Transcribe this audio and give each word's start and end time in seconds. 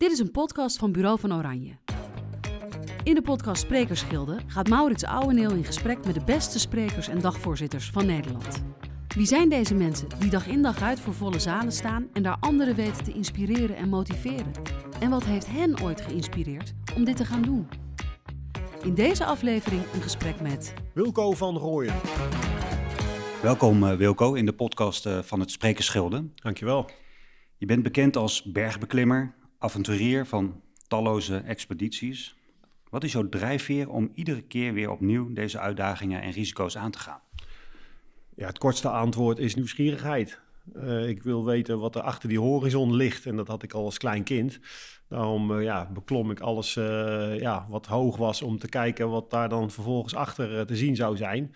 Dit 0.00 0.12
is 0.12 0.18
een 0.18 0.30
podcast 0.30 0.78
van 0.78 0.92
Bureau 0.92 1.18
van 1.18 1.34
Oranje. 1.34 1.76
In 3.02 3.14
de 3.14 3.22
podcast 3.22 3.62
Sprekersgilde 3.62 4.38
gaat 4.46 4.68
Maurits 4.68 5.04
Ouweneel 5.04 5.50
in 5.50 5.64
gesprek 5.64 6.04
met 6.06 6.14
de 6.14 6.24
beste 6.24 6.58
sprekers 6.58 7.08
en 7.08 7.20
dagvoorzitters 7.20 7.90
van 7.90 8.06
Nederland. 8.06 8.62
Wie 9.16 9.26
zijn 9.26 9.48
deze 9.48 9.74
mensen 9.74 10.08
die 10.18 10.30
dag 10.30 10.46
in 10.46 10.62
dag 10.62 10.82
uit 10.82 11.00
voor 11.00 11.14
volle 11.14 11.38
zalen 11.38 11.72
staan 11.72 12.08
en 12.12 12.22
daar 12.22 12.36
anderen 12.40 12.74
weten 12.74 13.04
te 13.04 13.12
inspireren 13.12 13.76
en 13.76 13.88
motiveren? 13.88 14.52
En 15.00 15.10
wat 15.10 15.24
heeft 15.24 15.46
hen 15.46 15.82
ooit 15.82 16.00
geïnspireerd 16.00 16.72
om 16.96 17.04
dit 17.04 17.16
te 17.16 17.24
gaan 17.24 17.42
doen? 17.42 17.68
In 18.82 18.94
deze 18.94 19.24
aflevering 19.24 19.82
een 19.94 20.02
gesprek 20.02 20.40
met 20.40 20.74
Wilco 20.94 21.32
van 21.32 21.56
Rooyen. 21.56 21.94
Welkom 23.42 23.82
uh, 23.82 23.96
Wilco 23.96 24.34
in 24.34 24.46
de 24.46 24.54
podcast 24.54 25.06
uh, 25.06 25.18
van 25.18 25.40
het 25.40 25.50
Sprekersgilde. 25.50 26.24
Dankjewel. 26.34 26.90
Je 27.56 27.66
bent 27.66 27.82
bekend 27.82 28.16
als 28.16 28.42
bergbeklimmer, 28.42 29.38
avonturier 29.60 30.26
van 30.26 30.60
talloze 30.88 31.36
expedities. 31.36 32.34
Wat 32.90 33.04
is 33.04 33.12
jouw 33.12 33.28
drijfveer 33.28 33.88
om 33.88 34.10
iedere 34.14 34.42
keer 34.42 34.72
weer 34.72 34.90
opnieuw 34.90 35.32
deze 35.32 35.58
uitdagingen 35.58 36.22
en 36.22 36.30
risico's 36.30 36.76
aan 36.76 36.90
te 36.90 36.98
gaan? 36.98 37.20
Ja, 38.34 38.46
het 38.46 38.58
kortste 38.58 38.88
antwoord 38.88 39.38
is 39.38 39.54
nieuwsgierigheid. 39.54 40.40
Uh, 40.76 41.08
ik 41.08 41.22
wil 41.22 41.44
weten 41.44 41.78
wat 41.78 41.94
er 41.94 42.02
achter 42.02 42.28
die 42.28 42.40
horizon 42.40 42.94
ligt. 42.94 43.26
En 43.26 43.36
dat 43.36 43.48
had 43.48 43.62
ik 43.62 43.72
al 43.72 43.84
als 43.84 43.98
klein 43.98 44.22
kind. 44.22 44.60
Daarom 45.08 45.50
uh, 45.50 45.62
ja, 45.62 45.90
beklom 45.92 46.30
ik 46.30 46.40
alles 46.40 46.76
uh, 46.76 47.38
ja, 47.40 47.66
wat 47.68 47.86
hoog 47.86 48.16
was 48.16 48.42
om 48.42 48.58
te 48.58 48.68
kijken 48.68 49.10
wat 49.10 49.30
daar 49.30 49.48
dan 49.48 49.70
vervolgens 49.70 50.14
achter 50.14 50.66
te 50.66 50.76
zien 50.76 50.96
zou 50.96 51.16
zijn. 51.16 51.54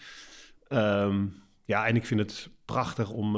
Um, 0.68 1.42
ja, 1.64 1.86
en 1.86 1.96
ik 1.96 2.06
vind 2.06 2.20
het 2.20 2.50
prachtig 2.64 3.10
om 3.10 3.36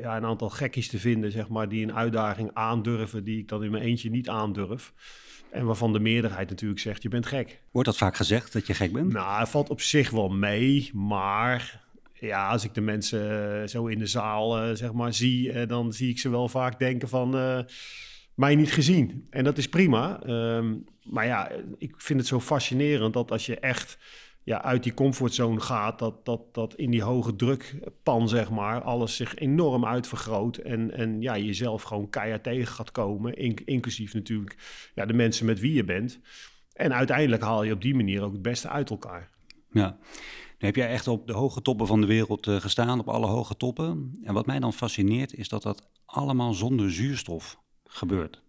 ja, 0.00 0.16
een 0.16 0.24
aantal 0.24 0.50
gekkies 0.50 0.88
te 0.88 0.98
vinden, 0.98 1.30
zeg 1.32 1.48
maar, 1.48 1.68
die 1.68 1.82
een 1.82 1.94
uitdaging 1.94 2.50
aandurven 2.52 3.24
die 3.24 3.38
ik 3.38 3.48
dan 3.48 3.64
in 3.64 3.70
mijn 3.70 3.82
eentje 3.82 4.10
niet 4.10 4.28
aandurf. 4.28 4.92
En 5.50 5.66
waarvan 5.66 5.92
de 5.92 6.00
meerderheid 6.00 6.48
natuurlijk 6.48 6.80
zegt, 6.80 7.02
je 7.02 7.08
bent 7.08 7.26
gek. 7.26 7.60
Wordt 7.70 7.88
dat 7.88 7.96
vaak 7.96 8.16
gezegd, 8.16 8.52
dat 8.52 8.66
je 8.66 8.74
gek 8.74 8.92
bent? 8.92 9.12
Nou, 9.12 9.40
het 9.40 9.48
valt 9.48 9.70
op 9.70 9.80
zich 9.80 10.10
wel 10.10 10.28
mee, 10.28 10.90
maar 10.94 11.82
ja, 12.12 12.48
als 12.48 12.64
ik 12.64 12.74
de 12.74 12.80
mensen 12.80 13.68
zo 13.68 13.86
in 13.86 13.98
de 13.98 14.06
zaal 14.06 14.76
zeg 14.76 14.92
maar 14.92 15.14
zie, 15.14 15.66
dan 15.66 15.92
zie 15.92 16.10
ik 16.10 16.18
ze 16.18 16.28
wel 16.28 16.48
vaak 16.48 16.78
denken 16.78 17.08
van 17.08 17.36
uh, 17.36 17.58
mij 18.34 18.54
niet 18.54 18.72
gezien. 18.72 19.26
En 19.30 19.44
dat 19.44 19.58
is 19.58 19.68
prima. 19.68 20.26
Um, 20.26 20.84
maar 21.02 21.26
ja, 21.26 21.50
ik 21.78 21.94
vind 21.96 22.18
het 22.18 22.28
zo 22.28 22.40
fascinerend 22.40 23.12
dat 23.12 23.30
als 23.30 23.46
je 23.46 23.58
echt 23.58 23.98
ja, 24.44 24.62
uit 24.62 24.82
die 24.82 24.94
comfortzone 24.94 25.60
gaat, 25.60 25.98
dat, 25.98 26.24
dat, 26.24 26.54
dat 26.54 26.74
in 26.74 26.90
die 26.90 27.02
hoge 27.02 27.36
drukpan, 27.36 28.28
zeg 28.28 28.50
maar, 28.50 28.82
alles 28.82 29.16
zich 29.16 29.34
enorm 29.34 29.84
uitvergroot. 29.84 30.56
En, 30.56 30.90
en 30.90 31.20
ja, 31.20 31.38
jezelf 31.38 31.82
gewoon 31.82 32.10
keihard 32.10 32.42
tegen 32.42 32.74
gaat 32.74 32.92
komen. 32.92 33.36
inclusief 33.64 34.14
natuurlijk 34.14 34.56
ja, 34.94 35.06
de 35.06 35.12
mensen 35.12 35.46
met 35.46 35.60
wie 35.60 35.72
je 35.72 35.84
bent. 35.84 36.20
En 36.72 36.94
uiteindelijk 36.94 37.42
haal 37.42 37.62
je 37.62 37.72
op 37.72 37.82
die 37.82 37.94
manier 37.94 38.22
ook 38.22 38.32
het 38.32 38.42
beste 38.42 38.68
uit 38.68 38.90
elkaar. 38.90 39.30
Ja. 39.70 39.98
Nu 40.58 40.66
heb 40.66 40.76
jij 40.76 40.88
echt 40.88 41.08
op 41.08 41.26
de 41.26 41.32
hoge 41.32 41.62
toppen 41.62 41.86
van 41.86 42.00
de 42.00 42.06
wereld 42.06 42.46
uh, 42.46 42.60
gestaan, 42.60 43.00
op 43.00 43.08
alle 43.08 43.26
hoge 43.26 43.56
toppen. 43.56 44.18
En 44.22 44.34
wat 44.34 44.46
mij 44.46 44.58
dan 44.58 44.72
fascineert 44.72 45.34
is 45.34 45.48
dat 45.48 45.62
dat 45.62 45.90
allemaal 46.04 46.54
zonder 46.54 46.92
zuurstof 46.92 47.58
gebeurt. 47.84 48.42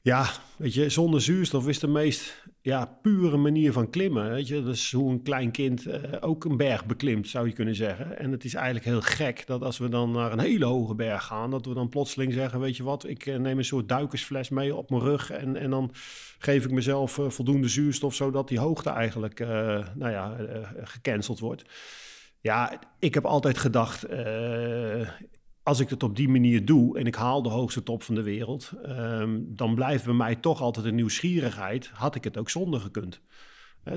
Ja, 0.00 0.30
weet 0.56 0.74
je, 0.74 0.88
zonder 0.88 1.20
zuurstof 1.20 1.68
is 1.68 1.78
de 1.78 1.86
meest 1.86 2.44
ja, 2.64 2.98
pure 3.02 3.36
manier 3.36 3.72
van 3.72 3.90
klimmen. 3.90 4.30
Weet 4.30 4.48
je? 4.48 4.62
Dat 4.62 4.74
is 4.74 4.92
hoe 4.92 5.10
een 5.10 5.22
klein 5.22 5.50
kind 5.50 5.86
uh, 5.86 5.94
ook 6.20 6.44
een 6.44 6.56
berg 6.56 6.86
beklimt, 6.86 7.28
zou 7.28 7.46
je 7.46 7.52
kunnen 7.52 7.74
zeggen. 7.74 8.18
En 8.18 8.30
het 8.32 8.44
is 8.44 8.54
eigenlijk 8.54 8.84
heel 8.84 9.00
gek 9.00 9.46
dat 9.46 9.62
als 9.62 9.78
we 9.78 9.88
dan 9.88 10.10
naar 10.10 10.32
een 10.32 10.40
hele 10.40 10.64
hoge 10.64 10.94
berg 10.94 11.24
gaan, 11.24 11.50
dat 11.50 11.66
we 11.66 11.74
dan 11.74 11.88
plotseling 11.88 12.32
zeggen: 12.32 12.60
Weet 12.60 12.76
je 12.76 12.82
wat, 12.82 13.08
ik 13.08 13.26
uh, 13.26 13.36
neem 13.36 13.58
een 13.58 13.64
soort 13.64 13.88
duikersfles 13.88 14.48
mee 14.48 14.74
op 14.74 14.90
mijn 14.90 15.02
rug. 15.02 15.30
En, 15.30 15.56
en 15.56 15.70
dan 15.70 15.90
geef 16.38 16.64
ik 16.64 16.70
mezelf 16.70 17.18
uh, 17.18 17.30
voldoende 17.30 17.68
zuurstof, 17.68 18.14
zodat 18.14 18.48
die 18.48 18.58
hoogte 18.58 18.90
eigenlijk 18.90 19.38
nou 19.94 20.10
ja, 20.10 20.36
gecanceld 20.82 21.38
wordt. 21.38 21.64
Ja, 22.40 22.80
ik 22.98 23.14
heb 23.14 23.24
altijd 23.24 23.58
gedacht 23.58 24.06
als 25.64 25.80
ik 25.80 25.88
het 25.88 26.02
op 26.02 26.16
die 26.16 26.28
manier 26.28 26.64
doe 26.64 26.98
en 26.98 27.06
ik 27.06 27.14
haal 27.14 27.42
de 27.42 27.48
hoogste 27.48 27.82
top 27.82 28.02
van 28.02 28.14
de 28.14 28.22
wereld, 28.22 28.72
um, 28.86 29.46
dan 29.48 29.74
blijft 29.74 30.04
bij 30.04 30.14
mij 30.14 30.36
toch 30.36 30.60
altijd 30.60 30.86
een 30.86 30.94
nieuwsgierigheid. 30.94 31.90
Had 31.94 32.14
ik 32.14 32.24
het 32.24 32.36
ook 32.36 32.50
zonder 32.50 32.80
gekund? 32.80 33.20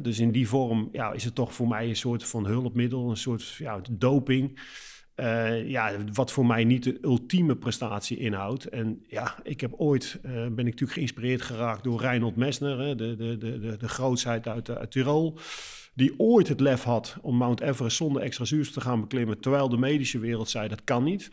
Dus 0.01 0.19
in 0.19 0.31
die 0.31 0.47
vorm 0.47 0.89
ja, 0.91 1.11
is 1.11 1.23
het 1.23 1.35
toch 1.35 1.53
voor 1.53 1.67
mij 1.67 1.89
een 1.89 1.95
soort 1.95 2.23
van 2.23 2.45
hulpmiddel, 2.45 3.09
een 3.09 3.17
soort 3.17 3.53
ja, 3.53 3.81
doping. 3.91 4.59
Uh, 5.15 5.69
ja, 5.69 5.91
wat 6.13 6.31
voor 6.31 6.45
mij 6.45 6.63
niet 6.63 6.83
de 6.83 6.97
ultieme 7.01 7.55
prestatie 7.55 8.17
inhoudt. 8.17 8.65
En 8.65 9.05
ja, 9.07 9.35
ik 9.43 9.61
heb 9.61 9.73
ooit, 9.73 10.19
uh, 10.25 10.31
ben 10.31 10.45
ik 10.45 10.65
natuurlijk 10.65 10.91
geïnspireerd 10.91 11.41
geraakt 11.41 11.83
door 11.83 11.99
Reinhold 11.99 12.35
Messner, 12.35 12.97
de, 12.97 13.15
de, 13.15 13.37
de, 13.37 13.57
de, 13.59 13.77
de 13.77 13.89
grootheid 13.89 14.47
uit, 14.47 14.69
uit 14.69 14.91
Tirol 14.91 15.37
die 15.93 16.13
ooit 16.17 16.47
het 16.47 16.59
lef 16.59 16.83
had 16.83 17.17
om 17.21 17.35
Mount 17.35 17.61
Everest 17.61 17.97
zonder 17.97 18.21
extra 18.21 18.45
zuurstof 18.45 18.83
te 18.83 18.89
gaan 18.89 19.01
beklimmen, 19.01 19.39
terwijl 19.39 19.69
de 19.69 19.77
medische 19.77 20.19
wereld 20.19 20.49
zei 20.49 20.67
dat 20.67 20.83
kan 20.83 21.03
niet 21.03 21.31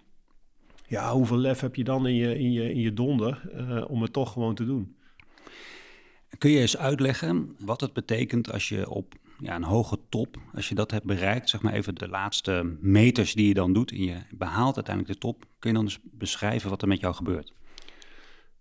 ja, 0.86 1.12
hoeveel 1.12 1.36
lef 1.36 1.60
heb 1.60 1.74
je 1.74 1.84
dan 1.84 2.06
in 2.06 2.14
je, 2.14 2.38
in 2.38 2.52
je, 2.52 2.70
in 2.70 2.80
je 2.80 2.92
donder 2.92 3.50
uh, 3.54 3.90
om 3.90 4.02
het 4.02 4.12
toch 4.12 4.32
gewoon 4.32 4.54
te 4.54 4.64
doen? 4.64 4.96
Kun 6.38 6.50
je 6.50 6.60
eens 6.60 6.76
uitleggen 6.76 7.56
wat 7.58 7.80
het 7.80 7.92
betekent 7.92 8.52
als 8.52 8.68
je 8.68 8.90
op 8.90 9.14
ja, 9.38 9.54
een 9.54 9.62
hoge 9.62 9.98
top, 10.08 10.36
als 10.54 10.68
je 10.68 10.74
dat 10.74 10.90
hebt 10.90 11.04
bereikt, 11.04 11.48
zeg 11.48 11.62
maar 11.62 11.72
even 11.72 11.94
de 11.94 12.08
laatste 12.08 12.76
meters 12.80 13.34
die 13.34 13.48
je 13.48 13.54
dan 13.54 13.72
doet 13.72 13.90
en 13.90 14.04
je 14.04 14.16
behaalt 14.30 14.74
uiteindelijk 14.74 15.14
de 15.14 15.26
top, 15.26 15.44
kun 15.58 15.70
je 15.70 15.76
dan 15.76 15.84
eens 15.84 15.98
beschrijven 16.02 16.70
wat 16.70 16.82
er 16.82 16.88
met 16.88 17.00
jou 17.00 17.14
gebeurt? 17.14 17.52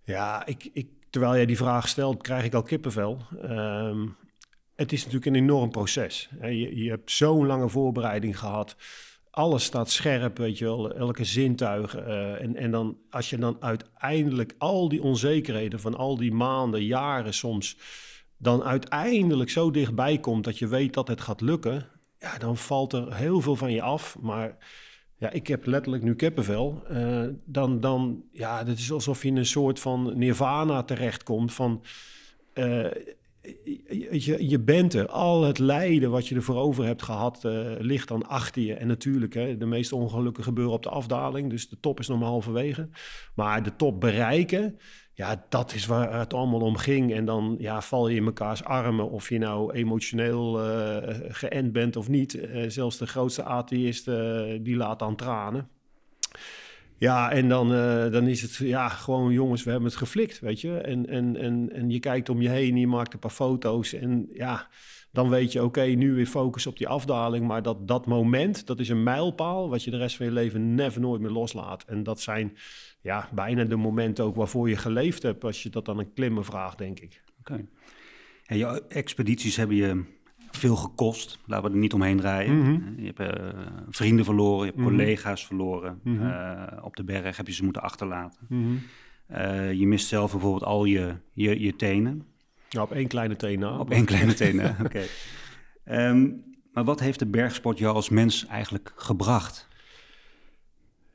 Ja, 0.04 0.46
ik, 0.46 0.70
ik, 0.74 0.88
terwijl 1.10 1.36
jij 1.36 1.46
die 1.46 1.58
vraag 1.58 1.88
stelt, 1.88 2.22
krijg 2.22 2.44
ik 2.44 2.54
al 2.54 2.62
kippenvel. 2.62 3.22
Um, 3.44 4.16
het 4.76 4.92
is 4.92 5.00
natuurlijk 5.00 5.26
een 5.26 5.42
enorm 5.42 5.70
proces. 5.70 6.30
Je, 6.42 6.84
je 6.84 6.90
hebt 6.90 7.12
zo'n 7.12 7.46
lange 7.46 7.70
voorbereiding 7.70 8.40
gehad 8.40 8.76
alles 9.36 9.64
staat 9.64 9.92
scherp, 9.92 10.38
weet 10.38 10.58
je 10.58 10.66
wel, 10.66 10.94
elke 10.94 11.24
zintuig. 11.24 11.98
Uh, 11.98 12.42
en, 12.42 12.56
en 12.56 12.72
dan 12.72 12.98
als 13.10 13.30
je 13.30 13.38
dan 13.38 13.58
uiteindelijk 13.60 14.56
al 14.58 14.90
die 14.90 15.04
onzekerheden 15.04 15.80
van 15.80 15.96
al 15.96 16.18
die 16.18 16.32
maanden, 16.32 16.86
jaren 16.86 17.34
soms, 17.34 17.78
dan 18.38 18.64
uiteindelijk 18.64 19.50
zo 19.50 19.72
dichtbij 19.72 20.20
komt 20.20 20.44
dat 20.44 20.58
je 20.58 20.68
weet 20.68 20.94
dat 20.94 21.08
het 21.08 21.22
gaat 21.22 21.42
lukken, 21.42 21.88
ja, 22.20 22.38
dan 22.38 22.58
valt 22.58 22.94
er 22.94 23.16
heel 23.16 23.42
veel 23.42 23.56
van 23.56 23.72
je 23.72 23.82
af. 23.82 24.18
Maar 24.22 24.58
ja, 25.18 25.30
ik 25.30 25.48
heb 25.48 25.66
letterlijk 25.66 26.04
nu 26.04 26.16
kippenvel. 26.16 26.84
Uh, 26.92 27.28
dan, 27.46 27.80
dan, 27.80 28.24
ja, 28.32 28.66
het 28.66 28.80
is 28.80 28.92
alsof 28.92 29.22
je 29.22 29.28
in 29.28 29.38
een 29.38 29.46
soort 29.46 29.80
van 29.80 30.18
nirvana 30.18 30.84
terechtkomt 30.84 31.54
van... 31.54 31.84
Uh, 32.54 32.88
je, 34.12 34.50
je 34.50 34.60
bent 34.60 34.94
er. 34.94 35.08
Al 35.08 35.44
het 35.44 35.60
lijden 35.60 36.12
wat 36.12 36.28
je 36.28 36.36
ervoor 36.36 36.56
over 36.56 36.86
hebt 36.86 37.02
gehad, 37.02 37.44
uh, 37.46 37.72
ligt 37.80 38.08
dan 38.08 38.28
achter 38.28 38.62
je. 38.62 38.74
En 38.74 38.88
natuurlijk, 38.88 39.34
hè, 39.34 39.58
de 39.58 39.66
meeste 39.66 39.96
ongelukken 39.96 40.44
gebeuren 40.44 40.74
op 40.74 40.84
de 40.84 40.90
afdaling. 40.90 41.50
Dus 41.50 41.70
de 41.70 41.80
top 41.80 42.00
is 42.00 42.08
nog 42.08 42.20
maar 42.20 42.28
halverwege. 42.28 42.90
Maar 43.36 43.64
de 43.64 43.76
top 43.76 44.00
bereiken, 44.00 44.78
ja, 45.14 45.46
dat 45.50 45.74
is 45.74 45.86
waar 45.86 46.20
het 46.20 46.34
allemaal 46.34 46.60
om 46.60 46.78
ging. 46.78 47.14
En 47.14 47.26
dan 47.26 47.56
ja, 47.60 47.82
val 47.82 48.08
je 48.08 48.16
in 48.16 48.24
mekaars 48.24 48.64
armen. 48.64 49.10
Of 49.10 49.30
je 49.30 49.38
nou 49.38 49.74
emotioneel 49.74 50.66
uh, 50.66 50.98
geënt 51.28 51.72
bent 51.72 51.96
of 51.96 52.08
niet. 52.08 52.36
Uh, 52.36 52.70
zelfs 52.70 52.98
de 52.98 53.08
grootste 53.08 53.44
atheïst, 53.44 54.06
die 54.62 54.76
laat 54.76 55.02
aan 55.02 55.16
tranen. 55.16 55.70
Ja, 57.04 57.32
en 57.32 57.50
dan, 57.50 57.72
uh, 57.72 58.12
dan 58.12 58.28
is 58.28 58.42
het, 58.42 58.56
ja, 58.56 58.90
gewoon 58.90 59.32
jongens, 59.32 59.64
we 59.64 59.72
hebben 59.72 59.90
het 59.90 59.98
geflikt, 59.98 60.40
weet 60.40 60.62
je. 60.62 60.78
En, 60.78 61.08
en, 61.08 61.36
en, 61.38 61.70
en 61.74 61.90
je 61.90 62.00
kijkt 62.00 62.30
om 62.30 62.42
je 62.42 62.50
heen, 62.50 62.78
je 62.78 62.88
maakt 62.88 63.14
een 63.14 63.20
paar 63.20 63.32
foto's 63.32 63.94
en 63.94 64.30
ja, 64.34 64.68
dan 65.12 65.30
weet 65.30 65.52
je, 65.52 65.64
oké, 65.64 65.82
nu 65.82 66.14
weer 66.14 66.26
focus 66.26 66.68
op 66.68 66.78
die 66.78 66.88
afdaling. 66.88 67.48
Maar 67.48 67.62
dat, 67.62 67.88
dat 67.88 68.06
moment, 68.06 68.68
dat 68.68 68.80
is 68.80 68.90
een 68.90 69.04
mijlpaal 69.04 69.70
wat 69.70 69.84
je 69.84 69.92
de 69.92 69.98
rest 69.98 70.16
van 70.16 70.26
je 70.26 70.32
leven 70.32 70.76
never 70.76 71.02
nooit 71.02 71.22
meer 71.22 71.32
loslaat. 71.32 71.84
En 71.84 72.04
dat 72.04 72.22
zijn 72.22 72.58
ja, 73.02 73.30
bijna 73.34 73.64
de 73.64 73.76
momenten 73.76 74.26
ook 74.26 74.36
waarvoor 74.36 74.70
je 74.70 74.78
geleefd 74.78 75.24
hebt, 75.24 75.44
als 75.44 75.64
je 75.64 75.70
dat 75.70 75.86
dan 75.86 76.00
een 76.00 76.14
klimmen 76.14 76.46
vraagt, 76.46 76.78
denk 76.78 77.00
ik. 77.00 77.24
Oké. 77.40 77.66
En 78.46 78.58
jouw 78.58 78.80
expedities 78.88 79.56
hebben 79.56 79.76
je 79.76 80.04
veel 80.58 80.76
gekost. 80.76 81.40
Laten 81.46 81.66
we 81.66 81.72
er 81.74 81.80
niet 81.82 81.94
omheen 81.94 82.18
draaien. 82.18 82.58
Mhm. 82.60 83.02
Je 83.02 83.14
hebt 83.16 83.36
uh, 83.38 83.50
vrienden 83.90 84.26
verloren, 84.26 84.60
je 84.66 84.72
hebt 84.72 84.78
Mhm. 84.78 84.88
collega's 84.90 85.46
verloren. 85.46 86.00
Mhm. 86.04 86.22
Uh, 86.26 86.64
op 86.82 86.96
de 86.96 87.04
berg 87.04 87.38
heb 87.38 87.48
je 87.48 87.54
ze 87.54 87.64
moeten 87.64 87.82
achterlaten. 87.82 88.48
Uh, 88.50 89.74
je 89.74 89.88
mist 89.88 90.08
zelf 90.08 90.32
bijvoorbeeld 90.32 90.64
al 90.64 90.86
je, 90.86 91.16
je, 91.34 91.60
je 91.62 91.76
tenen. 91.76 92.26
Ja, 92.70 92.82
op 92.82 92.92
één 92.92 93.08
kleine 93.08 93.36
teen 93.36 93.60
na. 93.60 93.78
Op 93.78 93.90
één 93.92 94.06
kleine 94.06 94.34
tenen, 94.34 94.76
oké. 94.86 95.02
Um, 95.86 96.44
maar 96.74 96.84
wat 96.84 97.00
heeft 97.00 97.20
de 97.20 97.26
bergsport 97.28 97.78
jou 97.78 97.96
als 97.96 98.10
mens 98.10 98.46
eigenlijk 98.46 98.94
gebracht? 98.96 99.68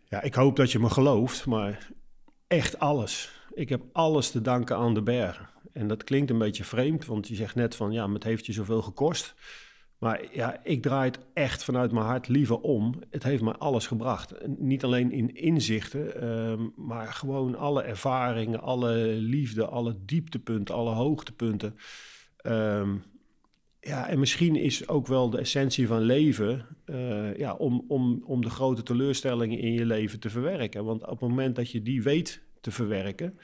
Ja, 0.08 0.23
ik 0.23 0.35
hoop 0.35 0.56
dat 0.56 0.73
je 0.73 0.79
me 0.79 0.90
gelooft, 0.90 1.46
maar 1.46 1.88
echt 2.46 2.79
alles. 2.79 3.32
Ik 3.55 3.69
heb 3.69 3.82
alles 3.93 4.31
te 4.31 4.40
danken 4.40 4.76
aan 4.76 4.94
de 4.94 5.02
bergen. 5.02 5.49
En 5.73 5.88
dat 5.88 6.05
klinkt 6.05 6.31
een 6.31 6.38
beetje 6.38 6.65
vreemd, 6.65 7.06
want 7.06 7.29
je 7.29 7.35
zegt 7.35 7.55
net 7.55 7.75
van 7.76 7.93
ja, 7.93 8.12
het 8.12 8.25
heeft 8.25 8.47
je 8.47 8.53
zoveel 8.53 8.82
gekost. 8.82 9.35
Maar 9.99 10.25
ja, 10.32 10.61
ik 10.65 10.82
draai 10.82 11.11
het 11.11 11.19
echt 11.32 11.65
vanuit 11.65 11.93
mijn 11.93 12.06
hart 12.06 12.29
liever 12.29 12.61
om. 12.61 12.94
Het 13.11 13.23
heeft 13.23 13.43
me 13.43 13.56
alles 13.56 13.87
gebracht. 13.87 14.35
Niet 14.59 14.85
alleen 14.85 15.12
in 15.12 15.35
inzichten, 15.35 16.20
ehm, 16.20 16.67
maar 16.76 17.12
gewoon 17.12 17.56
alle 17.56 17.82
ervaringen, 17.82 18.61
alle 18.61 18.94
liefde, 19.06 19.67
alle 19.67 19.97
dieptepunten, 20.05 20.75
alle 20.75 20.94
hoogtepunten. 20.94 21.76
Ehm, 22.37 22.97
ja, 23.81 24.09
en 24.09 24.19
misschien 24.19 24.56
is 24.56 24.88
ook 24.88 25.06
wel 25.06 25.31
de 25.31 25.38
essentie 25.38 25.87
van 25.87 26.00
leven 26.00 26.67
uh, 26.87 27.37
ja, 27.37 27.55
om, 27.55 27.85
om, 27.88 28.23
om 28.25 28.43
de 28.43 28.50
grote 28.50 28.82
teleurstellingen 28.82 29.59
in 29.59 29.73
je 29.73 29.87
leven 29.87 30.21
te 30.21 30.31
verwerken. 30.31 30.85
Want 30.85 31.03
op 31.03 31.21
het 31.21 31.29
moment 31.29 31.56
dat 31.56 31.71
je 31.71 31.82
die 31.82 32.03
weet 32.03 32.43
te 32.61 32.71
verwerken, 32.71 33.38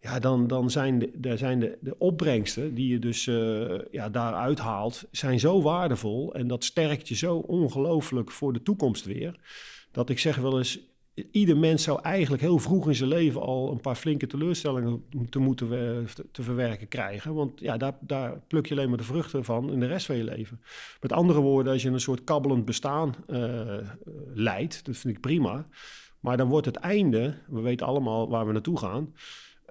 ja, 0.00 0.18
dan, 0.18 0.46
dan 0.46 0.70
zijn, 0.70 0.98
de, 0.98 1.10
de, 1.14 1.36
zijn 1.36 1.60
de, 1.60 1.78
de 1.80 1.98
opbrengsten 1.98 2.74
die 2.74 2.88
je 2.88 2.98
dus 2.98 3.26
uh, 3.26 3.78
ja, 3.90 4.08
daaruit 4.08 4.58
haalt, 4.58 5.04
zijn 5.10 5.40
zo 5.40 5.62
waardevol. 5.62 6.34
En 6.34 6.46
dat 6.46 6.64
sterkt 6.64 7.08
je 7.08 7.14
zo 7.14 7.36
ongelooflijk 7.36 8.30
voor 8.30 8.52
de 8.52 8.62
toekomst 8.62 9.04
weer. 9.04 9.40
Dat 9.92 10.10
ik 10.10 10.18
zeg 10.18 10.36
wel 10.36 10.58
eens, 10.58 10.80
ieder 11.30 11.56
mens 11.56 11.82
zou 11.82 12.02
eigenlijk 12.02 12.42
heel 12.42 12.58
vroeg 12.58 12.88
in 12.88 12.94
zijn 12.94 13.08
leven 13.08 13.40
al 13.40 13.70
een 13.70 13.80
paar 13.80 13.94
flinke 13.94 14.26
teleurstellingen 14.26 15.04
te 15.30 15.38
moeten 15.38 15.68
te 16.32 16.42
verwerken 16.42 16.88
krijgen. 16.88 17.34
Want 17.34 17.60
ja, 17.60 17.76
daar, 17.76 17.96
daar 18.00 18.40
pluk 18.46 18.66
je 18.66 18.74
alleen 18.74 18.88
maar 18.88 18.98
de 18.98 19.04
vruchten 19.04 19.44
van 19.44 19.72
in 19.72 19.80
de 19.80 19.86
rest 19.86 20.06
van 20.06 20.16
je 20.16 20.24
leven. 20.24 20.60
Met 21.00 21.12
andere 21.12 21.40
woorden, 21.40 21.72
als 21.72 21.82
je 21.82 21.90
een 21.90 22.00
soort 22.00 22.24
kabbelend 22.24 22.64
bestaan 22.64 23.14
uh, 23.28 23.78
leidt, 24.34 24.84
dat 24.84 24.96
vind 24.96 25.14
ik 25.14 25.20
prima. 25.20 25.66
Maar 26.20 26.36
dan 26.36 26.48
wordt 26.48 26.66
het 26.66 26.76
einde, 26.76 27.34
we 27.48 27.60
weten 27.60 27.86
allemaal 27.86 28.28
waar 28.28 28.46
we 28.46 28.52
naartoe 28.52 28.78
gaan. 28.78 29.14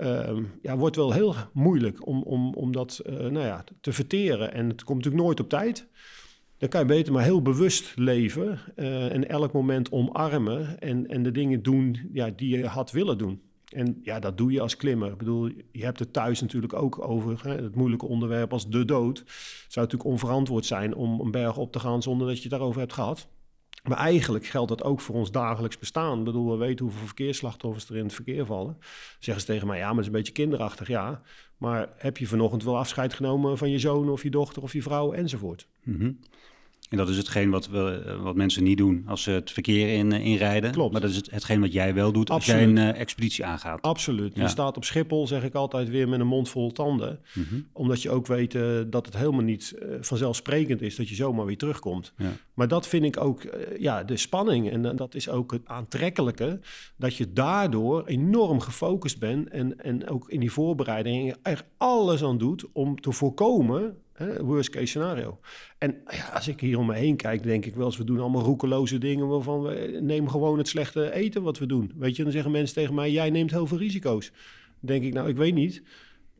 Uh, 0.02 0.38
ja, 0.62 0.78
wordt 0.78 0.96
wel 0.96 1.12
heel 1.12 1.36
moeilijk 1.54 2.08
om, 2.08 2.24
om, 2.24 2.54
om 2.54 2.72
dat 2.72 3.02
uh, 3.06 3.16
nou 3.16 3.46
ja, 3.46 3.64
te 3.82 3.94
verteren. 3.94 4.54
En 4.54 4.70
het 4.70 4.84
komt 4.84 4.98
natuurlijk 4.98 5.24
nooit 5.24 5.40
op 5.40 5.50
tijd. 5.50 5.88
Dan 6.58 6.70
kan 6.70 6.80
je 6.80 6.88
beter 6.88 7.14
maar 7.14 7.24
heel 7.24 7.42
bewust 7.42 7.94
leven 7.96 8.60
uh, 8.76 9.14
en 9.14 9.30
elk 9.30 9.52
moment 9.52 9.92
omarmen 9.92 10.80
en, 10.80 11.08
en 11.08 11.24
de 11.24 11.32
dingen 11.32 11.64
doen 11.64 12.10
ja, 12.14 12.30
die 12.30 12.58
je 12.58 12.66
had 12.66 12.92
willen 12.92 13.18
doen. 13.18 13.42
En 13.68 14.00
ja, 14.04 14.20
dat 14.20 14.38
doe 14.38 14.52
je 14.52 14.62
als 14.62 14.78
klimmer. 14.78 15.12
Ik 15.12 15.18
bedoel, 15.18 15.52
je 15.72 15.84
hebt 15.84 16.00
het 16.00 16.14
thuis 16.14 16.42
natuurlijk 16.42 16.74
ook 16.74 17.08
over 17.08 17.40
hè, 17.44 17.56
het 17.56 17.76
moeilijke 17.76 18.06
onderwerp 18.06 18.54
als 18.54 18.70
de 18.70 18.86
dood. 18.86 19.18
Het 19.18 19.66
zou 19.68 19.86
natuurlijk 19.86 20.10
onverantwoord 20.10 20.66
zijn 20.66 20.96
om 20.96 21.20
een 21.20 21.32
berg 21.32 21.58
op 21.58 21.72
te 21.72 21.80
gaan 21.80 22.02
zonder 22.02 22.28
dat 22.28 22.36
je 22.36 22.42
het 22.42 22.52
daarover 22.52 22.80
hebt 22.80 22.94
gehad. 22.94 23.28
Maar 23.84 23.98
eigenlijk 23.98 24.46
geldt 24.46 24.70
dat 24.70 24.84
ook 24.84 25.02
voor 25.02 25.16
ons 25.16 25.32
dagelijks 25.32 25.78
bestaan. 25.78 26.20
Ik 26.20 26.26
bedoel, 26.26 26.52
we 26.52 26.58
weten 26.58 26.86
hoeveel 26.86 27.06
verkeersslachtoffers 27.06 27.90
er 27.90 27.96
in 27.96 28.04
het 28.04 28.14
verkeer 28.14 28.46
vallen. 28.46 28.78
Zeggen 29.20 29.46
ze 29.46 29.52
tegen 29.52 29.68
mij, 29.68 29.78
ja, 29.78 29.86
maar 29.86 29.96
het 29.96 30.02
is 30.02 30.08
een 30.08 30.18
beetje 30.18 30.34
kinderachtig. 30.34 30.88
Ja, 30.88 31.22
maar 31.58 31.90
heb 31.98 32.18
je 32.18 32.28
vanochtend 32.28 32.64
wel 32.64 32.78
afscheid 32.78 33.14
genomen 33.14 33.58
van 33.58 33.70
je 33.70 33.80
zoon 33.80 34.10
of 34.10 34.24
je 34.24 34.30
dochter 34.30 34.62
of 34.64 34.74
je 34.74 34.82
vrouw 34.82 35.12
enzovoort? 35.12 35.68
Mm 35.84 36.00
-hmm. 36.00 36.20
En 36.90 36.98
dat 36.98 37.10
is 37.10 37.18
hetgeen 37.18 37.50
wat, 37.50 37.70
we, 37.70 38.04
eh, 38.06 38.22
wat 38.22 38.36
mensen 38.36 38.64
niet 38.64 38.78
doen 38.78 39.04
als 39.08 39.24
ze 39.24 39.32
het 39.32 39.52
verkeer 39.52 39.94
in, 39.94 40.14
uh, 40.14 40.26
inrijden. 40.26 40.72
Klopt. 40.72 40.92
Maar 40.92 41.02
dat 41.02 41.10
is 41.10 41.16
het, 41.16 41.32
hetgeen 41.32 41.62
wat 41.62 41.74
jij 41.74 41.94
wel 41.94 42.12
doet 42.12 42.30
Absoluut. 42.30 42.62
als 42.62 42.74
jij 42.76 42.86
een 42.86 42.94
uh, 42.94 43.02
expeditie 43.02 43.46
aangaat. 43.46 43.82
Absoluut. 43.82 44.36
Ja. 44.36 44.42
Je 44.42 44.48
staat 44.48 44.78
op 44.78 44.84
Schiphol, 44.84 45.28
zeg 45.28 45.44
ik 45.44 45.54
altijd, 45.54 45.90
weer 45.90 46.10
met 46.10 46.20
een 46.20 46.28
mond 46.28 46.50
vol 46.50 46.72
tanden. 46.72 47.20
Mm 47.34 47.46
-hmm. 47.50 47.68
Omdat 47.74 48.02
je 48.02 48.10
ook 48.10 48.28
weet 48.28 48.58
dat 48.88 49.06
het 49.06 49.18
helemaal 49.18 49.44
niet 49.44 49.76
vanzelfsprekend 50.02 50.82
is 50.82 50.96
dat 50.96 51.10
je 51.10 51.16
zomaar 51.16 51.46
weer 51.46 51.58
terugkomt. 51.58 52.14
Ja. 52.18 52.32
Maar 52.58 52.68
dat 52.68 52.88
vind 52.88 53.06
ik 53.06 53.20
ook 53.20 53.42
ja, 53.80 54.04
de 54.04 54.18
spanning. 54.18 54.72
En 54.72 54.96
dat 54.96 55.16
is 55.16 55.30
ook 55.30 55.52
het 55.52 55.62
aantrekkelijke. 55.66 56.60
Dat 56.96 57.16
je 57.16 57.34
daardoor 57.34 58.06
enorm 58.06 58.60
gefocust 58.60 59.20
bent. 59.20 59.50
En, 59.50 59.84
en 59.84 60.08
ook 60.08 60.30
in 60.30 60.40
die 60.40 60.52
voorbereiding 60.52 61.36
er 61.42 61.66
alles 61.78 62.24
aan 62.24 62.38
doet 62.38 62.66
om 62.72 63.02
te 63.02 63.12
voorkomen 63.12 63.98
worst 64.42 64.70
case 64.70 64.86
scenario. 64.86 65.40
En 65.78 65.96
ja, 66.08 66.28
als 66.28 66.48
ik 66.48 66.60
hier 66.60 66.78
om 66.78 66.86
me 66.86 66.96
heen 66.96 67.16
kijk, 67.16 67.44
denk 67.44 67.66
ik 67.66 67.76
wel 67.76 67.86
eens, 67.86 67.98
we 67.98 68.04
doen 68.04 68.20
allemaal 68.20 68.44
roekeloze 68.44 68.98
dingen 68.98 69.28
waarvan 69.28 69.62
we 69.62 70.00
nemen 70.02 70.32
gewoon 70.32 70.58
het 70.58 70.68
slechte 70.68 71.14
eten 71.14 71.42
wat 71.42 71.58
we 71.58 71.66
doen. 71.66 71.92
Weet 71.96 72.16
je, 72.16 72.24
dan 72.24 72.32
zeggen 72.32 72.52
mensen 72.52 72.76
tegen 72.76 72.94
mij, 72.94 73.12
jij 73.12 73.30
neemt 73.30 73.52
heel 73.52 73.68
veel 73.68 73.78
risico's. 73.78 74.32
Dan 74.32 74.36
denk 74.80 75.04
ik, 75.04 75.14
nou, 75.14 75.30
ik 75.30 75.38
weet 75.38 75.54
niet. 75.54 75.84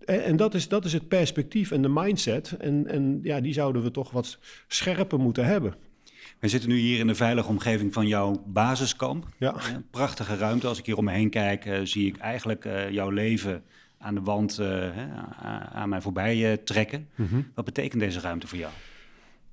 En, 0.06 0.36
dat, 0.36 0.54
is, 0.54 0.68
dat 0.68 0.86
is 0.86 0.94
het 0.94 1.08
perspectief 1.08 1.72
en 1.72 1.82
de 1.82 1.90
mindset. 1.90 2.56
En, 2.60 2.88
en 2.88 3.20
ja, 3.24 3.42
die 3.42 3.54
zouden 3.54 3.84
we 3.84 3.92
toch 3.92 4.12
wat 4.12 4.40
scherper 4.68 5.20
moeten 5.20 5.46
hebben. 5.46 5.74
We 6.40 6.48
zitten 6.48 6.70
nu 6.70 6.78
hier 6.78 7.00
in 7.00 7.08
de 7.08 7.16
veilige 7.16 7.50
omgeving 7.50 7.94
van 7.94 8.08
jouw 8.08 8.44
basiskamp. 8.46 9.28
Ja. 9.38 9.56
prachtige 9.92 10.36
ruimte. 10.36 10.68
Als 10.68 10.80
ik 10.80 10.86
hier 10.86 10.98
om 10.98 11.04
me 11.04 11.12
heen 11.12 11.30
kijk, 11.30 11.66
uh, 11.66 11.80
zie 11.84 12.08
ik 12.08 12.18
eigenlijk 12.18 12.66
uh, 12.66 12.92
jouw 12.92 13.10
leven 13.10 13.64
aan 13.98 14.16
de 14.16 14.22
wand 14.22 14.62
aan 15.72 15.90
mij 15.90 16.02
voorbij 16.02 16.58
trekken. 16.58 17.08
Mm 17.16 17.28
-hmm. 17.28 17.52
Wat 17.56 17.66
betekent 17.66 18.02
deze 18.02 18.20
ruimte 18.20 18.48
voor 18.48 18.58
jou? 18.58 18.72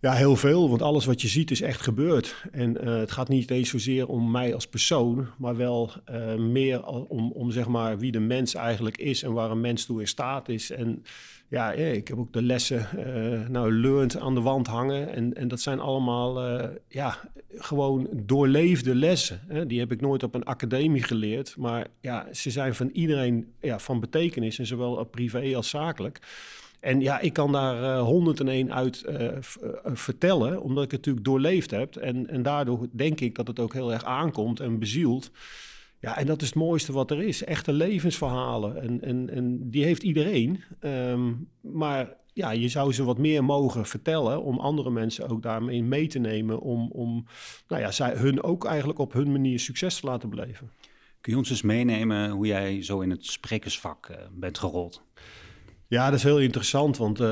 Ja, 0.04 0.12
heel 0.12 0.36
veel, 0.36 0.68
want 0.68 0.82
alles 0.82 1.04
wat 1.04 1.22
je 1.22 1.28
ziet 1.28 1.50
is 1.50 1.60
echt 1.60 1.80
gebeurd. 1.80 2.44
En 2.52 2.76
uh, 2.84 2.96
het 2.96 3.10
gaat 3.10 3.28
niet 3.28 3.50
eens 3.50 3.68
zozeer 3.68 4.08
om 4.08 4.30
mij 4.30 4.54
als 4.54 4.66
persoon, 4.66 5.26
maar 5.38 5.56
wel 5.56 5.92
meer 6.38 6.86
om, 6.86 7.32
om 7.32 7.50
zeg 7.50 7.68
maar 7.68 7.98
wie 7.98 8.12
de 8.12 8.20
mens 8.20 8.54
eigenlijk 8.54 8.98
is 8.98 9.22
en 9.22 9.32
waar 9.32 9.50
een 9.50 9.60
mens 9.60 9.84
toe 9.84 10.00
in 10.00 10.08
staat 10.08 10.48
is. 10.48 10.70
En 10.70 11.04
ja, 11.48 11.72
ik 11.72 12.08
heb 12.08 12.18
ook 12.18 12.32
de 12.32 12.42
lessen 12.42 12.88
uh, 12.96 13.48
nou, 13.48 13.72
learned 13.72 14.18
aan 14.18 14.34
de 14.34 14.40
wand 14.40 14.66
hangen. 14.66 15.14
En, 15.14 15.34
en 15.34 15.48
dat 15.48 15.60
zijn 15.60 15.80
allemaal 15.80 16.60
ja, 16.88 17.18
gewoon 17.56 18.08
doorleefde 18.12 18.94
lessen. 18.94 19.40
Hè. 19.48 19.66
Die 19.66 19.78
heb 19.78 19.92
ik 19.92 20.00
nooit 20.00 20.22
op 20.22 20.34
een 20.34 20.44
academie 20.44 21.02
geleerd. 21.02 21.56
Maar 21.56 21.86
ja, 22.00 22.26
ze 22.32 22.50
zijn 22.50 22.74
van 22.74 22.90
iedereen 22.92 23.52
ja, 23.60 23.78
van 23.78 24.00
betekenis. 24.00 24.58
En 24.58 24.66
zowel 24.66 25.04
privé 25.04 25.56
als 25.56 25.68
zakelijk. 25.68 26.20
En 26.84 27.00
ja, 27.00 27.20
ik 27.20 27.32
kan 27.32 27.52
daar 27.52 27.98
honderd 27.98 28.40
uh, 28.40 28.46
en 28.46 28.52
één 28.52 28.74
uit 28.74 29.04
uh, 29.08 29.28
vertellen, 29.84 30.62
omdat 30.62 30.84
ik 30.84 30.90
het 30.90 30.98
natuurlijk 30.98 31.26
doorleefd 31.26 31.70
heb. 31.70 31.96
En, 31.96 32.28
en 32.28 32.42
daardoor 32.42 32.86
denk 32.92 33.20
ik 33.20 33.34
dat 33.34 33.46
het 33.46 33.60
ook 33.60 33.72
heel 33.72 33.92
erg 33.92 34.04
aankomt 34.04 34.60
en 34.60 34.78
bezielt. 34.78 35.30
Ja, 36.00 36.16
en 36.16 36.26
dat 36.26 36.42
is 36.42 36.46
het 36.46 36.56
mooiste 36.56 36.92
wat 36.92 37.10
er 37.10 37.22
is. 37.22 37.44
Echte 37.44 37.72
levensverhalen. 37.72 38.82
En, 38.82 39.02
en, 39.02 39.30
en 39.30 39.70
die 39.70 39.84
heeft 39.84 40.02
iedereen. 40.02 40.62
Um, 40.80 41.48
maar 41.60 42.16
ja, 42.32 42.50
je 42.50 42.68
zou 42.68 42.92
ze 42.92 43.04
wat 43.04 43.18
meer 43.18 43.44
mogen 43.44 43.86
vertellen 43.86 44.42
om 44.42 44.58
andere 44.58 44.90
mensen 44.90 45.28
ook 45.28 45.42
daarmee 45.42 45.82
mee 45.82 46.06
te 46.06 46.18
nemen. 46.18 46.60
Om, 46.60 46.90
om 46.90 47.26
nou 47.68 47.82
ja, 47.82 47.90
zij, 47.90 48.14
hun 48.14 48.42
ook 48.42 48.64
eigenlijk 48.64 48.98
op 48.98 49.12
hun 49.12 49.32
manier 49.32 49.60
succes 49.60 50.00
te 50.00 50.06
laten 50.06 50.30
beleven. 50.30 50.70
Kun 51.20 51.32
je 51.32 51.38
ons 51.38 51.50
eens 51.50 51.62
meenemen 51.62 52.30
hoe 52.30 52.46
jij 52.46 52.82
zo 52.82 53.00
in 53.00 53.10
het 53.10 53.26
sprekersvak 53.26 54.10
bent 54.32 54.58
gerold? 54.58 55.02
Ja, 55.94 56.04
dat 56.04 56.18
is 56.18 56.22
heel 56.22 56.40
interessant, 56.40 56.96
want... 56.96 57.20
Uh, 57.20 57.26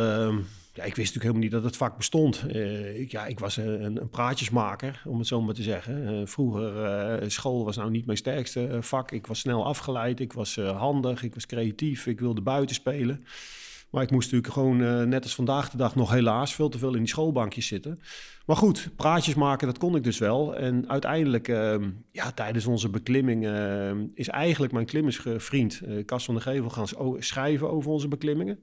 ja, 0.74 0.84
ik 0.84 0.94
wist 0.96 1.14
natuurlijk 1.14 1.22
helemaal 1.22 1.42
niet 1.42 1.50
dat 1.50 1.64
het 1.64 1.76
vak 1.76 1.96
bestond. 1.96 2.44
Uh, 2.54 3.00
ik, 3.00 3.10
ja, 3.10 3.26
ik 3.26 3.38
was 3.38 3.56
een, 3.56 3.96
een, 3.96 4.08
praatjesmaker, 4.10 5.02
om 5.04 5.18
het 5.18 5.26
zo 5.26 5.40
maar 5.40 5.54
te 5.54 5.62
zeggen. 5.62 6.12
Uh, 6.12 6.26
vroeger, 6.26 7.22
uh, 7.22 7.28
school 7.28 7.64
was 7.64 7.76
nou 7.76 7.90
niet 7.90 8.06
mijn 8.06 8.18
sterkste 8.18 8.78
vak. 8.80 9.10
Ik 9.10 9.26
was 9.26 9.38
snel 9.38 9.66
afgeleid, 9.66 10.20
ik 10.20 10.32
was 10.32 10.56
handig, 10.56 11.22
ik 11.22 11.34
was 11.34 11.46
creatief, 11.46 12.06
ik 12.06 12.20
wilde 12.20 12.40
buiten 12.40 12.74
spelen. 12.74 13.24
Maar 13.92 14.02
ik 14.02 14.10
moest 14.10 14.32
natuurlijk 14.32 14.52
gewoon, 14.52 15.08
net 15.08 15.22
als 15.22 15.34
vandaag 15.34 15.70
de 15.70 15.76
dag, 15.76 15.94
nog 15.94 16.10
helaas 16.10 16.54
veel 16.54 16.68
te 16.68 16.78
veel 16.78 16.92
in 16.92 16.98
die 16.98 17.08
schoolbankjes 17.08 17.66
zitten. 17.66 18.00
Maar 18.46 18.56
goed, 18.56 18.88
praatjes 18.96 19.34
maken, 19.34 19.66
dat 19.66 19.78
kon 19.78 19.96
ik 19.96 20.04
dus 20.04 20.18
wel. 20.18 20.56
En 20.56 20.88
uiteindelijk, 20.88 21.48
ehm, 21.48 21.90
ja, 22.10 22.32
tijdens 22.32 22.66
onze 22.66 22.88
beklimming 22.88 23.46
ehm, 23.46 24.06
is 24.14 24.28
eigenlijk 24.28 24.72
mijn 24.72 24.86
klimmersvriend 24.86 25.80
Cas 26.04 26.24
van 26.24 26.34
der 26.34 26.42
Gevel 26.42 26.70
gaan 26.70 27.16
schrijven 27.18 27.70
over 27.70 27.90
onze 27.90 28.08
beklimmingen. 28.08 28.58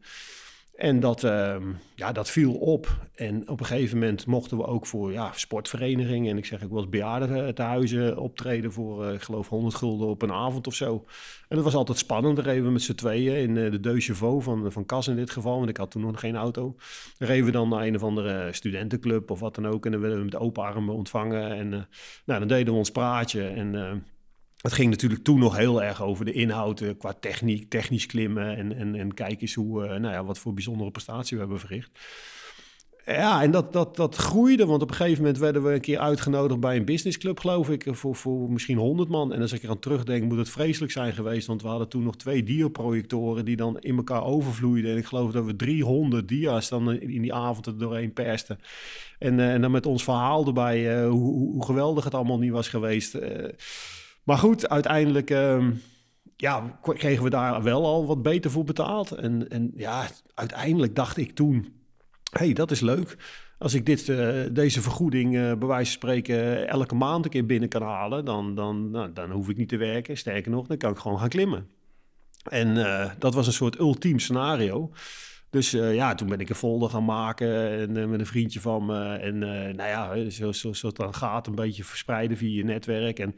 En 0.80 1.00
dat, 1.00 1.24
uh, 1.24 1.56
ja, 1.96 2.12
dat 2.12 2.30
viel 2.30 2.54
op. 2.54 3.08
En 3.16 3.50
op 3.50 3.60
een 3.60 3.66
gegeven 3.66 4.00
moment 4.00 4.26
mochten 4.26 4.58
we 4.58 4.66
ook 4.66 4.86
voor 4.86 5.12
ja, 5.12 5.32
sportverenigingen... 5.36 6.32
en 6.32 6.38
ik 6.38 6.46
zeg 6.46 6.60
wel 6.60 6.78
eens 6.78 6.90
bejaardentehuizen 6.90 8.18
optreden... 8.18 8.72
voor, 8.72 9.14
ik 9.14 9.22
geloof, 9.22 9.48
100 9.50 9.76
gulden 9.76 10.08
op 10.08 10.22
een 10.22 10.32
avond 10.32 10.68
of 10.68 10.74
zo. 10.74 11.06
En 11.48 11.56
dat 11.56 11.64
was 11.66 11.76
altijd 11.76 11.98
spannend. 11.98 12.36
Dan 12.36 12.46
reden 12.46 12.64
we 12.64 12.72
met 12.72 12.82
z'n 12.82 12.94
tweeën 12.94 13.36
in 13.36 13.56
uh, 13.56 13.72
de 13.72 13.80
Deux 13.80 14.06
Chevaux 14.06 14.44
van, 14.44 14.72
van 14.72 14.86
Cas 14.86 15.08
in 15.08 15.16
dit 15.16 15.30
geval... 15.30 15.58
want 15.58 15.70
ik 15.70 15.78
had 15.78 15.92
toen 15.92 16.02
nog 16.02 16.20
geen 16.20 16.36
auto. 16.36 16.76
Dan 17.18 17.28
reden 17.28 17.46
we 17.46 17.52
dan 17.52 17.70
naar 17.70 17.86
een 17.86 17.96
of 17.96 18.04
andere 18.04 18.54
studentenclub 18.54 19.32
of 19.32 19.40
wat 19.40 19.56
dan 19.56 19.68
ook... 19.68 19.86
en 19.86 19.92
dan 19.92 20.02
werden 20.02 20.20
we 20.20 20.26
met 20.26 20.36
open 20.36 20.64
armen 20.64 20.96
ontvangen. 20.96 21.56
En 21.56 21.70
nou, 22.26 22.40
dan 22.40 22.48
deden 22.48 22.74
we 22.74 22.80
ons 22.80 22.92
praatje 22.92 23.48
en... 23.48 24.04
Het 24.62 24.74
ging 24.74 24.90
natuurlijk 24.90 25.24
toen 25.24 25.40
nog 25.40 25.58
heel 25.58 25.84
erg 25.84 26.02
over 26.02 26.26
de 26.26 26.32
inhoud 26.32 26.82
uh, 26.82 26.90
qua 26.98 27.14
techniek, 27.14 27.70
technisch 27.70 28.06
klimmen 28.06 28.58
en, 28.58 28.76
en, 28.76 28.96
en 28.96 29.14
kijk 29.14 29.42
eens 29.42 29.54
hoe, 29.54 29.84
uh, 29.84 29.90
nou 29.90 30.14
ja, 30.14 30.24
wat 30.24 30.40
voor 30.40 30.54
bijzondere 30.54 30.92
prestatie 30.92 31.38
we 31.38 31.44
hebben 31.44 31.60
verricht. 31.60 31.90
Ja, 33.06 33.42
en 33.42 33.52
dat, 33.52 33.74
dat, 33.74 33.96
dat 33.96 34.16
groeide, 34.16 34.66
want 34.66 34.82
op 34.82 34.90
een 34.90 34.96
gegeven 34.96 35.22
moment 35.22 35.38
werden 35.38 35.64
we 35.64 35.74
een 35.74 35.82
keer 35.82 36.00
uitgenodigd 36.00 36.60
bij 36.60 36.76
een 36.76 36.86
businessclub, 36.86 37.40
geloof 37.40 37.70
ik, 37.70 37.86
voor, 37.88 38.16
voor 38.16 38.52
misschien 38.52 38.78
100 38.78 39.10
man. 39.10 39.34
En 39.34 39.42
als 39.42 39.52
ik 39.52 39.64
eraan 39.64 39.80
terugdenk, 39.80 40.24
moet 40.24 40.38
het 40.38 40.50
vreselijk 40.50 40.92
zijn 40.92 41.14
geweest, 41.14 41.48
want 41.48 41.62
we 41.62 41.68
hadden 41.68 41.90
toen 41.90 42.04
nog 42.04 42.16
twee 42.16 42.44
diaprojectoren 42.44 43.46
die 43.46 43.56
dan 43.56 43.80
in 43.80 43.98
elkaar 43.98 44.24
overvloeiden. 44.24 44.92
En 44.92 44.98
ik 44.98 45.06
geloof 45.06 45.32
dat 45.32 45.46
we 45.46 45.56
300 45.56 46.28
dia's 46.28 46.70
dan 46.70 46.92
in 47.00 47.22
die 47.22 47.34
avond 47.34 47.66
er 47.66 47.78
doorheen 47.78 48.14
persten. 48.14 48.60
En, 49.20 49.40
uh, 49.40 49.54
en 49.54 49.62
dan 49.62 49.72
met 49.72 49.86
ons 49.86 50.04
verhaal 50.04 50.46
erbij, 50.46 51.04
hoe, 51.06 51.34
hoe, 51.34 51.66
geweldig 51.66 52.04
het 52.04 52.14
allemaal 52.14 52.40
niet 52.40 52.52
was 52.52 52.68
geweest. 52.68 53.18
Maar 54.30 54.38
goed, 54.38 54.70
uiteindelijk 54.70 55.30
uh, 55.30 55.68
ja, 56.36 56.80
kregen 56.82 57.24
we 57.24 57.30
daar 57.30 57.64
wel 57.64 57.86
al 57.86 58.06
wat 58.06 58.22
beter 58.22 58.52
voor 58.52 58.64
betaald. 58.64 59.12
En, 59.12 59.50
en 59.50 59.72
ja, 59.76 60.08
uiteindelijk 60.34 60.96
dacht 60.96 61.18
ik 61.18 61.36
toen, 61.36 61.74
hey, 62.32 62.54
dat 62.54 62.72
is 62.72 62.80
leuk. 62.80 63.18
als 63.58 63.74
ik 63.74 63.86
dit, 63.86 64.06
deze 64.52 64.82
vergoeding 64.82 65.32
bij 65.32 65.68
wijze 65.68 65.92
van 65.92 66.02
spreken 66.02 66.68
elke 66.68 66.96
maand 66.96 67.26
een 67.26 67.32
keer 67.32 67.46
binnen 67.46 67.70
kan 67.70 67.82
halen, 67.82 68.26
dan, 68.26 68.56
dan, 68.56 68.92
nou, 68.92 69.14
dan 69.14 69.32
hoef 69.32 69.50
ik 69.50 69.58
niet 69.58 69.70
te 69.70 69.78
werken. 69.78 70.18
Sterker 70.18 70.52
nog, 70.52 70.68
dan 70.68 70.78
kan 70.78 70.92
ik 70.92 70.98
gewoon 70.98 71.20
gaan 71.20 71.30
klimmen. 71.30 71.68
En 72.50 72.76
dat 73.20 73.34
was 73.34 73.48
een 73.48 73.54
soort 73.54 73.80
ultiem 73.80 74.20
scenario. 74.20 74.92
Dus 75.50 75.74
uh, 75.74 75.96
ja, 75.96 76.16
toen 76.16 76.30
ben 76.30 76.40
ik 76.40 76.50
een 76.50 76.56
folder 76.56 76.90
gaan 76.90 77.06
maken 77.06 77.70
en, 77.70 77.98
uh, 77.98 78.06
met 78.06 78.20
een 78.20 78.26
vriendje 78.26 78.60
van 78.60 78.86
me. 78.86 79.16
En 79.16 79.36
uh, 79.36 79.74
nou 79.76 79.76
ja, 79.76 80.30
zo, 80.30 80.52
zo 80.52 80.88
het 80.88 80.96
dan 80.96 81.14
gaat, 81.14 81.48
een 81.48 81.56
beetje 81.56 81.84
verspreiden 81.84 82.38
via 82.38 82.56
je 82.56 82.64
netwerk. 82.64 83.20
En 83.20 83.36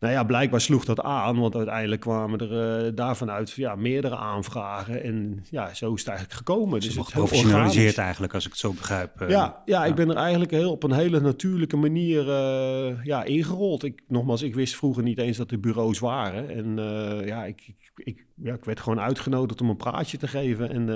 nou 0.00 0.12
ja, 0.12 0.24
blijkbaar 0.24 0.60
sloeg 0.60 0.84
dat 0.84 1.00
aan, 1.00 1.38
want 1.38 1.56
uiteindelijk 1.56 2.00
kwamen 2.00 2.38
er 2.38 2.84
uh, 2.86 2.90
daarvan 2.94 3.30
uit 3.30 3.50
ja, 3.50 3.74
meerdere 3.74 4.16
aanvragen. 4.16 5.02
En 5.02 5.44
ja, 5.50 5.74
zo 5.74 5.92
is 5.92 6.00
het 6.00 6.08
eigenlijk 6.08 6.38
gekomen. 6.38 6.80
Dus, 6.80 6.88
dus 6.88 6.96
het 6.96 7.14
professionaliseert 7.14 7.98
eigenlijk, 7.98 8.34
als 8.34 8.44
ik 8.44 8.50
het 8.50 8.60
zo 8.60 8.72
begrijp. 8.72 9.20
Uh, 9.20 9.28
ja, 9.28 9.62
ja, 9.64 9.84
ik 9.84 9.94
ben 9.94 10.10
er 10.10 10.16
eigenlijk 10.16 10.50
heel, 10.50 10.70
op 10.70 10.82
een 10.82 10.92
hele 10.92 11.20
natuurlijke 11.20 11.76
manier 11.76 12.26
uh, 12.26 13.04
ja, 13.04 13.24
ingerold. 13.24 13.84
Ik, 13.84 14.02
nogmaals, 14.08 14.42
ik 14.42 14.54
wist 14.54 14.76
vroeger 14.76 15.02
niet 15.02 15.18
eens 15.18 15.36
dat 15.36 15.50
er 15.50 15.60
bureaus 15.60 15.98
waren. 15.98 16.50
En 16.50 16.76
ja, 17.26 17.44
ik, 17.44 17.62
ik, 17.66 17.90
ik, 17.94 18.26
ja, 18.34 18.54
ik 18.54 18.64
werd 18.64 18.80
gewoon 18.80 19.00
uitgenodigd 19.00 19.60
om 19.60 19.68
een 19.68 19.76
praatje 19.76 20.18
te 20.18 20.28
geven. 20.28 20.70
En 20.70 20.86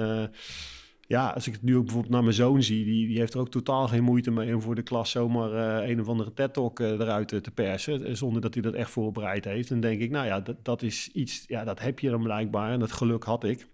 ja, 1.15 1.29
als 1.29 1.47
ik 1.47 1.53
het 1.53 1.63
nu 1.63 1.77
ook 1.77 1.83
bijvoorbeeld 1.85 2.13
naar 2.13 2.23
mijn 2.23 2.35
zoon 2.35 2.63
zie, 2.63 2.85
die, 2.85 3.07
die 3.07 3.19
heeft 3.19 3.35
er 3.35 3.41
ook 3.41 3.51
totaal 3.51 3.89
geen 3.89 4.03
moeite 4.03 4.31
mee 4.31 4.55
om 4.55 4.63
voor 4.63 4.75
de 4.75 4.83
klas 4.83 5.11
zomaar 5.11 5.83
uh, 5.83 5.89
een 5.89 6.01
of 6.01 6.09
andere 6.09 6.33
TED-talk 6.33 6.81
uh, 6.81 6.91
eruit 6.91 7.29
te 7.29 7.51
persen, 7.55 8.05
eh, 8.05 8.15
zonder 8.15 8.41
dat 8.43 8.55
hij 8.55 8.63
dat 8.63 8.75
echt 8.75 8.91
voorbereid 8.91 9.45
heeft. 9.45 9.69
Dan 9.69 9.81
denk 9.81 10.01
ik, 10.01 10.11
nou 10.11 10.27
ja, 10.27 10.41
dat, 10.41 10.65
dat 10.65 10.83
is 10.83 11.11
iets, 11.13 11.45
ja, 11.47 11.65
dat 11.65 11.81
heb 11.81 11.99
je 11.99 12.11
dan 12.11 12.23
blijkbaar 12.23 12.73
en 12.73 12.79
dat 12.79 12.93
geluk 12.93 13.25
had 13.25 13.45
ik. 13.45 13.67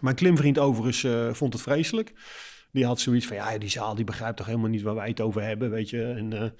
Mijn 0.00 0.14
klimvriend 0.14 0.58
overigens 0.58 1.36
vond 1.36 1.52
het 1.52 1.62
vreselijk. 1.62 2.12
Die 2.72 2.84
had 2.84 3.00
zoiets 3.00 3.26
van, 3.26 3.36
ja, 3.36 3.58
die 3.58 3.68
zaal 3.68 3.94
die 3.94 4.04
begrijpt 4.04 4.36
toch 4.36 4.46
helemaal 4.46 4.70
niet 4.70 4.82
waar 4.82 4.94
wij 4.94 5.08
het 5.08 5.20
over 5.20 5.42
hebben, 5.42 5.70
weet 5.70 5.90
je. 5.90 6.02
En 6.02 6.54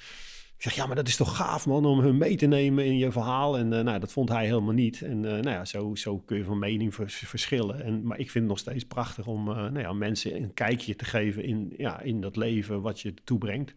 ik 0.56 0.62
zeg, 0.62 0.74
ja, 0.74 0.86
maar 0.86 0.96
dat 0.96 1.08
is 1.08 1.16
toch 1.16 1.36
gaaf, 1.36 1.66
man, 1.66 1.84
om 1.84 2.00
hun 2.00 2.16
mee 2.16 2.36
te 2.36 2.46
nemen 2.46 2.84
in 2.84 2.98
je 2.98 3.12
verhaal. 3.12 3.58
En 3.58 3.72
uh, 3.72 3.80
nou, 3.80 3.98
dat 3.98 4.12
vond 4.12 4.28
hij 4.28 4.44
helemaal 4.44 4.74
niet. 4.74 5.02
En 5.02 5.16
uh, 5.16 5.30
nou 5.30 5.50
ja, 5.50 5.64
zo, 5.64 5.94
zo 5.94 6.18
kun 6.18 6.36
je 6.36 6.44
van 6.44 6.58
mening 6.58 6.94
verschillen. 7.08 7.84
En, 7.84 8.06
maar 8.06 8.18
ik 8.18 8.30
vind 8.30 8.44
het 8.44 8.52
nog 8.52 8.58
steeds 8.58 8.84
prachtig 8.84 9.26
om 9.26 9.48
uh, 9.48 9.54
nou 9.56 9.78
ja, 9.78 9.92
mensen 9.92 10.36
een 10.36 10.54
kijkje 10.54 10.96
te 10.96 11.04
geven 11.04 11.44
in, 11.44 11.74
ja, 11.76 12.00
in 12.00 12.20
dat 12.20 12.36
leven 12.36 12.80
wat 12.80 13.00
je 13.00 13.14
toebrengt. 13.24 13.74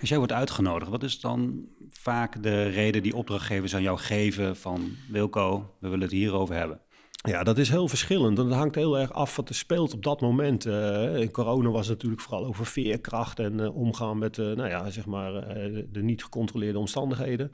Als 0.00 0.08
jij 0.08 0.18
wordt 0.18 0.32
uitgenodigd, 0.32 0.90
wat 0.90 1.02
is 1.02 1.20
dan 1.20 1.66
vaak 1.90 2.42
de 2.42 2.62
reden 2.62 3.02
die 3.02 3.16
opdrachtgevers 3.16 3.74
aan 3.74 3.82
jou 3.82 3.98
geven 3.98 4.56
van 4.56 4.90
Wilco, 5.08 5.74
we 5.80 5.88
willen 5.88 6.04
het 6.04 6.10
hierover 6.10 6.54
hebben? 6.54 6.80
Ja, 7.26 7.42
dat 7.42 7.58
is 7.58 7.68
heel 7.68 7.88
verschillend. 7.88 8.36
Dat 8.36 8.52
hangt 8.52 8.74
heel 8.74 8.98
erg 8.98 9.12
af 9.12 9.36
wat 9.36 9.48
er 9.48 9.54
speelt 9.54 9.94
op 9.94 10.02
dat 10.02 10.20
moment. 10.20 10.66
Uh, 10.66 11.16
in 11.16 11.30
corona 11.30 11.68
was 11.68 11.86
het 11.86 11.96
natuurlijk 11.96 12.22
vooral 12.22 12.46
over 12.46 12.66
veerkracht 12.66 13.38
en 13.38 13.58
uh, 13.58 13.76
omgaan 13.76 14.18
met 14.18 14.36
uh, 14.36 14.46
nou 14.46 14.68
ja, 14.68 14.90
zeg 14.90 15.06
maar, 15.06 15.32
de 15.92 16.02
niet 16.02 16.22
gecontroleerde 16.22 16.78
omstandigheden. 16.78 17.52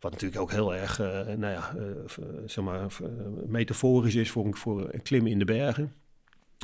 Wat 0.00 0.12
natuurlijk 0.12 0.40
ook 0.40 0.50
heel 0.50 0.74
erg 0.74 0.98
nou 1.38 1.52
ja, 1.52 1.76
zeg 2.46 2.64
maar, 2.64 2.86
metaforisch 3.46 4.14
is 4.14 4.30
voor, 4.30 4.56
voor 4.56 4.90
klimmen 5.02 5.30
in 5.30 5.38
de 5.38 5.44
bergen. 5.44 5.92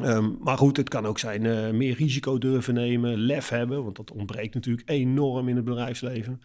Um, 0.04 0.37
maar 0.40 0.59
goed, 0.59 0.76
het 0.76 0.88
kan 0.88 1.07
ook 1.07 1.18
zijn 1.18 1.76
meer 1.76 1.95
risico 1.95 2.38
durven 2.38 2.75
nemen, 2.75 3.18
lef 3.18 3.49
hebben, 3.49 3.85
want 3.85 3.97
dat 3.97 4.12
ontbreekt 4.12 4.54
natuurlijk 4.54 4.90
enorm 4.90 5.49
in 5.49 5.57
het 5.57 5.64
bedrijfsleven. 5.64 6.40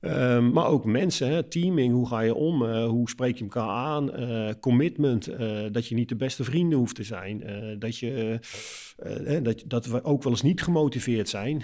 Um, 0.00 0.52
maar 0.52 0.66
ook 0.66 0.84
mensen, 0.84 1.28
hè, 1.28 1.42
teaming, 1.42 1.92
hoe 1.92 2.08
ga 2.08 2.20
je 2.20 2.34
om? 2.34 2.62
Uh, 2.62 2.86
hoe 2.86 3.08
spreek 3.08 3.36
je 3.36 3.44
elkaar 3.44 3.68
aan? 3.68 4.20
Uh, 4.20 4.50
commitment, 4.60 5.28
uh, 5.28 5.60
dat 5.72 5.86
je 5.86 5.94
niet 5.94 6.08
de 6.08 6.16
beste 6.16 6.44
vrienden 6.44 6.78
hoeft 6.78 6.94
te 6.94 7.02
zijn. 7.02 7.42
dat, 7.78 7.98
je, 7.98 8.38
dat, 9.42 9.64
dat 9.66 9.86
we 9.86 10.04
ook 10.04 10.22
wel 10.22 10.32
eens 10.32 10.42
niet 10.42 10.62
gemotiveerd 10.62 11.28
zijn, 11.28 11.62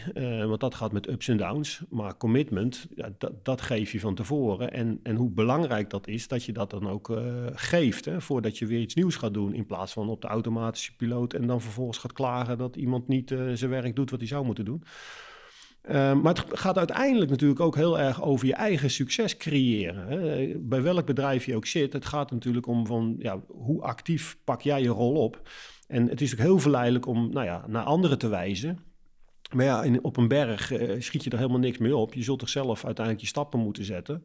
want 0.48 0.60
dat 0.60 0.74
gaat 0.74 0.92
met 0.92 1.08
ups 1.08 1.28
en 1.28 1.36
downs. 1.36 1.82
Maar 1.88 2.16
commitment, 2.16 2.86
ja, 2.94 3.12
dat, 3.18 3.44
dat 3.44 3.60
geef 3.60 3.92
je 3.92 4.00
van 4.00 4.14
tevoren. 4.14 4.72
En, 4.72 5.00
en 5.02 5.16
hoe 5.16 5.30
belangrijk 5.30 5.90
dat 5.90 6.08
is, 6.08 6.28
dat 6.28 6.44
je 6.44 6.52
dat 6.52 6.70
dan 6.70 6.88
ook 6.88 7.20
geeft, 7.54 8.04
hè, 8.04 8.20
voordat 8.20 8.58
je 8.58 8.66
weer 8.66 8.80
iets 8.80 8.94
nieuws 8.94 9.16
gaat 9.16 9.34
doen. 9.34 9.54
In 9.54 9.66
plaats 9.66 9.92
van 9.92 10.08
op 10.08 10.20
de 10.20 10.28
automatische 10.28 10.96
piloot 10.96 11.32
en 11.32 11.46
dan 11.46 11.60
vervolgens 11.60 11.98
gaat 11.98 12.12
klagen 12.12 12.58
dat 12.58 12.76
iemand 12.76 13.08
niet 13.08 13.34
zijn 13.54 13.70
werk 13.70 13.96
doet 13.96 14.10
wat 14.10 14.20
hij 14.20 14.28
zou 14.28 14.44
moeten 14.44 14.64
doen. 14.64 14.82
Ehm, 15.84 16.20
maar 16.20 16.34
het 16.34 16.58
gaat 16.58 16.78
uiteindelijk 16.78 17.30
natuurlijk 17.30 17.60
ook 17.60 17.76
heel 17.76 17.98
erg 17.98 18.22
over 18.22 18.46
je 18.46 18.54
eigen 18.54 18.90
succes 18.90 19.36
creëren. 19.36 20.06
Hè. 20.06 20.52
Bij 20.58 20.82
welk 20.82 21.06
bedrijf 21.06 21.46
je 21.46 21.56
ook 21.56 21.66
zit, 21.66 21.92
het 21.92 22.04
gaat 22.04 22.30
natuurlijk 22.30 22.66
om 22.66 22.86
van 22.86 23.16
ja, 23.18 23.40
hoe 23.48 23.82
actief 23.82 24.36
pak 24.44 24.60
jij 24.60 24.82
je 24.82 24.88
rol 24.88 25.14
op. 25.14 25.48
En 25.86 26.08
het 26.08 26.20
is 26.20 26.32
ook 26.32 26.38
heel 26.38 26.58
verleidelijk 26.58 27.06
om 27.06 27.32
nou 27.32 27.46
ja, 27.46 27.64
naar 27.66 27.82
anderen 27.82 28.18
te 28.18 28.28
wijzen. 28.28 28.78
Maar 29.54 29.64
ja, 29.64 29.82
in, 29.82 30.04
op 30.04 30.16
een 30.16 30.28
berg 30.28 30.72
uh, 30.72 31.00
schiet 31.00 31.24
je 31.24 31.30
er 31.30 31.38
helemaal 31.38 31.58
niks 31.58 31.78
meer 31.78 31.94
op. 31.94 32.14
Je 32.14 32.22
zult 32.22 32.38
toch 32.38 32.48
zelf 32.48 32.84
uiteindelijk 32.84 33.24
je 33.24 33.30
stappen 33.30 33.60
moeten 33.60 33.84
zetten. 33.84 34.22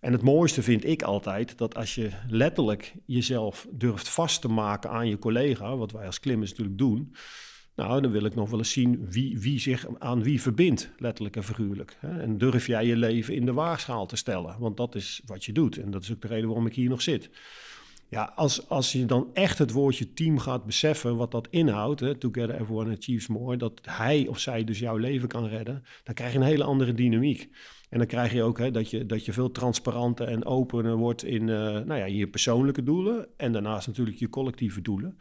En 0.00 0.12
het 0.12 0.22
mooiste 0.22 0.62
vind 0.62 0.84
ik 0.84 1.02
altijd 1.02 1.58
dat 1.58 1.74
als 1.74 1.94
je 1.94 2.10
letterlijk 2.28 2.94
jezelf 3.06 3.66
durft 3.70 4.08
vast 4.08 4.40
te 4.40 4.48
maken 4.48 4.90
aan 4.90 5.08
je 5.08 5.18
collega, 5.18 5.76
wat 5.76 5.92
wij 5.92 6.06
als 6.06 6.20
klimmers 6.20 6.50
natuurlijk 6.50 6.78
doen, 6.78 7.14
nou, 7.78 8.00
dan 8.00 8.10
wil 8.10 8.24
ik 8.24 8.34
nog 8.34 8.50
wel 8.50 8.58
eens 8.58 8.72
zien 8.72 9.06
wie, 9.10 9.38
wie 9.38 9.60
zich 9.60 9.86
aan 9.98 10.22
wie 10.22 10.42
verbindt, 10.42 10.90
letterlijk 10.96 11.36
en 11.36 11.44
figuurlijk. 11.44 11.98
En 12.00 12.38
durf 12.38 12.66
jij 12.66 12.86
je 12.86 12.96
leven 12.96 13.34
in 13.34 13.46
de 13.46 13.52
waagschaal 13.52 14.06
te 14.06 14.16
stellen? 14.16 14.56
Want 14.58 14.76
dat 14.76 14.94
is 14.94 15.22
wat 15.26 15.44
je 15.44 15.52
doet. 15.52 15.76
En 15.76 15.90
dat 15.90 16.02
is 16.02 16.12
ook 16.12 16.20
de 16.20 16.28
reden 16.28 16.46
waarom 16.46 16.66
ik 16.66 16.74
hier 16.74 16.88
nog 16.88 17.02
zit. 17.02 17.30
Ja, 18.08 18.32
als, 18.36 18.68
als 18.68 18.92
je 18.92 19.04
dan 19.04 19.30
echt 19.32 19.58
het 19.58 19.72
woordje 19.72 20.12
team 20.12 20.38
gaat 20.38 20.64
beseffen, 20.64 21.16
wat 21.16 21.30
dat 21.30 21.48
inhoudt, 21.50 22.00
hè, 22.00 22.14
together 22.14 22.54
everyone 22.54 22.96
achieves 22.96 23.26
more, 23.26 23.56
dat 23.56 23.80
hij 23.82 24.26
of 24.26 24.38
zij 24.38 24.64
dus 24.64 24.78
jouw 24.78 24.96
leven 24.96 25.28
kan 25.28 25.46
redden, 25.46 25.82
dan 26.04 26.14
krijg 26.14 26.32
je 26.32 26.38
een 26.38 26.44
hele 26.44 26.64
andere 26.64 26.94
dynamiek. 26.94 27.50
En 27.88 27.98
dan 27.98 28.06
krijg 28.06 28.32
je 28.32 28.42
ook 28.42 28.58
hè, 28.58 28.70
dat, 28.70 28.90
je, 28.90 29.06
dat 29.06 29.24
je 29.24 29.32
veel 29.32 29.50
transparanter 29.50 30.28
en 30.28 30.44
opener 30.44 30.96
wordt 30.96 31.24
in 31.24 31.42
uh, 31.42 31.56
nou 31.58 31.94
ja, 31.94 32.04
je 32.04 32.28
persoonlijke 32.28 32.82
doelen 32.82 33.28
en 33.36 33.52
daarnaast 33.52 33.86
natuurlijk 33.86 34.18
je 34.18 34.28
collectieve 34.28 34.80
doelen. 34.80 35.18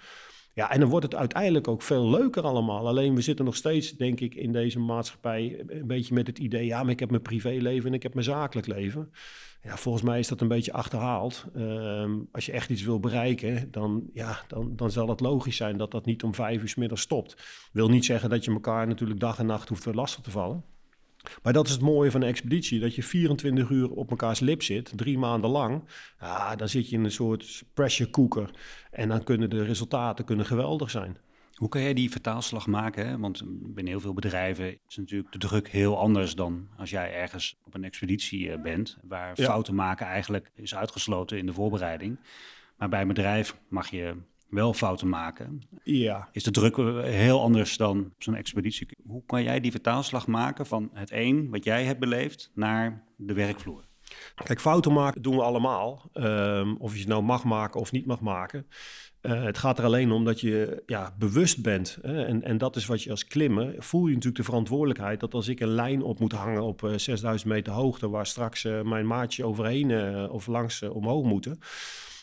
Ja, 0.58 0.72
en 0.72 0.80
dan 0.80 0.90
wordt 0.90 1.06
het 1.06 1.16
uiteindelijk 1.16 1.68
ook 1.68 1.82
veel 1.82 2.10
leuker 2.10 2.44
allemaal. 2.44 2.88
Alleen 2.88 3.16
we 3.16 3.22
zitten 3.22 3.46
nog 3.46 3.56
steeds, 3.56 3.92
denk 3.92 4.20
ik, 4.20 4.36
in 4.36 4.52
deze 4.52 4.80
maatschappij 4.80 5.64
een 5.68 5.88
beetje 5.88 6.14
met 6.14 6.28
het 6.28 6.40
idee... 6.40 6.66
ja, 6.66 6.84
maar 6.84 6.92
ik 6.92 7.00
heb 7.00 7.10
mijn 7.10 7.22
privéleven 7.22 7.88
en 7.88 7.94
ik 7.94 8.04
heb 8.04 8.14
mijn 8.14 8.26
zakelijk 8.26 8.68
leven. 8.68 9.12
Ja, 9.62 9.78
volgens 9.78 10.04
mij 10.04 10.20
is 10.20 10.28
dat 10.28 10.42
een 10.42 10.48
beetje 10.48 10.74
achterhaald. 10.74 11.46
Ehm, 11.56 12.16
als 12.32 12.46
je 12.46 12.52
echt 12.52 12.70
iets 12.70 12.84
wil 12.84 13.00
bereiken, 13.00 13.72
dan, 13.72 14.10
ja, 14.14 14.40
dan, 14.48 14.76
dan 14.76 14.92
zal 14.92 15.10
het 15.10 15.20
logisch 15.20 15.56
zijn 15.56 15.78
dat 15.78 15.92
dat 15.92 16.06
niet 16.06 16.24
om 16.24 16.36
vijf 16.36 16.62
uur 16.62 16.70
s 16.70 16.76
middags 16.76 17.02
stopt. 17.02 17.36
Wil 17.72 17.90
niet 17.90 18.06
zeggen 18.06 18.30
dat 18.30 18.46
je 18.46 18.52
elkaar 18.52 18.88
natuurlijk 18.88 19.20
dag 19.20 19.40
en 19.40 19.46
nacht 19.46 19.70
hoeft 19.70 19.86
lastig 19.86 20.24
te 20.24 20.32
vallen. 20.32 20.64
Maar 21.44 21.54
dat 21.54 21.66
is 21.66 21.72
het 21.72 21.82
mooie 21.82 22.12
van 22.12 22.22
een 22.22 22.28
expeditie, 22.28 22.80
dat 22.80 22.96
je 22.96 23.04
24 23.04 23.70
uur 23.70 23.90
op 23.90 24.10
mekaars 24.10 24.40
lip 24.40 24.64
zit, 24.64 24.92
drie 24.96 25.18
maanden 25.18 25.50
lang. 25.50 25.84
Ja, 26.20 26.56
dan 26.56 26.70
zit 26.70 26.90
je 26.90 26.96
in 26.96 27.04
een 27.04 27.12
soort 27.12 27.64
pressure 27.74 28.10
cooker 28.10 28.52
en 28.92 29.10
dan 29.10 29.24
kunnen 29.24 29.50
de 29.50 29.64
resultaten 29.64 30.26
kunnen 30.26 30.46
geweldig 30.46 30.90
zijn. 30.90 31.18
Hoe 31.54 31.70
kan 31.70 31.82
jij 31.82 31.94
die 31.94 32.12
vertaalslag 32.12 32.68
maken? 32.68 33.08
Hè? 33.08 33.18
Want 33.18 33.44
binnen 33.46 33.94
heel 33.94 34.02
veel 34.02 34.14
bedrijven 34.14 34.78
is 34.88 34.96
natuurlijk 34.96 35.32
de 35.32 35.38
druk 35.38 35.70
heel 35.70 36.00
anders 36.00 36.36
dan 36.36 36.68
als 36.78 36.90
jij 36.90 37.14
ergens 37.14 37.58
op 37.64 37.74
een 37.74 37.84
expeditie 37.84 38.52
eh, 38.52 38.62
bent, 38.62 38.98
waar 39.04 39.36
fouten 39.36 39.76
maken 39.76 40.06
eigenlijk 40.06 40.52
is 40.56 40.76
uitgesloten 40.76 41.38
in 41.38 41.46
de 41.46 41.54
voorbereiding. 41.54 42.20
Maar 42.78 42.90
bij 42.90 43.02
een 43.02 43.08
bedrijf 43.08 43.58
mag 43.68 43.90
je 43.90 44.16
wel 44.50 44.74
fouten 44.74 45.10
maken. 45.10 45.62
Ja. 45.84 46.30
Is 46.32 46.44
de 46.44 46.52
druk 46.52 46.76
heel 47.04 47.42
anders 47.42 47.78
dan 47.78 48.00
op 48.00 48.24
zo'n 48.24 48.36
expeditie? 48.36 48.88
Hoe 49.08 49.24
kan 49.26 49.44
jij 49.44 49.60
die 49.60 49.72
vertaalslag 49.72 50.28
maken 50.28 50.66
van 50.66 50.90
het 50.94 51.12
een 51.12 51.50
wat 51.50 51.64
jij 51.64 51.84
hebt 51.84 52.00
beleefd 52.00 52.52
naar 52.54 53.04
de 53.16 53.34
werkvloer? 53.34 53.86
Kijk, 54.44 54.62
fouten 54.62 54.94
maken 54.94 55.22
doen 55.22 55.36
we 55.36 55.42
allemaal. 55.42 56.10
Um, 56.14 56.76
of 56.78 56.94
je 56.94 57.00
het 57.00 57.08
nou 57.08 57.24
mag 57.24 57.44
maken 57.44 57.80
of 57.80 57.92
niet 57.92 58.06
mag 58.06 58.20
maken. 58.20 58.68
Uh, 59.22 59.44
het 59.44 59.58
gaat 59.58 59.78
er 59.78 59.86
alleen 59.86 60.12
om 60.12 60.26
dat 60.26 60.42
je 60.42 60.84
ja, 60.86 61.16
bewust 61.20 61.62
bent. 61.62 61.98
Hè? 62.02 62.26
En, 62.26 62.44
en 62.44 62.58
dat 62.58 62.76
is 62.76 62.86
wat 62.86 63.04
je 63.04 63.10
als 63.10 63.26
klimmer 63.26 63.76
voel 63.78 64.06
je 64.06 64.14
natuurlijk 64.14 64.38
de 64.38 64.44
verantwoordelijkheid 64.44 65.20
dat 65.20 65.34
als 65.34 65.48
ik 65.48 65.60
een 65.60 65.68
lijn 65.68 66.02
op 66.02 66.20
moet 66.20 66.32
hangen 66.32 66.64
op 66.64 66.82
uh, 66.82 66.98
6000 66.98 67.52
meter 67.52 67.74
hoogte, 67.74 68.10
waar 68.10 68.26
straks 68.26 68.64
uh, 68.64 68.82
mijn 68.82 69.08
maatje 69.08 69.46
overheen 69.46 69.92
eh, 69.92 70.34
of 70.34 70.48
langs 70.48 70.82
omhoog 70.82 71.26
moeten 71.26 71.60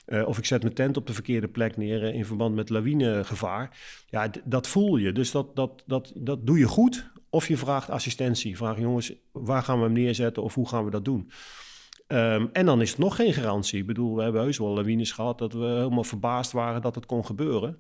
uh, 0.07 0.29
of 0.29 0.39
ik 0.39 0.45
zet 0.45 0.63
mijn 0.63 0.75
tent 0.75 0.97
op 0.97 1.07
de 1.07 1.13
verkeerde 1.13 1.49
plek 1.49 1.77
neer 1.77 2.03
uh, 2.03 2.15
in 2.15 2.25
verband 2.25 2.55
met 2.55 2.71
lawinegevaar. 2.71 3.79
Ja, 4.07 4.31
dat 4.45 4.67
voel 4.67 4.97
je. 4.97 5.13
Dus 5.13 5.31
dat, 5.31 5.57
dat, 5.57 5.83
dat, 5.87 6.13
dat 6.15 6.47
doe 6.47 6.59
je 6.59 6.69
goed. 6.69 7.13
Of 7.31 7.49
je 7.49 7.57
vraagt 7.57 7.91
assistentie. 7.91 8.57
Vraag 8.57 8.79
jongens, 8.79 9.13
waar 9.33 9.63
gaan 9.63 9.79
we 9.79 9.85
hem 9.85 9.93
neerzetten 9.93 10.43
of 10.43 10.55
hoe 10.55 10.69
gaan 10.69 10.85
we 10.85 10.91
dat 10.91 11.05
doen? 11.05 11.31
Um, 12.09 12.49
en 12.53 12.67
dan 12.67 12.81
is 12.81 12.91
het 12.91 12.99
nog 12.99 13.17
geen 13.17 13.33
garantie. 13.33 13.81
Ik 13.81 13.87
bedoel, 13.87 14.17
we 14.17 14.23
hebben 14.23 14.43
heus 14.43 14.59
wel 14.59 14.75
lawines 14.75 15.13
gehad 15.13 15.39
dat 15.39 15.53
we 15.53 15.65
helemaal 15.65 16.05
verbaasd 16.05 16.53
waren 16.53 16.83
dat 16.83 16.95
het 16.95 17.07
kon 17.07 17.27
gebeuren. 17.27 17.79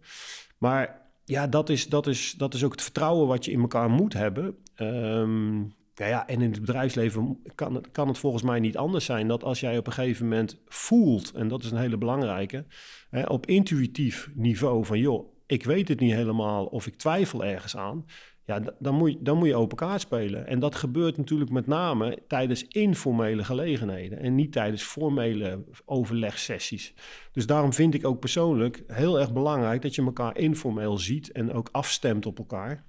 Maar 0.58 1.02
ja, 1.24 1.46
dat 1.46 1.68
is, 1.68 1.88
dat 1.88 2.06
is, 2.06 2.32
dat 2.32 2.54
is 2.54 2.64
ook 2.64 2.72
het 2.72 2.82
vertrouwen 2.82 3.26
wat 3.26 3.44
je 3.44 3.50
in 3.50 3.60
elkaar 3.60 3.90
moet 3.90 4.12
hebben. 4.12 4.56
Um, 4.76 5.74
ja, 5.94 6.06
ja, 6.06 6.26
en 6.26 6.40
in 6.40 6.50
het 6.50 6.60
bedrijfsleven 6.60 7.42
kan 7.54 7.74
het, 7.74 7.90
kan 7.90 8.08
het 8.08 8.18
volgens 8.18 8.42
mij 8.42 8.60
niet 8.60 8.76
anders 8.76 9.04
zijn 9.04 9.28
dat 9.28 9.44
als 9.44 9.60
jij 9.60 9.78
op 9.78 9.86
een 9.86 9.92
gegeven 9.92 10.28
moment 10.28 10.60
voelt, 10.66 11.32
en 11.32 11.48
dat 11.48 11.62
is 11.62 11.70
een 11.70 11.78
hele 11.78 11.98
belangrijke, 11.98 12.64
hè, 13.10 13.22
op 13.22 13.46
intuïtief 13.46 14.30
niveau 14.34 14.84
van 14.84 14.98
joh, 14.98 15.32
ik 15.46 15.64
weet 15.64 15.88
het 15.88 16.00
niet 16.00 16.12
helemaal 16.12 16.64
of 16.64 16.86
ik 16.86 16.96
twijfel 16.96 17.44
ergens 17.44 17.76
aan. 17.76 18.04
ja, 18.46 18.60
dan 18.78 18.94
moet, 18.94 19.12
je, 19.12 19.18
dan 19.22 19.38
moet 19.38 19.48
je 19.48 19.54
open 19.54 19.76
kaart 19.76 20.00
spelen. 20.00 20.46
En 20.46 20.58
dat 20.58 20.74
gebeurt 20.74 21.16
natuurlijk 21.16 21.50
met 21.50 21.66
name 21.66 22.18
tijdens 22.28 22.64
informele 22.64 23.44
gelegenheden 23.44 24.18
en 24.18 24.34
niet 24.34 24.52
tijdens 24.52 24.82
formele 24.82 25.64
overlegsessies. 25.84 26.94
Dus 27.32 27.46
daarom 27.46 27.72
vind 27.72 27.94
ik 27.94 28.06
ook 28.06 28.20
persoonlijk 28.20 28.82
heel 28.86 29.20
erg 29.20 29.32
belangrijk 29.32 29.82
dat 29.82 29.94
je 29.94 30.02
elkaar 30.02 30.38
informeel 30.38 30.98
ziet 30.98 31.32
en 31.32 31.52
ook 31.52 31.68
afstemt 31.72 32.26
op 32.26 32.38
elkaar. 32.38 32.84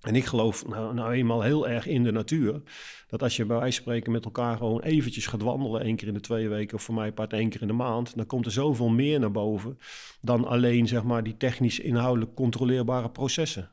En 0.00 0.16
ik 0.16 0.24
geloof 0.24 0.66
nou, 0.66 0.94
nou, 0.94 1.12
eenmaal 1.12 1.42
heel 1.42 1.68
erg 1.68 1.86
in 1.86 2.02
de 2.02 2.12
natuur. 2.12 2.62
Dat 3.08 3.22
als 3.22 3.36
je 3.36 3.46
bij 3.46 3.56
wijze 3.56 3.74
van 3.74 3.82
spreken 3.82 4.12
met 4.12 4.24
elkaar 4.24 4.56
gewoon 4.56 4.80
eventjes 4.80 5.26
gaat 5.26 5.42
wandelen, 5.42 5.80
één 5.80 5.96
keer 5.96 6.08
in 6.08 6.14
de 6.14 6.20
twee 6.20 6.48
weken 6.48 6.76
of 6.76 6.82
voor 6.82 6.94
mij 6.94 7.12
part 7.12 7.32
één 7.32 7.48
keer 7.48 7.60
in 7.60 7.66
de 7.66 7.72
maand, 7.72 8.16
dan 8.16 8.26
komt 8.26 8.46
er 8.46 8.52
zoveel 8.52 8.88
meer 8.88 9.20
naar 9.20 9.30
boven 9.30 9.78
dan 10.20 10.44
alleen 10.44 10.88
zeg 10.88 11.02
maar 11.02 11.22
die 11.22 11.36
technisch 11.36 11.78
inhoudelijk 11.78 12.34
controleerbare 12.34 13.10
processen. 13.10 13.70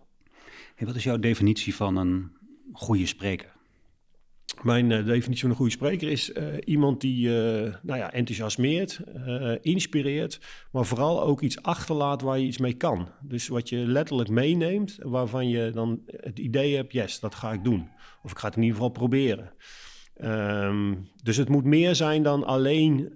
Wat 0.77 0.95
is 0.95 1.03
jouw 1.03 1.19
definitie 1.19 1.75
van 1.75 1.95
een 1.95 2.31
goede 2.73 3.05
spreker? 3.05 3.52
Mijn 4.61 4.89
uh, 4.89 5.05
definitie 5.05 5.41
van 5.41 5.49
een 5.49 5.55
goede 5.55 5.71
spreker 5.71 6.09
is 6.09 6.29
uh, 6.29 6.45
iemand 6.63 7.01
die 7.01 7.27
uh, 7.27 7.73
nou 7.81 7.99
ja, 7.99 8.11
enthousiasmeert, 8.11 8.99
inspireert, 9.61 10.39
maar 10.71 10.85
vooral 10.85 11.23
ook 11.23 11.41
iets 11.41 11.61
achterlaat 11.61 12.21
waar 12.21 12.39
je 12.39 12.45
iets 12.45 12.57
mee 12.57 12.73
kan. 12.73 13.07
Dus 13.21 13.47
wat 13.47 13.69
je 13.69 13.77
letterlijk 13.77 14.29
meeneemt, 14.29 14.97
waarvan 15.01 15.49
je 15.49 15.69
dan 15.69 16.01
het 16.05 16.39
idee 16.39 16.75
hebt, 16.75 16.93
yes, 16.93 17.19
dat 17.19 17.35
ga 17.35 17.51
ik 17.51 17.63
doen. 17.63 17.89
Of 18.23 18.31
ik 18.31 18.37
ga 18.37 18.47
het 18.47 18.55
in 18.55 18.61
ieder 18.61 18.77
geval 18.77 18.91
proberen. 18.91 19.51
Um, 20.23 21.07
dus 21.23 21.37
het 21.37 21.49
moet 21.49 21.63
meer 21.63 21.95
zijn 21.95 22.23
dan 22.23 22.43
alleen, 22.43 23.09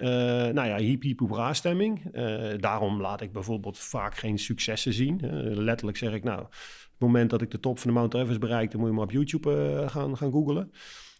nou 0.54 0.68
ja, 0.68 0.78
hiep 0.78 1.02
hiep 1.02 1.20
hoera 1.20 1.54
stemming. 1.54 2.12
daarom 2.60 3.02
laat 3.02 3.22
ik 3.22 3.32
bijvoorbeeld 3.32 3.80
vaak 3.80 4.18
geen 4.18 4.40
successen 4.40 4.94
zien. 4.94 5.20
letterlijk 5.64 5.98
zeg 5.98 6.14
ik, 6.14 6.24
nou, 6.24 6.40
het 6.40 6.50
moment 6.98 7.30
dat 7.30 7.42
ik 7.42 7.52
de 7.52 7.60
top 7.60 7.80
van 7.80 7.90
de 7.90 7.96
Mount 7.98 8.14
Everest 8.14 8.40
bereik, 8.40 8.72
dan 8.72 8.80
moet 8.80 8.90
je 8.90 8.96
maar 8.96 9.06
op 9.06 9.12
YouTube 9.12 9.84
gaan, 9.88 10.18
gaan 10.18 10.32
googlen. 10.32 10.72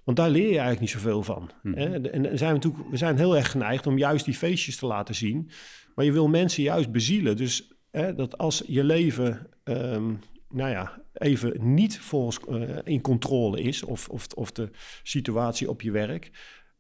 Want 0.08 0.20
daar 0.20 0.30
leer 0.30 0.42
je 0.42 0.50
eigenlijk 0.50 0.80
niet 0.80 0.90
zoveel 0.90 1.24
van. 1.24 1.50
Hmm. 1.62 1.74
Hè? 1.74 2.10
En 2.10 2.38
zijn 2.38 2.50
we, 2.50 2.56
natuurlijk, 2.56 2.90
we 2.90 2.98
zijn 2.98 3.18
heel 3.18 3.38
erg 3.38 3.52
geneigd 3.52 3.88
om 3.88 3.98
juist 3.98 4.26
die 4.26 4.34
feestjes 4.34 4.78
te 4.78 4.86
laten 4.86 5.16
zien. 5.16 5.50
Maar 5.96 6.06
je 6.06 6.12
wil 6.12 6.28
mensen 6.28 6.64
juist 6.64 6.92
bezielen. 6.92 7.38
Dus 7.38 7.72
hè, 7.92 8.16
dat 8.16 8.38
als 8.38 8.64
je 8.68 8.84
leven, 8.84 9.48
um, 9.64 10.20
nou 10.50 10.70
ja, 10.70 11.02
even 11.14 11.74
niet 11.74 12.00
volgens, 12.00 12.40
uh, 12.50 12.78
in 12.84 13.02
controle 13.02 13.62
is, 13.62 13.84
of, 13.84 14.10
of, 14.10 14.28
of 14.36 14.52
de 14.52 14.70
situatie 15.04 15.70
op 15.70 15.82
je 15.82 15.92
werk, 15.92 16.32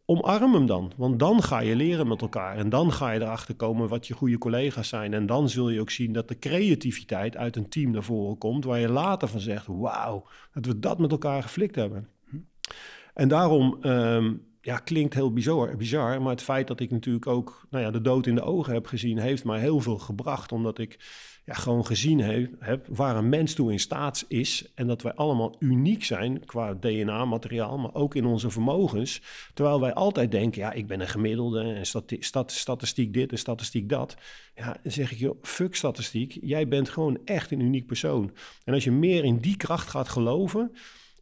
omarm 0.06 0.54
hem 0.54 0.66
dan. 0.66 0.92
Want 0.98 1.20
dan 1.20 1.44
ga 1.44 1.60
je 1.60 1.76
leren 1.76 2.08
met 2.08 2.22
elkaar. 2.22 2.58
En 2.58 2.70
dan 2.70 2.92
ga 2.94 3.12
je 3.12 3.22
erachter 3.22 3.56
komen 3.56 3.90
wat 3.90 4.08
je 4.08 4.14
goede 4.14 4.38
collega's 4.38 4.88
zijn. 4.88 5.14
En 5.14 5.26
dan 5.26 5.50
zul 5.50 5.70
je 5.70 5.82
ook 5.82 5.92
zien 5.92 6.14
dat 6.14 6.28
de 6.28 6.40
creativiteit 6.40 7.38
uit 7.38 7.56
een 7.56 7.70
team 7.70 7.92
naar 7.92 8.04
voren 8.04 8.38
komt. 8.38 8.66
Waar 8.66 8.80
je 8.80 8.90
later 8.90 9.28
van 9.28 9.40
zegt: 9.40 9.66
Wauw, 9.68 10.28
dat 10.54 10.66
we 10.66 10.80
dat 10.80 11.00
met 11.00 11.12
elkaar 11.12 11.44
geflikt 11.44 11.76
hebben. 11.76 12.08
En 13.18 13.28
daarom 13.28 13.78
um, 13.82 14.46
ja, 14.62 14.78
klinkt 14.78 15.14
heel 15.14 15.34
bizar, 15.34 15.76
bizar, 15.78 16.22
maar 16.22 16.32
het 16.32 16.42
feit 16.42 16.68
dat 16.68 16.80
ik 16.80 16.92
natuurlijk 16.92 17.28
ook 17.28 17.68
nou 17.70 17.84
ja, 17.84 17.92
de 17.92 18.02
dood 18.02 18.26
in 18.26 18.36
de 18.36 18.42
ogen 18.42 18.74
heb 18.74 18.88
gezien, 18.88 19.18
heeft 19.18 19.44
mij 19.44 19.60
heel 19.60 19.80
veel 19.80 19.98
gebracht. 19.98 20.52
Omdat 20.52 20.80
ik 20.80 21.00
ja, 21.46 21.54
gewoon 21.54 21.86
gezien 21.86 22.20
heb, 22.60 22.88
waar 22.88 23.16
een 23.16 23.30
mens 23.30 23.54
toe 23.54 23.72
in 23.72 23.80
staat 23.80 24.26
is. 24.28 24.72
En 24.76 24.88
dat 24.88 25.02
wij 25.02 25.14
allemaal 25.14 25.56
uniek 25.60 26.04
zijn 26.04 26.46
qua 26.46 26.74
DNA-materiaal, 26.74 27.78
maar 27.78 27.94
ook 27.94 28.16
in 28.16 28.26
onze 28.26 28.50
vermogens. 28.50 29.22
Terwijl 29.54 29.82
wij 29.82 29.94
altijd 29.94 30.32
denken, 30.32 30.62
ja, 30.62 30.72
ik 30.72 30.88
ben 30.88 31.00
een 31.00 31.08
gemiddelde 31.08 31.62
en 31.62 31.86
stat 32.20 32.52
statistiek 32.52 33.14
dit 33.14 33.32
en 33.32 33.38
statistiek 33.38 33.90
dat. 33.90 34.18
Ja, 34.56 34.78
dan 34.84 34.92
zeg 34.92 35.12
ik, 35.12 35.18
joh, 35.18 35.38
fuck 35.42 35.76
statistiek. 35.76 36.38
Jij 36.42 36.68
bent 36.68 36.90
gewoon 36.90 37.20
echt 37.26 37.52
een 37.52 37.60
uniek 37.60 37.86
persoon. 37.86 38.32
En 38.64 38.74
als 38.74 38.84
je 38.84 38.92
meer 38.92 39.24
in 39.24 39.38
die 39.38 39.58
kracht 39.58 39.90
gaat 39.90 40.10
geloven 40.10 40.72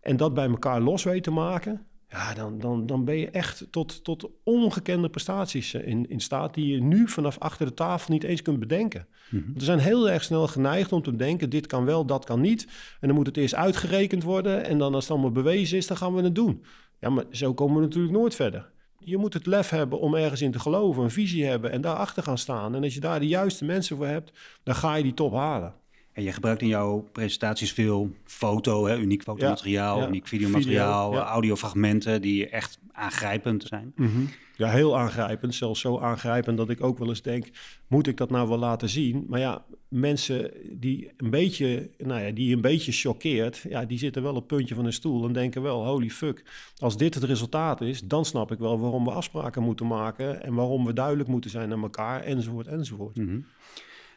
en 0.06 0.18
dat 0.18 0.34
bij 0.34 0.48
elkaar 0.48 0.82
los 0.82 1.04
weet 1.04 1.24
te 1.24 1.32
maken, 1.32 1.86
ja, 2.10 2.34
dan, 2.34 2.60
dan, 2.60 2.86
dan 2.86 3.06
ben 3.06 3.18
je 3.18 3.30
echt 3.30 3.68
tot, 3.72 4.04
tot 4.04 4.30
ongekende 4.44 5.10
prestaties 5.10 5.74
eh, 5.74 5.88
in, 5.88 6.10
in 6.10 6.20
staat 6.20 6.54
die 6.54 6.68
je 6.68 6.82
nu 6.82 7.08
vanaf 7.08 7.40
achter 7.40 7.66
de 7.66 7.74
tafel 7.74 8.14
niet 8.14 8.24
eens 8.24 8.42
kunt 8.42 8.60
bedenken. 8.60 9.08
Mm 9.30 9.54
We 9.54 9.64
zijn 9.64 9.80
heel 9.80 10.10
erg 10.10 10.24
snel 10.24 10.48
geneigd 10.48 10.92
om 10.92 11.02
te 11.02 11.16
denken, 11.16 11.50
dit 11.50 11.68
kan 11.68 11.86
wel, 11.86 12.06
dat 12.06 12.26
kan 12.26 12.42
niet. 12.42 12.68
En 13.00 13.08
dan 13.08 13.18
moet 13.18 13.28
het 13.28 13.38
eerst 13.38 13.56
uitgerekend 13.56 14.24
worden 14.24 14.66
en 14.66 14.78
dan 14.78 14.94
als 14.94 15.04
het 15.04 15.12
allemaal 15.12 15.32
bewezen 15.32 15.78
is, 15.78 15.88
dan 15.88 15.98
gaan 15.98 16.16
we 16.16 16.22
het 16.22 16.36
doen. 16.36 16.64
Ja, 17.00 17.10
maar 17.10 17.26
zo 17.32 17.54
komen 17.54 17.76
we 17.76 17.82
natuurlijk 17.82 18.14
nooit 18.14 18.36
verder. 18.36 18.72
Je 19.00 19.18
moet 19.18 19.34
het 19.34 19.46
lef 19.46 19.70
hebben 19.70 20.00
om 20.00 20.16
ergens 20.16 20.42
in 20.42 20.52
te 20.52 20.60
geloven, 20.60 21.04
een 21.04 21.12
visie 21.12 21.46
hebben 21.46 21.72
en 21.72 21.82
daarachter 21.82 22.24
gaan 22.24 22.38
staan. 22.38 22.76
En 22.76 22.84
als 22.84 22.94
je 22.94 23.00
daar 23.00 23.20
de 23.20 23.28
juiste 23.28 23.66
mensen 23.66 23.98
voor 23.98 24.08
hebt, 24.08 24.32
dan 24.64 24.76
ga 24.76 24.96
je 24.96 25.04
die 25.04 25.14
top 25.14 25.34
halen. 25.34 25.74
En 26.16 26.24
je 26.24 26.32
gebruikt 26.32 26.62
in 26.62 26.68
jouw 26.68 27.10
presentaties 27.12 27.74
veel 27.74 28.12
foto, 28.24 28.86
hè, 28.86 28.98
uniek 28.98 29.24
fotomateriaal, 29.24 30.00
ja, 30.00 30.08
uniek 30.08 30.28
videomateriaal, 30.28 31.12
Video, 31.12 31.26
audiofragmenten 31.26 32.22
die 32.22 32.50
echt 32.50 32.80
aangrijpend 32.92 33.64
zijn. 33.64 33.92
Mhm. 33.96 34.22
Ja, 34.58 34.70
heel 34.70 34.98
aangrijpend. 34.98 35.56
Zelfs 35.56 35.80
zo 35.80 36.00
aangrijpend 36.00 36.58
dat 36.58 36.70
ik 36.70 36.84
ook 36.84 36.98
wel 36.98 37.08
eens 37.08 37.22
denk, 37.22 37.48
moet 37.88 38.08
ik 38.08 38.18
dat 38.18 38.30
nou 38.30 38.50
wel 38.50 38.58
laten 38.58 38.90
zien? 38.90 39.26
Maar 39.28 39.40
ja, 39.40 39.66
mensen 39.88 40.52
die 40.72 41.12
een 41.18 41.30
beetje, 41.30 41.90
nou 41.98 42.22
ja, 42.22 42.32
die 42.32 42.56
een 42.56 42.62
beetje 42.62 42.92
choqueert, 42.92 43.66
ja, 43.70 43.86
die 43.86 43.98
zitten 43.98 44.22
wel 44.22 44.32
op 44.32 44.38
het 44.38 44.48
puntje 44.48 44.76
van 44.76 44.86
een 44.86 44.94
stoel 44.94 45.26
en 45.26 45.34
denken 45.34 45.62
wel, 45.62 45.86
holy 45.86 46.10
fuck, 46.10 46.44
als 46.78 46.98
dit 46.98 47.14
het 47.14 47.24
resultaat 47.24 47.82
is, 47.82 48.02
dan 48.02 48.26
snap 48.26 48.52
ik 48.52 48.60
wel 48.60 48.80
waarom 48.80 49.04
we 49.04 49.12
afspraken 49.12 49.64
moeten 49.64 49.88
maken 49.88 50.44
en 50.44 50.54
waarom 50.54 50.86
we 50.86 50.94
duidelijk 50.94 51.30
moeten 51.30 51.50
zijn 51.50 51.70
naar 51.70 51.82
elkaar, 51.82 52.22
enzovoort, 52.22 52.68
enzovoort. 52.68 53.16
Mm 53.16 53.46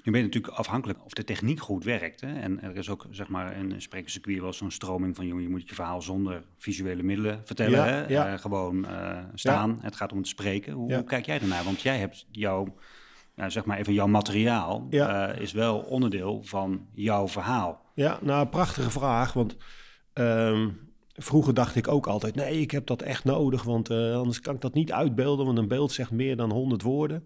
nu 0.03 0.13
ben 0.13 0.21
je 0.21 0.27
natuurlijk 0.27 0.55
afhankelijk 0.55 1.05
of 1.05 1.13
de 1.13 1.25
techniek 1.25 1.61
goed 1.61 1.85
werkt. 1.85 2.21
Hè? 2.21 2.41
En 2.41 2.63
er 2.63 2.77
is 2.77 2.89
ook 2.91 3.07
zeg 3.11 3.29
maar 3.29 3.57
in 3.57 3.71
een 3.71 3.83
sprekerscircuit 3.83 4.41
wel 4.41 4.53
zo'n 4.53 4.71
stroming 4.71 5.17
van... 5.17 5.27
Jongen, 5.27 5.43
je 5.43 5.49
moet 5.49 5.69
je 5.69 5.75
verhaal 5.75 6.03
zonder 6.03 6.43
visuele 6.59 7.03
middelen 7.03 7.41
vertellen. 7.45 7.85
hè? 7.85 8.11
Uh, 8.11 8.39
gewoon 8.39 8.85
uh, 8.91 9.19
staan. 9.35 9.79
Het 9.83 9.97
gaat 9.97 10.13
om 10.13 10.19
het 10.19 10.29
spreken. 10.29 10.73
Hoe, 10.73 10.95
hoe, 10.95 11.05
kijk 11.05 11.27
jij 11.27 11.39
daarnaar? 11.39 11.65
Want 11.65 11.81
jij 11.81 11.99
hebt 11.99 12.27
jouw, 12.31 12.75
zeg 13.47 13.65
maar 13.65 13.79
even 13.79 13.93
jouw 13.93 14.07
materiaal... 14.07 14.87
Uh, 14.91 15.29
is 15.39 15.53
wel 15.53 15.79
onderdeel 15.79 16.43
van 16.43 16.87
jouw 16.95 17.29
verhaal. 17.29 17.85
Ja, 17.95 18.19
nou, 18.23 18.47
prachtige 18.47 18.91
vraag. 18.91 19.33
Want... 19.33 19.57
Um, 20.15 20.87
Vroeger 21.18 21.54
dacht 21.54 21.76
ik 21.76 21.88
ook 21.88 22.07
altijd, 22.07 22.35
nee, 22.35 22.61
ik 22.61 22.70
heb 22.70 22.87
dat 22.87 23.02
echt 23.02 23.24
nodig, 23.24 23.62
want 23.62 23.90
uh, 23.90 24.16
anders 24.16 24.40
kan 24.40 24.54
ik 24.54 24.61
dat 24.61 24.74
niet 24.74 24.92
uitbeelden, 24.92 25.46
want 25.46 25.59
een 25.59 25.68
beeld 25.68 25.92
zegt 25.92 26.11
meer 26.11 26.37
dan 26.37 26.52
honderd 26.52 26.83
woorden. 26.83 27.24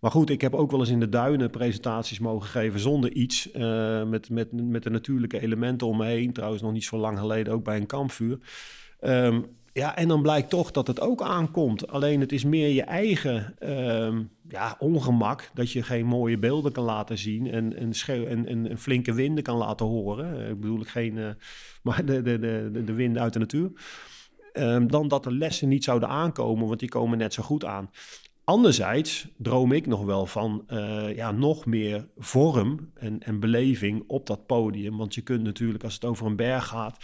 Maar 0.00 0.10
goed, 0.10 0.30
ik 0.30 0.40
heb 0.40 0.54
ook 0.54 0.70
wel 0.70 0.80
eens 0.80 0.88
in 0.88 1.00
de 1.00 1.08
duinen 1.08 1.50
presentaties 1.50 2.18
mogen 2.18 2.48
geven 2.48 2.80
zonder 2.80 3.12
iets, 3.12 3.48
uh, 3.54 4.04
met, 4.04 4.30
met, 4.30 4.52
met 4.52 4.82
de 4.82 4.90
natuurlijke 4.90 5.40
elementen 5.40 5.86
om 5.86 5.96
me 5.96 6.06
heen. 6.06 6.32
Trouwens, 6.32 6.62
nog 6.62 6.72
niet 6.72 6.84
zo 6.84 6.96
lang 6.96 7.18
geleden 7.18 7.52
ook 7.52 7.64
bij 7.64 7.76
een 7.76 7.86
kampvuur. 7.86 8.38
Um, 9.00 9.46
ja, 9.72 9.96
en 9.96 10.08
dan 10.08 10.22
blijkt 10.22 10.50
toch 10.50 10.70
dat 10.70 10.86
het 10.86 11.00
ook 11.00 11.22
aankomt. 11.22 11.88
Alleen 11.88 12.20
het 12.20 12.32
is 12.32 12.44
meer 12.44 12.68
je 12.68 12.82
eigen 12.82 13.54
um, 14.02 14.30
ja, 14.48 14.76
ongemak 14.78 15.50
dat 15.54 15.72
je 15.72 15.82
geen 15.82 16.06
mooie 16.06 16.38
beelden 16.38 16.72
kan 16.72 16.84
laten 16.84 17.18
zien 17.18 17.50
en, 17.50 17.94
en, 18.46 18.78
flinke 18.78 19.12
winden 19.12 19.44
kan 19.44 19.56
laten 19.56 19.86
horen. 19.86 20.50
Ik 20.50 20.60
bedoel 20.60 20.80
ik 20.80 20.88
geen, 20.88 21.16
uh, 21.16 21.28
maar 21.82 22.04
de, 22.04 22.22
de, 22.22 22.38
de, 22.38 22.84
de 22.84 22.92
winden 22.92 23.22
uit 23.22 23.32
de 23.32 23.38
natuur. 23.38 23.70
Um, 24.52 24.90
dan 24.90 25.08
dat 25.08 25.24
de 25.24 25.32
lessen 25.32 25.68
niet 25.68 25.84
zouden 25.84 26.08
aankomen, 26.08 26.66
want 26.66 26.80
die 26.80 26.88
komen 26.88 27.18
net 27.18 27.34
zo 27.34 27.42
goed 27.42 27.64
aan. 27.64 27.90
Anderzijds 28.44 29.28
droom 29.36 29.72
ik 29.72 29.86
nog 29.86 30.04
wel 30.04 30.26
van 30.26 30.64
uh, 30.68 31.16
ja, 31.16 31.30
nog 31.30 31.66
meer 31.66 32.08
vorm 32.16 32.90
en, 32.94 33.22
en 33.22 33.40
beleving 33.40 34.04
op 34.06 34.26
dat 34.26 34.46
podium. 34.46 34.96
Want 34.96 35.14
je 35.14 35.20
kunt 35.20 35.42
natuurlijk, 35.42 35.84
als 35.84 35.94
het 35.94 36.04
over 36.04 36.26
een 36.26 36.36
berg 36.36 36.66
gaat, 36.66 36.96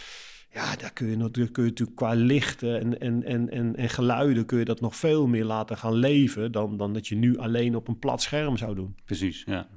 ja, 0.53 0.75
daar 0.75 0.93
kun 0.93 1.07
je 1.07 1.17
natuurlijk, 1.17 1.53
kun 1.53 1.63
je 1.63 1.69
natuurlijk 1.69 1.97
qua 1.97 2.13
lichten 2.13 2.79
en, 2.79 2.99
en, 2.99 3.23
en, 3.23 3.49
en, 3.49 3.75
en 3.75 3.89
geluiden 3.89 4.45
kun 4.45 4.59
je 4.59 4.65
dat 4.65 4.81
nog 4.81 4.95
veel 4.95 5.27
meer 5.27 5.45
laten 5.45 5.77
gaan 5.77 5.93
leven 5.93 6.51
dan, 6.51 6.77
dan 6.77 6.93
dat 6.93 7.07
je 7.07 7.15
nu 7.15 7.37
alleen 7.37 7.75
op 7.75 7.87
een 7.87 7.99
plat 7.99 8.21
scherm 8.21 8.57
zou 8.57 8.75
doen. 8.75 8.95
Precies, 9.05 9.43
ja. 9.45 9.67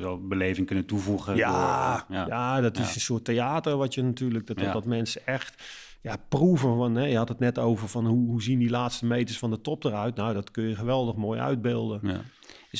Wel 0.00 0.26
beleving 0.26 0.66
kunnen 0.66 0.86
toevoegen. 0.86 1.36
Ja, 1.36 2.04
ja. 2.08 2.26
ja. 2.26 2.60
dat 2.60 2.78
is 2.78 2.94
een 2.94 3.00
soort 3.00 3.24
theater 3.24 3.76
wat 3.76 3.94
je 3.94 4.02
natuurlijk, 4.02 4.46
dat, 4.46 4.58
dat, 4.58 4.72
dat 4.72 4.84
mensen 4.84 5.26
echt 5.26 5.62
ja, 6.02 6.16
proeven 6.28 6.76
van, 6.76 6.94
hè, 6.94 7.04
je 7.04 7.16
had 7.16 7.28
het 7.28 7.38
net 7.38 7.58
over 7.58 7.88
van 7.88 8.06
hoe, 8.06 8.26
hoe 8.26 8.42
zien 8.42 8.58
die 8.58 8.70
laatste 8.70 9.06
meters 9.06 9.38
van 9.38 9.50
de 9.50 9.60
top 9.60 9.84
eruit. 9.84 10.16
Nou, 10.16 10.34
dat 10.34 10.50
kun 10.50 10.64
je 10.64 10.74
geweldig 10.74 11.14
mooi 11.14 11.40
uitbeelden. 11.40 12.00
Ja. 12.02 12.20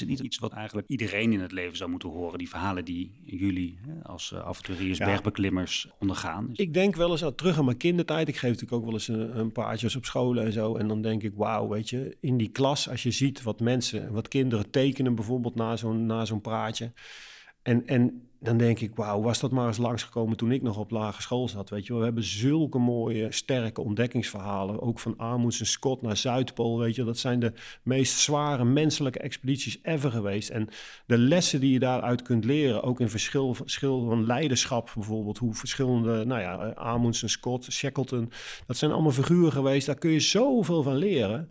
Is 0.01 0.05
het 0.09 0.19
niet 0.19 0.27
iets 0.27 0.39
wat 0.39 0.53
eigenlijk 0.53 0.89
iedereen 0.89 1.33
in 1.33 1.41
het 1.41 1.53
leven 1.53 1.77
zou 1.77 1.91
moeten 1.91 2.09
horen? 2.09 2.39
Die 2.39 2.49
verhalen 2.49 2.85
die 2.85 3.21
jullie 3.25 3.79
als 4.03 4.31
uh, 4.35 4.39
avonturiers, 4.39 4.99
bergbeklimmers 4.99 5.89
ondergaan? 5.99 6.51
Ik 6.53 6.75
denk 6.75 6.97
wel 6.97 7.11
eens 7.11 7.25
terug 7.37 7.59
aan 7.59 7.65
mijn 7.65 7.77
kindertijd. 7.77 8.29
Ik 8.29 8.37
geef 8.37 8.51
natuurlijk 8.51 8.73
ook 8.73 8.85
wel 8.85 8.93
eens 8.93 9.09
een, 9.09 9.39
een 9.39 9.53
paardjes 9.53 9.97
op 9.97 10.05
scholen 10.05 10.45
en 10.45 10.53
zo. 10.53 10.77
En 10.77 10.89
dan 10.89 11.03
denk 11.03 11.23
ik, 11.23 11.33
wauw, 11.35 11.69
weet 11.69 11.91
je, 11.91 12.17
in 12.21 12.37
die 12.37 12.49
klas, 12.49 12.89
als 12.89 13.03
je 13.03 13.11
ziet 13.11 13.43
wat 13.43 13.61
mensen, 13.61 14.13
wat 14.13 14.29
kinderen 14.29 14.71
tekenen 14.71 15.15
bijvoorbeeld 15.15 15.55
na 15.55 15.77
zo'n 15.77 16.07
na 16.07 16.25
zo'n 16.25 16.41
praatje. 16.41 16.93
En, 17.63 17.87
en 17.87 18.28
dan 18.41 18.57
denk 18.57 18.81
ik, 18.81 18.95
wauw, 18.95 19.21
was 19.21 19.41
dat 19.41 19.51
maar 19.51 19.67
eens 19.67 19.79
langsgekomen 19.79 20.37
toen 20.37 20.53
ik 20.53 20.63
nog 20.63 20.79
op 20.79 20.91
lage 20.91 21.23
school 21.23 21.49
zat. 21.49 21.71
Weet 21.71 21.87
je, 21.87 21.95
we 21.95 22.05
hebben 22.05 22.25
zulke 22.25 22.79
mooie, 22.79 23.33
sterke 23.33 23.81
ontdekkingsverhalen. 23.81 24.83
Ook 24.83 24.99
van 24.99 25.15
Amundsen 25.17 25.67
Scott 25.67 26.03
naar 26.03 26.17
Zuidpool. 26.17 26.79
Weet 26.79 26.95
je, 26.95 27.05
dat 27.05 27.19
zijn 27.19 27.41
de 27.41 27.53
meest 27.83 28.19
zware 28.19 28.65
menselijke 28.65 29.19
expedities 29.19 29.79
ever 29.83 30.11
geweest. 30.11 30.49
En 30.49 30.69
de 31.07 31.19
lessen 31.19 31.61
die 31.61 31.73
je 31.73 31.79
daaruit 31.79 32.23
kunt 32.23 32.45
leren, 32.45 32.83
ook 32.83 33.01
in 33.01 33.11
verschil, 33.11 33.55
verschil 33.55 34.05
van 34.05 34.27
leiderschap 34.27 34.91
bijvoorbeeld. 34.95 35.39
Hoe 35.39 35.55
verschillende, 35.55 36.25
nou 36.25 36.41
ja, 36.41 36.75
Amundsen 36.75 37.31
Scott, 37.31 37.73
Shackleton, 37.73 38.33
dat 38.67 38.77
zijn 38.77 38.93
allemaal 38.93 39.13
figuren 39.13 39.53
geweest. 39.53 39.87
Daar 39.87 39.99
kun 39.99 40.11
je 40.11 40.21
zoveel 40.21 40.83
van 40.83 40.97
leren. 40.97 41.49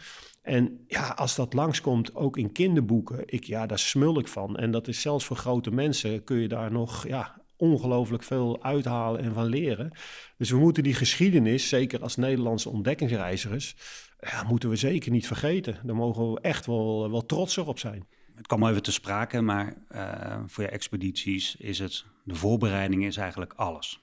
En 0.48 0.84
ja, 0.88 1.08
als 1.08 1.36
dat 1.36 1.54
langskomt, 1.54 2.16
ook 2.16 2.38
in 2.38 2.52
kinderboeken, 2.52 3.24
ik, 3.26 3.44
ja, 3.44 3.66
daar 3.66 3.80
smul 3.80 4.20
ik 4.20 4.28
van. 4.28 4.58
En 4.58 4.72
dat 4.72 4.88
is 4.88 5.02
zelfs 5.02 5.26
voor 5.26 5.36
grote 5.36 5.72
mensen, 5.72 6.24
kun 6.24 6.38
je 6.38 6.48
daar 6.48 6.72
nog 6.72 7.08
ja, 7.08 7.42
ongelooflijk 7.58 8.24
veel 8.24 8.64
uithalen 8.64 9.22
en 9.22 9.34
van 9.34 9.46
leren. 9.46 9.92
Dus 10.38 10.50
we 10.50 10.58
moeten 10.58 10.84
die 10.84 10.94
geschiedenis, 10.94 11.70
zeker 11.70 12.02
als 12.02 12.16
Nederlandse 12.16 12.70
ontdekkingsreizigers, 12.70 13.76
ja, 14.20 14.44
moeten 14.44 14.70
we 14.70 14.76
zeker 14.76 15.12
niet 15.12 15.28
vergeten. 15.28 15.80
Daar 15.84 15.96
mogen 15.96 16.34
we 16.34 16.40
echt 16.40 16.66
wel, 16.66 17.12
wel 17.12 17.26
trotser 17.26 17.68
op 17.68 17.80
zijn. 17.80 18.08
Het 18.36 18.48
kwam 18.48 18.68
even 18.68 18.84
te 18.84 18.92
sprake, 18.92 19.42
maar 19.42 19.78
uh, 19.92 20.40
voor 20.46 20.64
je 20.64 20.70
expedities 20.70 21.56
is 21.56 21.80
het, 21.80 22.06
de 22.24 22.36
voorbereiding 22.36 23.06
is 23.06 23.18
eigenlijk 23.18 23.54
alles. 23.54 24.00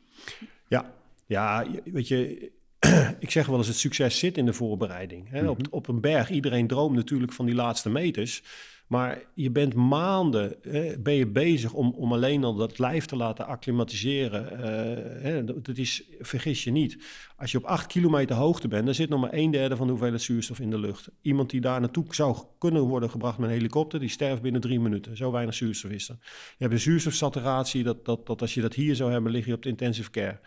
Ja, 0.68 0.94
ja, 1.26 1.66
weet 1.84 2.08
je, 2.08 2.52
ik 3.18 3.30
zeg 3.30 3.46
wel 3.46 3.58
eens, 3.58 3.66
het 3.66 3.76
succes 3.76 4.18
zit 4.18 4.38
in 4.38 4.46
de 4.46 4.52
voorbereiding. 4.52 5.30
Hè? 5.30 5.48
op, 5.48 5.58
mhm. 5.58 5.66
op 5.70 5.88
een 5.88 6.00
berg, 6.00 6.30
iedereen 6.30 6.66
droomt 6.66 6.96
natuurlijk 6.96 7.32
van 7.32 7.46
die 7.46 7.54
laatste 7.54 7.90
meters. 7.90 8.42
Maar 8.86 9.22
je 9.34 9.50
bent 9.50 9.74
maanden 9.74 10.56
hè, 10.62 10.98
ben 10.98 11.14
je 11.14 11.26
bezig 11.26 11.72
om, 11.72 11.94
om 11.96 12.12
alleen 12.12 12.44
al 12.44 12.54
dat 12.54 12.78
lijf 12.78 13.04
te 13.04 13.16
laten 13.16 13.46
acclimatiseren. 13.46 14.52
Uh, 14.52 15.22
hè, 15.22 15.44
dat 15.44 15.76
is, 15.76 16.02
vergis 16.20 16.64
je 16.64 16.70
niet. 16.70 16.98
Als 17.36 17.52
je 17.52 17.58
op 17.58 17.64
acht 17.64 17.86
kilometer 17.86 18.36
hoogte 18.36 18.68
bent, 18.68 18.84
dan 18.84 18.94
zit 18.94 19.08
nog 19.08 19.20
maar 19.20 19.32
een 19.32 19.50
derde 19.50 19.76
van 19.76 19.86
de 19.86 19.92
hoeveelheid 19.92 20.22
zuurstof 20.22 20.60
in 20.60 20.70
de 20.70 20.78
lucht. 20.78 21.10
Iemand 21.22 21.50
die 21.50 21.60
daar 21.60 21.80
naartoe 21.80 22.04
zou 22.10 22.36
kunnen 22.58 22.82
worden 22.82 23.10
gebracht 23.10 23.38
met 23.38 23.48
een 23.48 23.54
helikopter, 23.54 24.00
die 24.00 24.08
sterft 24.08 24.42
binnen 24.42 24.60
drie 24.60 24.80
minuten. 24.80 25.16
Zo 25.16 25.30
weinig 25.30 25.54
zuurstof 25.54 25.90
is 25.90 26.08
er. 26.08 26.16
Je 26.20 26.54
hebt 26.58 26.72
een 26.72 26.80
zuurstofsaturatie, 26.80 27.82
dat, 27.82 28.04
dat, 28.04 28.26
dat 28.26 28.40
als 28.40 28.54
je 28.54 28.60
dat 28.60 28.74
hier 28.74 28.94
zou 28.96 29.12
hebben, 29.12 29.32
lig 29.32 29.46
je 29.46 29.54
op 29.54 29.62
de 29.62 29.68
intensive 29.68 30.10
care 30.10 30.40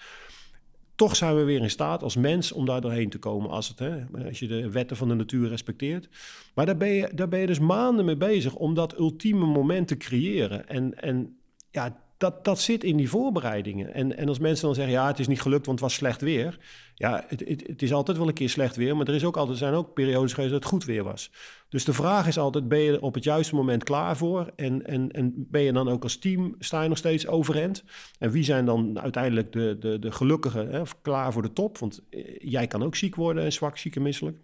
toch 0.98 1.16
zijn 1.16 1.36
we 1.36 1.44
weer 1.44 1.62
in 1.62 1.70
staat 1.70 2.04
als 2.04 2.16
mens 2.16 2.52
om 2.52 2.66
daar 2.66 2.82
doorheen 2.82 3.10
te 3.10 3.20
komen 3.20 3.50
als, 3.50 3.68
het, 3.68 3.80
hè, 3.80 4.06
als 4.28 4.40
je 4.40 4.48
de 4.48 4.70
wetten 4.70 4.98
van 4.98 5.08
de 5.08 5.14
natuur 5.14 5.50
respecteert. 5.50 6.10
Maar 6.56 6.66
daar 6.66 6.78
ben 6.78 6.90
je, 6.90 7.12
daar 7.16 7.28
ben 7.28 7.40
je 7.40 7.48
dus 7.48 7.60
maanden 7.60 8.06
mee 8.06 8.18
bezig 8.18 8.56
om 8.56 8.74
dat 8.74 9.00
ultieme 9.00 9.46
moment 9.46 9.88
te 9.88 9.98
creëren. 9.98 10.68
En, 10.68 11.02
en 11.02 11.38
ja, 11.72 11.98
dat, 12.18 12.46
dat 12.46 12.60
zit 12.60 12.84
in 12.84 12.98
die 12.98 13.10
voorbereidingen. 13.10 13.94
En, 13.94 14.18
en 14.18 14.28
als 14.28 14.40
mensen 14.40 14.66
dan 14.66 14.76
zeggen, 14.76 14.94
ja, 14.94 15.08
het 15.08 15.20
is 15.20 15.28
niet 15.28 15.42
gelukt, 15.42 15.66
want 15.66 15.80
het 15.80 15.90
was 15.90 15.98
slecht 15.98 16.22
weer. 16.22 16.58
Ja, 16.96 17.24
het, 17.28 17.40
het, 17.48 17.82
is 17.82 17.94
altijd 17.94 18.18
wel 18.18 18.28
een 18.28 18.34
keer 18.34 18.50
slecht 18.50 18.76
weer, 18.76 18.98
maar 18.98 19.08
er 19.08 19.16
is 19.16 19.24
ook 19.24 19.38
altijd, 19.38 19.58
zijn 19.58 19.74
ook 19.74 19.94
periodes 19.94 20.34
geweest 20.34 20.52
dat 20.52 20.64
het 20.64 20.72
goed 20.72 20.86
weer 20.86 21.04
was. 21.04 21.32
Dus 21.70 21.86
de 21.86 21.94
vraag 21.94 22.28
is 22.28 22.38
altijd, 22.38 22.68
ben 22.68 22.80
je 22.80 22.92
er 22.92 23.02
op 23.02 23.14
het 23.14 23.24
juiste 23.24 23.56
moment 23.56 23.84
klaar 23.84 24.18
voor? 24.18 24.52
En, 24.56 24.86
en, 24.86 25.12
en 25.12 25.34
ben 25.36 25.62
je 25.62 25.74
dan 25.74 25.90
ook 25.90 26.04
als 26.04 26.18
team, 26.18 26.56
sta 26.60 26.82
je 26.82 26.90
nog 26.90 26.98
steeds 26.98 27.28
overend? 27.28 27.84
En 28.20 28.32
wie 28.32 28.44
zijn 28.44 28.66
dan 28.66 29.00
uiteindelijk 29.00 29.52
de, 29.52 29.78
de, 29.80 30.00
de 30.00 30.12
gelukkigen 30.12 30.70
hè, 30.70 30.82
klaar 31.02 31.34
voor 31.34 31.42
de 31.42 31.54
top? 31.54 31.78
Want 31.78 32.02
eh, 32.10 32.36
jij 32.40 32.68
kan 32.68 32.84
ook 32.84 32.96
ziek 32.96 33.16
worden 33.16 33.44
en 33.44 33.54
zwak, 33.54 33.78
ziek 33.78 33.96
en 33.96 34.02
misselijk. 34.02 34.38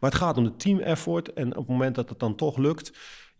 Maar 0.00 0.10
het 0.10 0.20
gaat 0.20 0.36
om 0.36 0.44
de 0.44 0.56
team 0.56 0.78
effort 0.78 1.32
en 1.32 1.48
op 1.50 1.56
het 1.56 1.68
moment 1.68 1.94
dat 1.94 2.08
het 2.08 2.18
dan 2.18 2.36
toch 2.36 2.56
lukt 2.56 2.92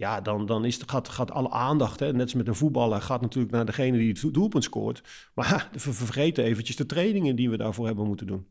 ja, 0.03 0.21
dan, 0.21 0.47
dan 0.47 0.65
is, 0.65 0.81
gaat, 0.87 1.09
gaat 1.09 1.31
alle 1.31 1.51
aandacht, 1.51 2.01
hè, 2.01 2.12
net 2.12 2.23
als 2.23 2.35
met 2.35 2.49
een 2.49 2.55
voetballer, 2.55 3.03
gaat 3.03 3.21
natuurlijk 3.21 3.53
naar 3.53 3.65
degene 3.65 3.99
die 3.99 4.12
het 4.12 4.35
doelpunt 4.35 4.65
scoort. 4.65 5.03
Maar 5.35 5.69
we 5.73 5.93
vergeten 5.93 6.45
eventjes 6.45 6.77
de 6.77 6.87
trainingen 6.87 7.37
die 7.37 7.51
we 7.51 7.57
daarvoor 7.57 7.87
hebben 7.87 8.07
moeten 8.07 8.27
doen. 8.27 8.47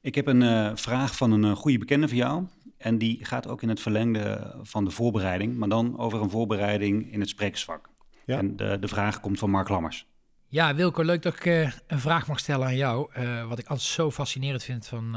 Ik 0.00 0.14
heb 0.14 0.26
een 0.26 0.40
uh, 0.40 0.70
vraag 0.74 1.16
van 1.16 1.32
een 1.32 1.44
uh, 1.44 1.52
goede 1.56 1.78
bekende 1.78 2.08
van 2.08 2.16
jou. 2.16 2.46
En 2.78 2.98
die 2.98 3.24
gaat 3.24 3.48
ook 3.48 3.62
in 3.62 3.68
het 3.68 3.80
verlengde 3.80 4.54
van 4.62 4.84
de 4.84 4.90
voorbereiding, 4.90 5.56
maar 5.56 5.68
dan 5.68 5.98
over 5.98 6.20
een 6.20 6.30
voorbereiding 6.30 7.12
in 7.12 7.20
het 7.20 7.28
sprekersvak. 7.28 7.88
Ja. 8.26 8.38
En 8.38 8.56
de, 8.56 8.78
de 8.80 8.88
vraag 8.88 9.20
komt 9.20 9.38
van 9.38 9.50
Mark 9.50 9.68
Lammers. 9.68 10.06
Ja, 10.48 10.74
Wilco, 10.74 11.02
leuk 11.02 11.22
dat 11.22 11.34
ik 11.34 11.46
uh, 11.46 11.72
een 11.86 12.00
vraag 12.00 12.26
mag 12.26 12.38
stellen 12.38 12.66
aan 12.66 12.76
jou. 12.76 13.08
wat 13.48 13.58
ik 13.58 13.66
altijd 13.66 13.88
zo 13.88 14.10
fascinerend 14.10 14.62
vind 14.62 14.86
van 14.86 15.16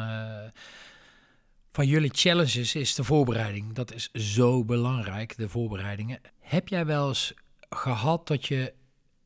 van 1.71 1.88
jullie 1.88 2.12
challenges 2.13 2.75
is 2.75 2.95
de 2.95 3.03
voorbereiding. 3.03 3.73
Dat 3.73 3.93
is 3.93 4.12
zo 4.12 4.65
belangrijk, 4.65 5.38
de 5.38 5.49
voorbereidingen. 5.49 6.19
Heb 6.39 6.67
jij 6.67 6.86
wel 6.86 7.08
eens 7.08 7.34
gehad 7.69 8.27
dat 8.27 8.45
je 8.45 8.73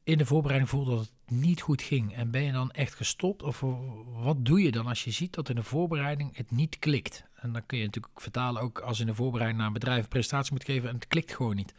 in 0.03 0.17
de 0.17 0.25
voorbereiding 0.25 0.69
voelde 0.69 0.91
dat 0.95 0.99
het 0.99 1.37
niet 1.37 1.61
goed 1.61 1.81
ging? 1.81 2.15
En 2.15 2.31
ben 2.31 2.43
je 2.43 2.51
dan 2.51 2.71
echt 2.71 2.93
gestopt? 2.93 3.43
Of 3.43 3.63
wat 4.05 4.45
doe 4.45 4.61
je 4.61 4.71
dan 4.71 4.87
als 4.87 5.03
je 5.03 5.11
ziet 5.11 5.33
dat 5.33 5.49
in 5.49 5.55
de 5.55 5.63
voorbereiding 5.63 6.37
het 6.37 6.51
niet 6.51 6.79
klikt? 6.79 7.23
En 7.35 7.53
dan 7.53 7.65
kun 7.65 7.77
je 7.77 7.85
natuurlijk 7.85 8.21
vertalen 8.21 8.61
ook 8.61 8.79
als 8.79 8.99
in 8.99 9.05
de 9.05 9.15
voorbereiding 9.15 9.59
naar 9.59 9.67
een 9.67 9.79
bedrijf 9.79 10.03
een 10.03 10.09
presentatie 10.09 10.53
moet 10.53 10.65
geven 10.65 10.89
en 10.89 10.95
het 10.95 11.07
klikt 11.07 11.35
gewoon 11.35 11.55
niet. 11.55 11.73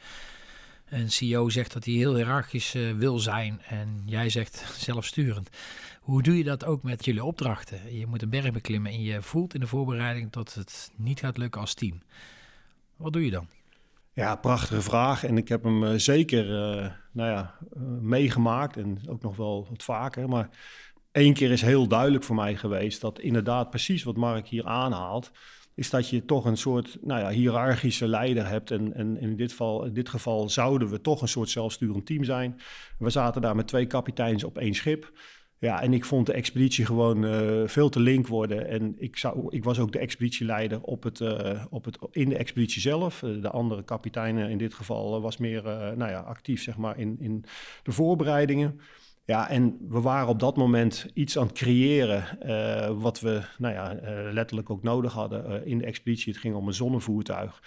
Een 0.85 1.11
CEO 1.11 1.49
zegt 1.49 1.73
dat 1.73 1.85
hij 1.85 1.95
heel 1.95 2.15
hiërarchisch 2.15 2.75
uh, 2.75 2.97
wil 2.97 3.19
zijn 3.19 3.63
en 3.63 4.03
jij 4.07 4.29
zegt 4.29 4.65
zelfsturend. 4.79 5.51
Hoe 6.05 6.23
doe 6.23 6.37
je 6.37 6.45
dat 6.45 6.65
ook 6.65 6.83
met 6.83 7.05
jullie 7.05 7.25
opdrachten? 7.25 7.97
Je 7.99 8.07
moet 8.07 8.23
een 8.23 8.29
berg 8.29 8.53
beklimmen 8.53 8.93
en 8.93 9.03
je 9.03 9.23
voelt 9.23 9.55
in 9.55 9.61
de 9.61 9.67
voorbereiding 9.67 10.31
dat 10.31 10.55
het 10.55 10.91
niet 10.97 11.21
gaat 11.21 11.37
lukken 11.37 11.61
als 11.61 11.75
team. 11.75 12.03
Wat 12.97 13.13
doe 13.13 13.25
je 13.25 13.31
dan? 13.31 13.47
Ja, 14.13 14.37
prachtige 14.37 14.83
vraag. 14.83 15.25
En 15.25 15.37
ik 15.37 15.49
heb 15.49 15.63
hem 15.63 15.83
uh, 15.83 15.95
zeker 15.97 16.47
uh, 16.47 16.91
nou 17.13 17.31
ja, 17.31 17.55
meegemaakt 18.01 18.77
en 18.77 18.99
ook 19.09 19.23
nog 19.23 19.37
wel 19.37 19.67
wat 19.69 19.83
vaker. 19.83 20.29
Maar 20.29 20.49
één 21.13 21.35
keer 21.35 21.51
is 21.51 21.63
heel 21.63 21.87
duidelijk 21.87 22.25
voor 22.25 22.37
mij 22.37 22.57
geweest 22.57 23.01
dat 23.01 23.19
inderdaad 23.19 23.71
precies 23.71 24.03
wat 24.03 24.17
Mark 24.17 24.47
hier 24.47 24.65
aanhaalt 24.65 25.31
is 25.75 25.91
dat 25.91 26.09
je 26.09 26.25
toch 26.25 26.45
een 26.45 26.57
soort 26.57 26.99
nou 27.01 27.21
ja, 27.21 27.31
hiërarchische 27.31 28.09
leider 28.09 28.47
hebt. 28.47 28.71
En, 28.71 28.95
en 28.95 29.21
in, 29.21 29.37
dit 29.37 29.51
geval, 29.51 29.85
in 29.85 29.95
dit 29.95 30.09
geval 30.09 30.49
zouden 30.49 30.89
we 30.89 31.01
toch 31.01 31.23
een 31.23 31.29
soort 31.29 31.51
zelfsturend 31.51 32.07
team 32.07 32.25
zijn. 32.25 32.61
We 32.99 33.11
zaten 33.11 33.43
daar 33.43 33.57
met 33.57 33.67
twee 33.67 33.87
kapiteins 33.87 34.45
op 34.45 34.59
één 34.59 34.75
schip. 34.75 35.13
Ja, 35.65 35.83
en 35.83 35.93
ik 35.93 36.05
vond 36.05 36.27
de 36.27 36.33
expeditie 36.33 36.87
gewoon 36.87 37.25
uh, 37.25 37.69
veel 37.69 37.89
te 37.89 38.01
link 38.01 38.27
worden. 38.27 38.69
En 38.69 38.95
ik, 38.99 39.17
zou, 39.17 39.47
ik 39.49 39.65
was 39.65 39.79
ook 39.79 39.93
de 39.93 39.99
expeditieleider 39.99 40.81
op 40.81 41.03
het, 41.03 41.21
uh, 41.21 41.65
op 41.71 41.85
het, 41.85 41.99
in 42.11 42.29
de 42.29 42.37
expeditie 42.37 42.81
zelf. 42.81 43.23
Uh, 43.23 43.43
de 43.43 43.51
andere 43.51 43.85
kapitein 43.85 44.37
in 44.39 44.59
dit 44.59 44.75
geval 44.75 45.21
was 45.21 45.37
meer 45.37 45.63
nou 45.97 46.11
ja, 46.11 46.21
actief 46.21 46.63
zeg 46.63 46.77
maar, 46.77 46.99
in, 46.99 47.17
in 47.21 47.45
de 47.83 47.93
voorbereidingen. 47.93 48.81
Ja, 49.25 49.49
en 49.49 49.77
we 49.89 50.01
waren 50.01 50.29
op 50.29 50.41
dat 50.41 50.57
moment 50.57 51.11
iets 51.15 51.39
aan 51.39 51.47
het 51.47 51.57
creëren 51.57 52.39
wat 53.01 53.21
we 53.21 53.43
nou 53.59 53.75
ja, 53.75 53.97
letterlijk 54.33 54.71
ook 54.71 54.83
nodig 54.83 55.13
hadden 55.13 55.67
in 55.67 55.79
de 55.79 55.85
expeditie. 55.85 56.33
Het 56.33 56.41
ging 56.41 56.55
om 56.55 56.67
een 56.67 56.75
zonnevoertuig. 56.75 57.63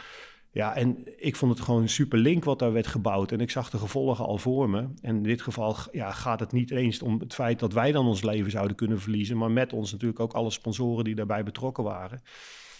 Ja, 0.51 0.75
en 0.75 1.03
ik 1.23 1.36
vond 1.36 1.51
het 1.51 1.62
gewoon 1.62 1.89
super 1.89 2.19
link 2.19 2.43
wat 2.43 2.60
daar 2.60 2.73
werd 2.73 2.88
gebouwd. 2.88 3.31
En 3.31 3.39
ik 3.39 3.51
zag 3.51 3.69
de 3.69 3.77
gevolgen 3.77 4.25
al 4.25 4.38
voor 4.38 4.69
me. 4.69 4.79
En 5.01 5.15
in 5.15 5.23
dit 5.23 5.41
geval 5.41 5.75
ja, 5.91 6.12
gaat 6.12 6.39
het 6.39 6.51
niet 6.51 6.71
eens 6.71 7.01
om 7.01 7.19
het 7.19 7.33
feit 7.33 7.60
dat 7.60 7.73
wij 7.73 7.91
dan 7.91 8.07
ons 8.07 8.23
leven 8.23 8.51
zouden 8.51 8.75
kunnen 8.75 8.99
verliezen. 8.99 9.38
Maar 9.38 9.51
met 9.51 9.73
ons 9.73 9.91
natuurlijk 9.91 10.19
ook 10.19 10.33
alle 10.33 10.51
sponsoren 10.51 11.03
die 11.03 11.15
daarbij 11.15 11.43
betrokken 11.43 11.83
waren. 11.83 12.21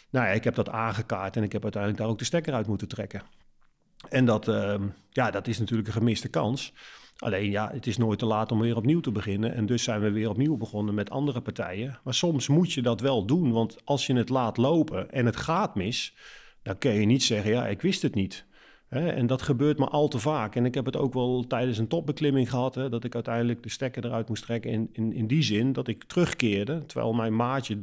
Nou 0.10 0.26
ja, 0.26 0.32
ik 0.32 0.44
heb 0.44 0.56
dat 0.56 0.70
aangekaart 0.70 1.36
en 1.36 1.44
ik 1.44 1.52
heb 1.52 1.64
uiteindelijk 1.64 2.02
daar 2.02 2.12
ook 2.12 2.20
de 2.20 2.26
stekker 2.26 2.54
uit 2.54 2.68
moeten 2.68 2.88
trekken. 2.88 3.22
En 4.10 4.26
dat, 4.26 4.48
ehm, 4.48 4.88
ja, 5.10 5.32
dat 5.32 5.48
is 5.48 5.60
natuurlijk 5.60 5.88
een 5.88 5.94
gemiste 5.94 6.30
kans. 6.30 6.74
Alleen 7.18 7.52
ja, 7.52 7.70
het 7.74 7.88
is 7.88 7.98
nooit 7.98 8.20
te 8.20 8.26
laat 8.26 8.52
om 8.52 8.60
weer 8.60 8.76
opnieuw 8.76 9.00
te 9.00 9.12
beginnen. 9.12 9.54
En 9.54 9.66
dus 9.66 9.84
zijn 9.84 10.02
we 10.02 10.12
weer 10.12 10.30
opnieuw 10.30 10.58
begonnen 10.58 10.94
met 10.94 11.10
andere 11.10 11.42
partijen. 11.42 12.00
Maar 12.04 12.14
soms 12.14 12.48
moet 12.48 12.74
je 12.74 12.82
dat 12.82 13.02
wel 13.02 13.26
doen, 13.26 13.52
want 13.52 13.78
als 13.84 14.08
je 14.08 14.14
het 14.14 14.30
laat 14.30 14.58
lopen 14.58 15.12
en 15.12 15.26
het 15.26 15.36
gaat 15.36 15.76
mis, 15.76 16.16
dan 16.68 16.78
kun 16.78 16.94
je 16.94 17.06
niet 17.06 17.24
zeggen, 17.24 17.52
ja, 17.52 17.68
ik 17.68 17.82
wist 17.82 18.02
het 18.02 18.16
niet. 18.16 18.46
en 18.90 19.28
dat 19.28 19.42
gebeurt 19.42 19.78
maar 19.78 19.88
al 19.88 20.08
te 20.08 20.20
vaak. 20.20 20.56
En 20.56 20.66
ik 20.66 20.74
heb 20.74 20.86
het 20.86 20.98
ook 20.98 21.14
wel 21.14 21.46
tijdens 21.48 21.78
een 21.78 21.88
topbeklimming 21.88 22.50
gehad, 22.50 22.74
dat 22.74 23.04
ik 23.04 23.16
uiteindelijk 23.16 23.64
de 23.64 23.70
stekker 23.70 24.06
eruit 24.06 24.30
moest 24.30 24.44
trekken. 24.44 24.90
In, 24.94 25.14
in, 25.14 25.28
die 25.28 25.44
zin 25.44 25.74
dat 25.74 25.88
ik 25.88 26.04
terugkeerde, 26.04 26.86
terwijl 26.86 27.14
mijn 27.14 27.36
maatje 27.36 27.78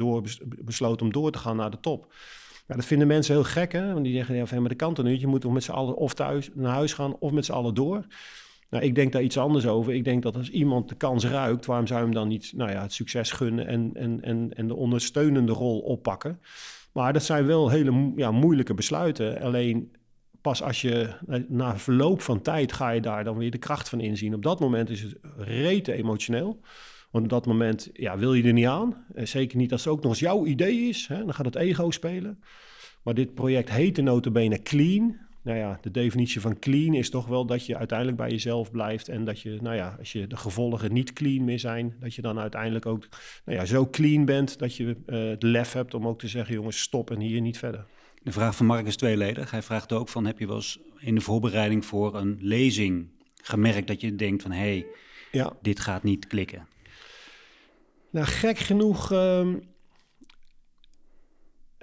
besloot 0.64 1.02
om 1.02 1.12
door 1.12 1.30
te 1.30 1.38
gaan 1.38 1.56
naar 1.56 1.70
de 1.70 1.80
top. 1.80 2.12
Ja, 2.66 2.74
dat 2.74 2.84
vinden 2.84 3.06
mensen 3.06 3.34
heel 3.34 3.44
gek, 3.44 3.72
hè? 3.72 3.92
Want 3.92 4.04
die 4.04 4.14
zeggen, 4.14 4.34
ja, 4.34 4.60
maar 4.60 4.68
de 4.68 4.74
kan 4.74 4.96
er 4.96 5.04
niet. 5.04 5.20
Je 5.20 5.26
moet 5.26 5.52
met 5.52 5.64
z'n 5.64 5.70
allen 5.70 5.96
of 5.96 6.14
thuis 6.14 6.50
naar 6.54 6.72
huis 6.72 6.92
gaan 6.92 7.16
of 7.18 7.32
met 7.32 7.44
z'n 7.44 7.52
allen 7.52 7.74
door. 7.74 8.06
Nou, 8.70 8.84
ik 8.84 8.94
denk 8.94 9.12
daar 9.12 9.22
iets 9.22 9.38
anders 9.38 9.66
over. 9.66 9.94
Ik 9.94 10.04
denk 10.04 10.22
dat 10.22 10.36
als 10.36 10.50
iemand 10.50 10.88
de 10.88 10.94
kans 10.94 11.24
ruikt, 11.26 11.66
waarom 11.66 11.86
zou 11.86 11.98
je 11.98 12.04
hem 12.04 12.14
dan 12.14 12.28
niet 12.28 12.52
nou 12.56 12.70
ja, 12.70 12.82
het 12.82 12.92
succes 12.92 13.30
gunnen 13.30 13.66
en, 13.66 13.90
en, 13.94 14.22
en, 14.22 14.50
en 14.54 14.66
de 14.68 14.74
ondersteunende 14.74 15.52
rol 15.52 15.80
oppakken? 15.80 16.40
Maar 16.94 17.12
dat 17.12 17.24
zijn 17.24 17.46
wel 17.46 17.68
hele 17.68 18.12
ja, 18.16 18.30
moeilijke 18.30 18.74
besluiten. 18.74 19.40
Alleen 19.40 19.92
pas 20.40 20.62
als 20.62 20.80
je 20.80 21.10
na 21.48 21.78
verloop 21.78 22.20
van 22.20 22.40
tijd 22.40 22.72
ga 22.72 22.90
je 22.90 23.00
daar 23.00 23.24
dan 23.24 23.36
weer 23.38 23.50
de 23.50 23.58
kracht 23.58 23.88
van 23.88 24.00
inzien. 24.00 24.34
Op 24.34 24.42
dat 24.42 24.60
moment 24.60 24.90
is 24.90 25.02
het 25.02 25.18
rete 25.36 25.92
emotioneel. 25.92 26.60
Want 27.10 27.24
op 27.24 27.30
dat 27.30 27.46
moment 27.46 27.90
ja, 27.92 28.18
wil 28.18 28.34
je 28.34 28.42
er 28.42 28.52
niet 28.52 28.66
aan. 28.66 29.04
Eh, 29.14 29.26
zeker 29.26 29.56
niet 29.56 29.72
als 29.72 29.84
het 29.84 29.92
ook 29.92 30.02
nog 30.02 30.10
eens 30.10 30.20
jouw 30.20 30.46
idee 30.46 30.88
is. 30.88 31.06
Hè? 31.06 31.18
Dan 31.18 31.34
gaat 31.34 31.44
het 31.44 31.56
ego 31.56 31.90
spelen. 31.90 32.42
Maar 33.02 33.14
dit 33.14 33.34
project 33.34 33.70
heette 33.70 34.02
notabene 34.02 34.62
Clean. 34.62 35.18
Nou 35.44 35.58
ja, 35.58 35.78
de 35.80 35.90
definitie 35.90 36.40
van 36.40 36.58
clean 36.58 36.94
is 36.94 37.10
toch 37.10 37.26
wel 37.26 37.46
dat 37.46 37.66
je 37.66 37.76
uiteindelijk 37.76 38.18
bij 38.18 38.30
jezelf 38.30 38.70
blijft. 38.70 39.08
En 39.08 39.24
dat 39.24 39.40
je, 39.40 39.58
nou 39.60 39.76
ja, 39.76 39.96
als 39.98 40.12
je 40.12 40.26
de 40.26 40.36
gevolgen 40.36 40.92
niet 40.92 41.12
clean 41.12 41.44
meer 41.44 41.58
zijn, 41.58 41.96
dat 42.00 42.14
je 42.14 42.22
dan 42.22 42.38
uiteindelijk 42.38 42.86
ook 42.86 43.08
nou 43.44 43.58
ja, 43.58 43.64
zo 43.64 43.88
clean 43.88 44.24
bent 44.24 44.58
dat 44.58 44.76
je 44.76 44.96
uh, 45.06 45.28
het 45.28 45.42
lef 45.42 45.72
hebt 45.72 45.94
om 45.94 46.06
ook 46.06 46.18
te 46.18 46.28
zeggen, 46.28 46.54
jongens, 46.54 46.80
stop 46.80 47.10
en 47.10 47.20
hier 47.20 47.40
niet 47.40 47.58
verder. 47.58 47.84
De 48.22 48.32
vraag 48.32 48.56
van 48.56 48.66
Mark 48.66 48.86
is 48.86 48.96
tweeledig. 48.96 49.50
Hij 49.50 49.62
vraagt 49.62 49.92
ook 49.92 50.08
van, 50.08 50.26
heb 50.26 50.38
je 50.38 50.46
wel 50.46 50.56
eens 50.56 50.78
in 50.98 51.14
de 51.14 51.20
voorbereiding 51.20 51.84
voor 51.84 52.14
een 52.14 52.38
lezing 52.40 53.08
gemerkt 53.42 53.86
dat 53.86 54.00
je 54.00 54.14
denkt 54.14 54.42
van, 54.42 54.50
hé, 54.50 54.58
hey, 54.58 54.86
ja. 55.32 55.52
dit 55.62 55.80
gaat 55.80 56.02
niet 56.02 56.26
klikken? 56.26 56.66
Nou, 58.10 58.26
gek 58.26 58.58
genoeg 58.58 59.12
ehm, 59.12 59.54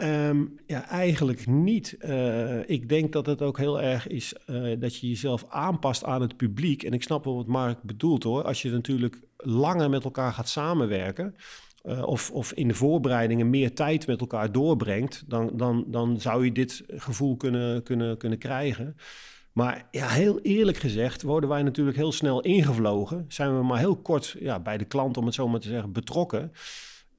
Ehm, 0.01 0.45
ja, 0.65 0.87
eigenlijk 0.87 1.47
niet. 1.47 1.95
Uh, 1.99 2.69
ik 2.69 2.89
denk 2.89 3.11
dat 3.11 3.25
het 3.25 3.41
ook 3.41 3.57
heel 3.57 3.81
erg 3.81 4.07
is 4.07 4.33
uh, 4.47 4.79
dat 4.79 4.95
je 4.95 5.07
jezelf 5.07 5.45
aanpast 5.49 6.03
aan 6.03 6.21
het 6.21 6.37
publiek. 6.37 6.83
En 6.83 6.93
ik 6.93 7.03
snap 7.03 7.25
wel 7.25 7.35
wat 7.35 7.47
Mark 7.47 7.83
bedoelt 7.83 8.23
hoor. 8.23 8.43
Als 8.43 8.61
je 8.61 8.69
natuurlijk 8.69 9.21
langer 9.37 9.89
met 9.89 10.03
elkaar 10.03 10.33
gaat 10.33 10.49
samenwerken. 10.49 11.35
Uh, 11.85 12.03
of, 12.03 12.31
of 12.31 12.53
in 12.53 12.67
de 12.67 12.73
voorbereidingen 12.73 13.49
meer 13.49 13.73
tijd 13.73 14.07
met 14.07 14.19
elkaar 14.19 14.51
doorbrengt, 14.51 15.23
dan, 15.27 15.51
dan, 15.53 15.85
dan 15.87 16.19
zou 16.19 16.45
je 16.45 16.51
dit 16.51 16.83
gevoel 16.87 17.37
kunnen, 17.37 17.83
kunnen, 17.83 18.17
kunnen 18.17 18.37
krijgen. 18.37 18.95
Maar 19.51 19.87
ja, 19.91 20.07
heel 20.07 20.39
eerlijk 20.39 20.77
gezegd 20.77 21.21
worden 21.21 21.49
wij 21.49 21.63
natuurlijk 21.63 21.97
heel 21.97 22.11
snel 22.11 22.41
ingevlogen. 22.41 23.25
Zijn 23.27 23.57
we 23.57 23.63
maar 23.63 23.79
heel 23.79 23.97
kort 23.97 24.35
ja, 24.39 24.59
bij 24.59 24.77
de 24.77 24.85
klant, 24.85 25.17
om 25.17 25.25
het 25.25 25.33
zo 25.33 25.47
maar 25.47 25.59
te 25.59 25.67
zeggen, 25.67 25.91
betrokken. 25.91 26.51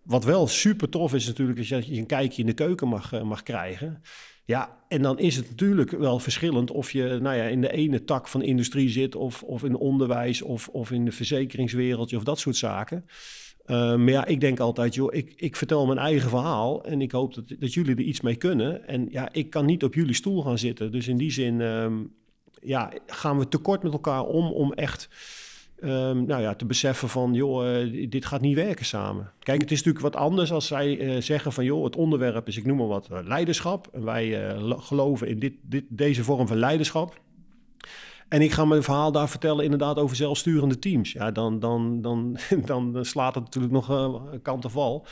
Wat 0.03 0.25
wel 0.25 0.47
super 0.47 0.89
tof 0.89 1.15
is 1.15 1.27
natuurlijk, 1.27 1.59
is 1.59 1.69
dat 1.69 1.87
je 1.87 1.97
een 1.97 2.07
kijkje 2.07 2.41
in 2.41 2.47
de 2.47 2.55
keuken 2.55 2.89
mag, 2.89 3.13
eh, 3.13 3.23
mag 3.23 3.43
krijgen. 3.43 4.03
Ja, 4.45 4.79
en 4.89 5.03
dan 5.03 5.19
is 5.19 5.37
het 5.37 5.51
natuurlijk 5.51 5.91
wel 5.91 6.19
verschillend 6.19 6.71
of 6.71 6.93
je 6.93 7.19
nou 7.21 7.37
ja, 7.37 7.45
in 7.45 7.61
de 7.61 7.73
ene 7.73 8.05
tak 8.05 8.29
van 8.29 8.41
de 8.41 8.47
industrie 8.47 8.89
zit, 8.89 9.15
of, 9.15 9.43
of 9.43 9.65
in 9.65 9.77
onderwijs, 9.77 10.43
of, 10.43 10.69
of 10.69 10.91
in 10.91 11.05
de 11.05 11.13
verzekeringswereld, 11.13 12.15
of 12.15 12.25
dat 12.25 12.39
soort 12.39 12.57
zaken. 12.57 13.05
Uh, 13.67 13.77
maar 13.97 14.11
ja, 14.11 14.27
ik 14.27 14.41
denk 14.41 14.61
altijd, 14.61 14.95
joh, 14.95 15.15
ik, 15.15 15.33
ik 15.37 15.57
vertel 15.57 15.87
mijn 15.87 15.99
eigen 15.99 16.31
verhaal 16.31 16.85
en 16.85 17.01
ik 17.01 17.13
hoop 17.13 17.35
dat, 17.35 17.45
dat 17.59 17.75
jullie 17.75 17.97
er 17.97 18.03
iets 18.03 18.21
mee 18.21 18.37
kunnen. 18.37 18.87
En 18.89 19.09
ja, 19.11 19.33
ik 19.33 19.51
kan 19.51 19.65
niet 19.65 19.85
op 19.85 19.95
jullie 19.95 20.15
stoel 20.15 20.43
gaan 20.43 20.59
zitten. 20.59 20.93
Dus 20.93 21.09
in 21.09 21.17
die 21.17 21.31
zin, 21.31 21.61
um, 21.61 22.15
ja, 22.61 22.93
gaan 23.07 23.39
we 23.39 23.49
tekort 23.49 23.83
met 23.83 23.93
elkaar 23.93 24.25
om, 24.25 24.53
om 24.53 24.73
echt 24.73 25.09
Um, 25.85 26.25
nou 26.27 26.43
ja, 26.43 26.55
te 26.55 26.65
beseffen 26.65 27.09
van, 27.09 27.35
joh, 27.35 27.67
uh, 27.67 28.11
dit 28.11 28.25
gaat 28.25 28.41
niet 28.41 28.55
werken 28.55 28.85
samen. 28.85 29.31
Kijk, 29.39 29.61
het 29.61 29.71
is 29.71 29.77
natuurlijk 29.77 30.15
wat 30.15 30.23
anders 30.23 30.53
als 30.53 30.67
zij 30.67 30.99
uh, 30.99 31.23
zeggen 31.23 31.53
van, 31.53 31.65
joh, 31.65 31.85
het 31.85 31.97
onderwerp 31.97 32.49
is, 32.49 32.57
ik 32.57 32.67
noem 32.67 32.77
maar 32.77 32.87
wat, 32.87 33.09
uh, 33.13 33.19
leiderschap. 33.25 33.89
En 33.93 34.05
wij 34.05 34.55
geloven 34.69 35.29
in 35.29 35.39
dit, 35.39 35.53
dit, 35.63 35.85
deze 35.89 36.25
vorm 36.25 36.47
van 36.47 36.57
leiderschap. 36.57 37.21
En 38.29 38.43
ik 38.43 38.53
ga 38.53 38.65
mijn 38.65 38.83
verhaal 38.83 39.13
daar 39.13 39.29
vertellen 39.29 39.65
inderdaad 39.65 39.99
over 39.99 40.17
zelfsturende 40.17 40.79
teams. 40.79 41.13
Ja, 41.13 41.31
dan, 41.31 41.59
dan, 41.59 42.01
dan, 42.03 42.39
dan, 42.65 42.93
dan 42.93 43.05
slaat 43.05 43.35
het 43.35 43.45
natuurlijk 43.45 43.73
nog 43.73 44.21
kant 44.43 44.65
of 44.65 44.73
val. 44.73 45.07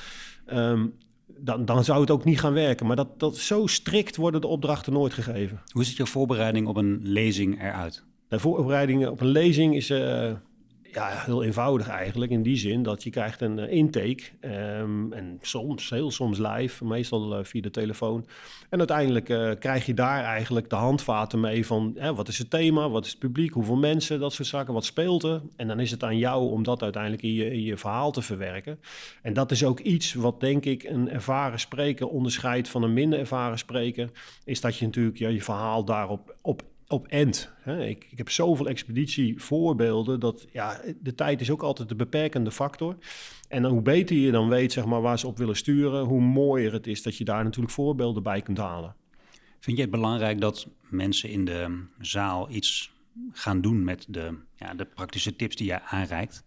Um, 0.52 0.94
dan, 1.26 1.64
dan 1.64 1.85
zou 1.85 2.00
het 2.00 2.11
ook 2.11 2.24
niet 2.24 2.40
gaan 2.40 2.52
werken. 2.52 2.87
Maar 2.87 2.96
dat, 2.96 3.20
dat, 3.20 3.37
zo 3.37 3.66
strikt 3.66 4.16
worden 4.16 4.40
de 4.40 4.46
opdrachten 4.46 4.92
nooit 4.92 5.12
gegeven. 5.12 5.61
Hoe 5.72 5.85
ziet 5.85 5.96
jouw 5.96 6.06
voorbereiding 6.06 6.66
op 6.66 6.76
een 6.76 7.00
lezing 7.02 7.62
eruit? 7.62 8.04
De 8.28 8.38
voorbereiding 8.38 9.09
op 9.09 9.20
een 9.20 9.26
lezing 9.26 9.76
is 9.76 9.90
ja, 10.92 11.22
heel 11.24 11.42
eenvoudig 11.42 11.88
eigenlijk. 11.88 12.31
In 12.31 12.42
die 12.42 12.57
zin 12.57 12.83
dat 12.83 13.03
je 13.03 13.11
krijgt 13.11 13.40
een 13.40 13.59
uh, 13.59 13.72
intake. 13.72 14.22
Um, 14.40 15.12
en 15.12 15.38
soms, 15.40 15.90
heel 15.90 16.11
soms 16.11 16.38
live, 16.38 16.85
meestal 16.85 17.38
uh, 17.38 17.44
via 17.44 17.61
de 17.61 17.70
telefoon. 17.70 18.26
En 18.70 18.79
uiteindelijk 18.79 19.29
uh, 19.29 19.50
krijg 19.59 19.87
je 19.87 19.94
daar 19.94 20.24
eigenlijk 20.24 20.70
de 20.70 20.76
handvaten 20.76 21.40
mee 21.40 21.66
van... 21.66 21.96
wat 22.14 22.29
is 22.29 22.38
het 22.38 22.50
thema, 22.50 22.88
wat 22.88 23.05
is 23.05 23.11
het 23.11 23.18
publiek, 23.18 23.53
hoeveel 23.53 23.76
mensen, 23.76 24.20
dat 24.20 24.33
soort 24.33 24.48
zaken. 24.48 24.74
Wat 24.74 24.85
speelt 24.85 25.22
er? 25.22 25.42
En 25.57 25.68
dan 25.68 25.81
is 25.81 25.90
het 25.90 26.03
aan 26.03 26.18
jou 26.18 26.50
om 26.50 26.62
dat 26.62 26.83
uiteindelijk 26.83 27.22
in 27.22 27.33
je, 27.33 27.64
je 27.64 27.76
verhaal 27.76 28.12
te 28.12 28.22
verwerken. 28.22 28.81
En 29.22 29.33
dat 29.33 29.50
is 29.50 29.64
ook 29.64 29.81
iets 29.81 30.14
wat 30.14 30.40
denk 30.40 30.64
ik 30.64 30.83
een 30.83 31.11
ervaren 31.11 31.61
spreker 31.61 32.09
onderscheidt 32.09 32.68
van 32.68 32.83
een 32.83 32.92
minder 32.92 33.18
ervaren 33.18 33.59
spreker. 33.59 34.11
Is 34.44 34.61
dat 34.61 34.76
je 34.76 34.85
natuurlijk 34.85 35.18
ja, 35.18 35.29
je 35.29 35.42
verhaal 35.42 35.85
daarop 35.85 36.37
op 36.42 36.62
op 36.90 37.07
end. 37.07 37.50
Ik, 37.64 38.07
ik, 38.11 38.18
heb 38.18 38.31
zoveel 38.31 38.68
expeditievoorbeelden 38.68 40.20
dat 40.20 40.46
ja, 40.53 40.81
de 41.00 41.14
tijd 41.14 41.40
is 41.40 41.50
ook 41.50 41.62
altijd 41.62 41.88
de 41.88 41.94
beperkende 41.94 42.50
factor. 42.50 42.96
En 43.48 43.64
hoe 43.64 43.83
beter 43.83 44.16
je 44.16 44.31
dan 44.31 44.48
weet 44.48 44.72
zeg 44.72 44.85
maar, 44.85 45.00
waar 45.00 45.18
ze 45.18 45.26
op 45.26 45.38
willen 45.38 45.57
sturen, 45.57 46.05
hoe 46.05 46.20
mooier 46.20 46.72
het 46.72 46.87
is 46.87 47.03
dat 47.03 47.16
je 47.16 47.24
daar 47.24 47.44
natuurlijk 47.44 47.72
voorbeelden 47.72 48.22
bij 48.22 48.42
kunt 48.42 48.59
halen. 48.59 48.94
Vind 49.61 49.76
je 49.76 49.83
het 49.83 49.92
belangrijk 49.92 50.40
dat 50.40 50.68
mensen 50.88 51.31
in 51.31 51.44
de 51.44 51.85
zaal 52.00 52.50
iets 52.50 52.92
gaan 53.33 53.61
doen 53.61 53.85
met 53.85 54.07
de, 54.09 54.38
ja, 54.57 54.74
de 54.74 54.85
praktische 54.85 55.37
tips 55.37 55.57
die 55.57 55.66
jij 55.66 55.81
aanreikt? 55.81 56.44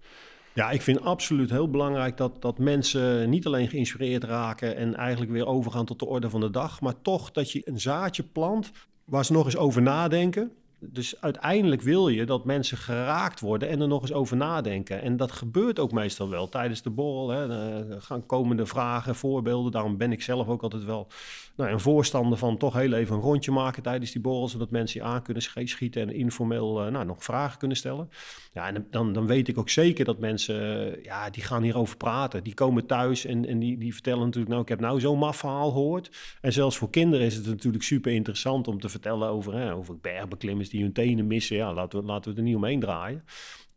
Ja, 0.54 0.72
ik 0.72 0.82
vind 0.82 1.02
absoluut 1.02 1.50
heel 1.50 1.70
belangrijk 1.70 2.18
dat, 2.18 2.42
dat 2.42 2.58
mensen 2.58 3.30
niet 3.30 3.46
alleen 3.46 3.68
geïnspireerd 3.68 4.24
raken 4.24 4.76
en 4.76 4.96
eigenlijk 4.96 5.32
weer 5.32 5.46
overgaan 5.46 5.86
tot 5.86 6.00
de 6.00 6.06
orde 6.06 6.30
van 6.30 6.40
de 6.40 6.50
dag, 6.50 6.82
maar 6.82 7.02
toch 7.02 7.32
dat 7.32 7.52
je 7.52 7.62
een 7.66 7.80
zaadje 7.80 8.24
plant 8.24 8.72
waar 9.06 9.26
ze 9.26 9.34
nog 9.34 9.46
eens 9.46 9.58
over 9.58 9.82
nadenken. 9.82 10.52
Dus 10.92 11.22
uiteindelijk 11.22 11.82
wil 11.82 12.08
je 12.08 12.26
dat 12.26 12.46
mensen 12.46 12.78
geraakt 12.78 13.40
worden 13.40 13.70
en 13.70 13.82
er 13.82 13.88
nog 13.88 14.02
eens 14.02 14.14
over 14.14 14.38
nadenken. 14.38 15.02
En 15.02 15.18
dat 15.18 15.32
gebeurt 15.32 15.80
ook 15.80 15.92
meestal 15.92 16.30
wel 16.30 16.50
tijdens 16.50 16.82
de 16.82 16.90
borrel. 16.90 17.30
Hè. 17.30 18.02
Gaan 18.02 18.26
komende 18.26 18.66
vragen, 18.66 19.16
voorbeelden. 19.16 19.72
Daarom 19.72 19.98
ben 19.98 20.12
ik 20.12 20.22
zelf 20.22 20.48
ook 20.48 20.64
altijd 20.64 20.84
wel 20.84 21.08
nou, 21.56 21.72
een 21.72 21.80
voorstander 21.80 22.38
van 22.38 22.58
toch 22.58 22.74
heel 22.74 22.94
even 22.94 23.16
een 23.16 23.22
rondje 23.22 23.52
maken 23.52 23.84
tijdens 23.84 24.12
die 24.12 24.22
borrel. 24.22 24.48
Zodat 24.48 24.72
mensen 24.72 25.02
je 25.02 25.06
aan 25.06 25.22
kunnen 25.22 25.44
schieten 25.44 26.02
en 26.02 26.14
informeel 26.14 26.86
uh, 26.86 26.92
nou, 26.92 27.06
nog 27.06 27.24
vragen 27.24 27.60
kunnen 27.60 27.78
stellen. 27.78 28.10
Ja, 28.54 28.68
en 28.68 28.88
dan, 28.92 29.14
dan 29.14 29.28
weet 29.28 29.48
ik 29.48 29.58
ook 29.58 29.70
zeker 29.70 30.06
dat 30.06 30.20
mensen, 30.20 30.88
uh, 30.88 31.04
ja, 31.04 31.30
die 31.30 31.44
gaan 31.44 31.64
hierover 31.64 31.98
praten. 31.98 32.44
Die 32.44 32.54
komen 32.54 32.86
thuis 32.86 33.26
en, 33.26 33.48
en 33.48 33.60
die, 33.60 33.78
die 33.78 33.94
vertellen 33.94 34.24
natuurlijk, 34.24 34.50
nou, 34.50 34.62
ik 34.62 34.70
heb 34.70 34.80
nou 34.80 35.00
zo'n 35.00 35.18
maf 35.18 35.38
verhaal 35.38 35.72
gehoord. 35.72 36.12
En 36.42 36.54
zelfs 36.54 36.78
voor 36.78 36.90
kinderen 36.90 37.26
is 37.26 37.36
het 37.36 37.46
natuurlijk 37.46 37.84
super 37.84 38.12
interessant 38.12 38.68
om 38.68 38.80
te 38.80 38.90
vertellen 38.90 39.28
over, 39.28 39.54
hè, 39.54 39.74
over 39.74 39.98
bergbeklimmers 39.98 40.70
die 40.74 40.82
hun 40.82 40.94
tenen 40.94 41.28
missen. 41.28 41.56
Ja, 41.56 41.74
laten 41.74 42.00
we, 42.00 42.06
laten 42.06 42.32
we 42.32 42.38
er 42.38 42.44
niet 42.44 42.56
omheen 42.56 42.80
draaien. 42.80 43.24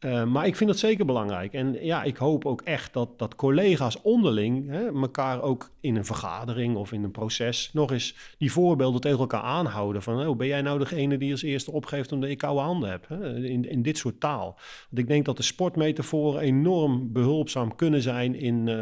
Uh, 0.01 0.25
maar 0.25 0.47
ik 0.47 0.57
vind 0.57 0.71
dat 0.71 0.79
zeker 0.79 1.07
belangrijk. 1.07 1.53
En 1.53 1.85
ja, 1.85 2.03
ik 2.03 2.17
hoop 2.17 2.45
ook 2.45 2.61
echt 2.61 2.93
dat, 2.93 3.19
dat 3.19 3.35
collega's 3.35 4.03
onderling 4.03 4.69
hè, 4.69 4.87
elkaar 4.87 5.43
ook 5.43 5.71
in 5.81 5.97
een 5.97 6.05
vergadering 6.05 6.77
of 6.77 6.93
in 6.93 7.05
een 7.05 7.11
proces 7.11 7.71
nog 7.73 7.93
eens 7.93 8.35
die 8.39 8.53
voorbeelden 8.53 9.01
tegen 9.01 9.19
elkaar 9.19 9.43
aanhouden. 9.43 10.03
Van, 10.03 10.27
oh, 10.27 10.37
ben 10.37 10.47
jij 10.47 10.63
nou 10.63 10.79
degene 10.79 11.19
die 11.19 11.33
als 11.33 11.43
eerste 11.43 11.73
opgeeft 11.73 12.13
omdat 12.13 12.31
ik 12.31 12.39
koude 12.39 12.61
handen 12.61 12.91
heb? 12.91 13.09
Hè? 13.09 13.37
In, 13.37 13.69
in 13.71 13.83
dit 13.83 13.99
soort 13.99 14.21
taal. 14.21 14.59
Want 14.91 15.03
ik 15.03 15.09
denk 15.09 15.25
dat 15.25 15.37
de 15.37 15.43
sportmetaforen 15.43 16.41
enorm 16.41 17.13
behulpzaam 17.13 17.75
kunnen 17.75 18.03
zijn 18.03 18.35
in, 18.35 18.67
uh, 18.67 18.77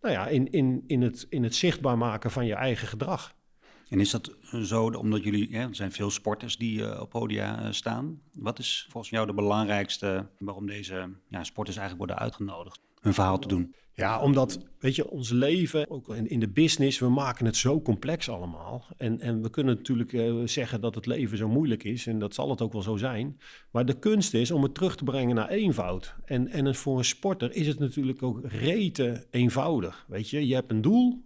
nou 0.00 0.14
ja, 0.14 0.26
in, 0.26 0.50
in, 0.50 0.84
in, 0.86 1.02
het, 1.02 1.26
in 1.28 1.42
het 1.42 1.54
zichtbaar 1.54 1.98
maken 1.98 2.30
van 2.30 2.46
je 2.46 2.54
eigen 2.54 2.88
gedrag. 2.88 3.34
En 3.88 4.00
is 4.00 4.10
dat 4.10 4.36
zo, 4.62 4.86
omdat 4.86 5.22
jullie, 5.22 5.56
er 5.56 5.74
zijn 5.74 5.92
veel 5.92 6.10
sporters 6.10 6.56
die 6.56 6.78
uh, 6.78 7.00
op 7.00 7.10
podia 7.10 7.62
uh, 7.62 7.72
staan. 7.72 8.20
Wat 8.32 8.58
is 8.58 8.86
volgens 8.90 9.12
jou 9.12 9.26
de 9.26 9.34
belangrijkste 9.34 10.26
waarom 10.38 10.66
deze 10.66 11.08
ja, 11.28 11.44
sporters 11.44 11.76
eigenlijk 11.76 12.06
worden 12.06 12.24
uitgenodigd 12.26 12.80
hun 13.00 13.14
verhaal 13.14 13.38
te 13.38 13.48
doen? 13.48 13.74
Ja, 13.96 14.20
omdat, 14.20 14.58
weet 14.78 14.94
je, 14.94 15.10
ons 15.10 15.30
leven, 15.30 15.90
ook 15.90 16.14
in, 16.14 16.28
in 16.28 16.40
de 16.40 16.48
business, 16.48 16.98
we 16.98 17.08
maken 17.08 17.46
het 17.46 17.56
zo 17.56 17.80
complex 17.80 18.28
allemaal. 18.28 18.86
En, 18.96 19.20
en 19.20 19.42
we 19.42 19.50
kunnen 19.50 19.76
natuurlijk 19.76 20.12
uh, 20.12 20.46
zeggen 20.46 20.80
dat 20.80 20.94
het 20.94 21.06
leven 21.06 21.38
zo 21.38 21.48
moeilijk 21.48 21.84
is, 21.84 22.06
en 22.06 22.18
dat 22.18 22.34
zal 22.34 22.50
het 22.50 22.60
ook 22.60 22.72
wel 22.72 22.82
zo 22.82 22.96
zijn. 22.96 23.40
Maar 23.70 23.86
de 23.86 23.98
kunst 23.98 24.34
is 24.34 24.50
om 24.50 24.62
het 24.62 24.74
terug 24.74 24.96
te 24.96 25.04
brengen 25.04 25.34
naar 25.34 25.48
eenvoud. 25.48 26.14
En, 26.24 26.48
en 26.48 26.74
voor 26.74 26.98
een 26.98 27.04
sporter 27.04 27.52
is 27.52 27.66
het 27.66 27.78
natuurlijk 27.78 28.22
ook 28.22 28.40
rete 28.44 29.26
eenvoudig. 29.30 30.04
Weet 30.08 30.30
je, 30.30 30.46
je 30.46 30.54
hebt 30.54 30.70
een 30.70 30.82
doel, 30.82 31.22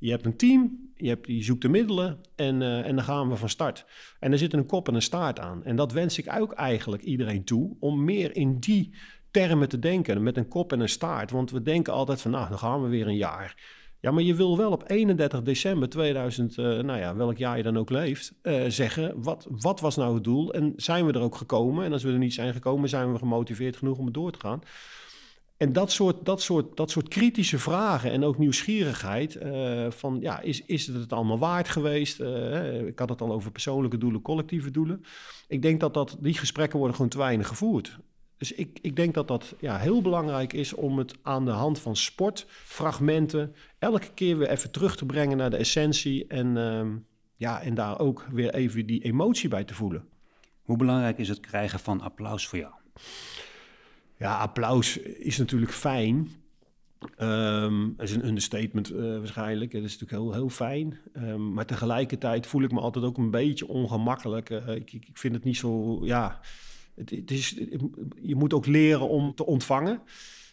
je 0.00 0.10
hebt 0.10 0.24
een 0.24 0.36
team, 0.36 0.90
je, 0.96 1.08
hebt, 1.08 1.26
zoekt 1.38 1.62
de 1.62 1.68
middelen 1.68 2.20
en, 2.36 2.60
uh, 2.60 2.86
en 2.86 2.94
dan 2.94 3.04
gaan 3.04 3.28
we 3.28 3.36
van 3.36 3.48
start. 3.48 3.84
En 4.20 4.32
er 4.32 4.38
zit 4.38 4.52
een 4.52 4.66
kop 4.66 4.88
en 4.88 4.94
een 4.94 5.02
staart 5.02 5.40
aan. 5.40 5.64
En 5.64 5.76
dat 5.76 5.92
wens 5.92 6.18
ik 6.18 6.32
ook 6.38 6.52
eigenlijk 6.52 7.02
iedereen 7.02 7.44
toe, 7.44 7.76
om 7.80 8.04
meer 8.04 8.36
in 8.36 8.58
die 8.58 8.94
termen 9.30 9.68
te 9.68 9.78
denken, 9.78 10.22
met 10.22 10.36
een 10.36 10.48
kop 10.48 10.72
en 10.72 10.80
een 10.80 10.88
staart. 10.88 11.30
Want 11.30 11.50
we 11.50 11.62
denken 11.62 11.92
altijd 11.92 12.20
van, 12.20 12.30
nou, 12.30 12.48
dan 12.48 12.58
gaan 12.58 12.82
we 12.82 12.88
weer 12.88 13.06
een 13.06 13.16
jaar. 13.16 13.78
Ja, 14.00 14.10
maar 14.10 14.22
je 14.22 14.34
wil 14.34 14.56
wel 14.56 14.70
op 14.70 14.90
31 14.90 15.42
december 15.42 15.88
2000, 15.88 16.56
uh, 16.56 16.64
nou 16.64 16.98
ja, 16.98 17.16
welk 17.16 17.36
jaar 17.36 17.56
je 17.56 17.62
dan 17.62 17.78
ook 17.78 17.90
leeft, 17.90 18.34
uh, 18.42 18.64
zeggen, 18.68 19.22
wat, 19.22 19.46
wat 19.50 19.80
was 19.80 19.96
nou 19.96 20.14
het 20.14 20.24
doel? 20.24 20.54
En 20.54 20.72
zijn 20.76 21.06
we 21.06 21.12
er 21.12 21.20
ook 21.20 21.36
gekomen? 21.36 21.84
En 21.84 21.92
als 21.92 22.02
we 22.02 22.12
er 22.12 22.18
niet 22.18 22.34
zijn 22.34 22.52
gekomen, 22.52 22.88
zijn 22.88 23.12
we 23.12 23.18
gemotiveerd 23.18 23.76
genoeg 23.76 23.98
om 23.98 24.04
het 24.04 24.14
door 24.14 24.32
te 24.32 24.40
gaan. 24.40 24.62
En 25.60 25.72
dat 25.72 25.92
soort, 25.92 26.24
dat, 26.24 26.42
soort, 26.42 26.76
dat 26.76 26.90
soort 26.90 27.08
kritische 27.08 27.58
vragen 27.58 28.10
en 28.10 28.24
ook 28.24 28.38
nieuwsgierigheid 28.38 29.34
uh, 29.34 29.90
van 29.90 30.18
ja, 30.20 30.40
is, 30.40 30.64
is 30.64 30.86
het 30.86 30.96
het 30.96 31.12
allemaal 31.12 31.38
waard 31.38 31.68
geweest? 31.68 32.20
Ik 32.86 32.98
had 32.98 33.08
het 33.08 33.20
al 33.20 33.32
over 33.32 33.50
persoonlijke 33.50 33.98
doelen, 33.98 34.22
collectieve 34.22 34.70
doelen. 34.70 35.04
Ik 35.48 35.62
denk 35.62 35.80
dat, 35.80 35.94
dat 35.94 36.16
die 36.20 36.34
gesprekken 36.34 36.78
worden 36.78 36.96
gewoon 36.96 37.10
te 37.10 37.18
weinig 37.18 37.48
gevoerd. 37.48 37.98
Dus 38.36 38.52
ik, 38.52 38.78
ik 38.82 38.96
denk 38.96 39.14
dat 39.14 39.28
dat 39.28 39.54
ja, 39.58 39.78
heel 39.78 40.02
belangrijk 40.02 40.52
is 40.52 40.74
om 40.74 40.98
het 40.98 41.14
aan 41.22 41.44
de 41.44 41.50
hand 41.50 41.78
van 41.78 41.96
sportfragmenten 41.96 43.54
elke 43.78 44.14
keer 44.14 44.38
weer 44.38 44.48
even 44.48 44.70
terug 44.70 44.96
te 44.96 45.06
brengen 45.06 45.36
naar 45.36 45.50
de 45.50 45.56
essentie. 45.56 46.26
En 46.26 46.56
uh, 46.56 46.86
ja, 47.36 47.62
en 47.62 47.74
daar 47.74 47.98
ook 47.98 48.26
weer 48.30 48.54
even 48.54 48.86
die 48.86 49.02
emotie 49.02 49.48
bij 49.48 49.64
te 49.64 49.74
voelen. 49.74 50.04
Hoe 50.62 50.76
belangrijk 50.76 51.18
is 51.18 51.28
het 51.28 51.40
krijgen 51.40 51.78
van 51.78 52.00
applaus 52.00 52.46
voor 52.46 52.58
jou? 52.58 52.72
Ja, 54.20 54.36
applaus 54.38 54.96
is 54.98 55.38
natuurlijk 55.38 55.72
fijn. 55.72 56.28
Um, 57.18 57.94
dat 57.96 58.08
is 58.08 58.14
een 58.14 58.26
understatement 58.26 58.92
uh, 58.92 59.18
waarschijnlijk. 59.18 59.72
Dat 59.72 59.82
is 59.82 59.98
natuurlijk 59.98 60.22
heel, 60.22 60.32
heel 60.32 60.48
fijn. 60.48 60.98
Um, 61.16 61.52
maar 61.52 61.66
tegelijkertijd 61.66 62.46
voel 62.46 62.62
ik 62.62 62.72
me 62.72 62.80
altijd 62.80 63.04
ook 63.04 63.18
een 63.18 63.30
beetje 63.30 63.68
ongemakkelijk. 63.68 64.50
Uh, 64.50 64.68
ik, 64.68 64.92
ik, 64.92 65.08
vind 65.12 65.34
het 65.34 65.44
niet 65.44 65.56
zo, 65.56 66.00
ja... 66.06 66.40
Het 66.94 67.30
is, 67.30 67.48
je 68.22 68.34
moet 68.34 68.52
ook 68.52 68.66
leren 68.66 69.08
om 69.08 69.34
te 69.34 69.46
ontvangen. 69.46 70.02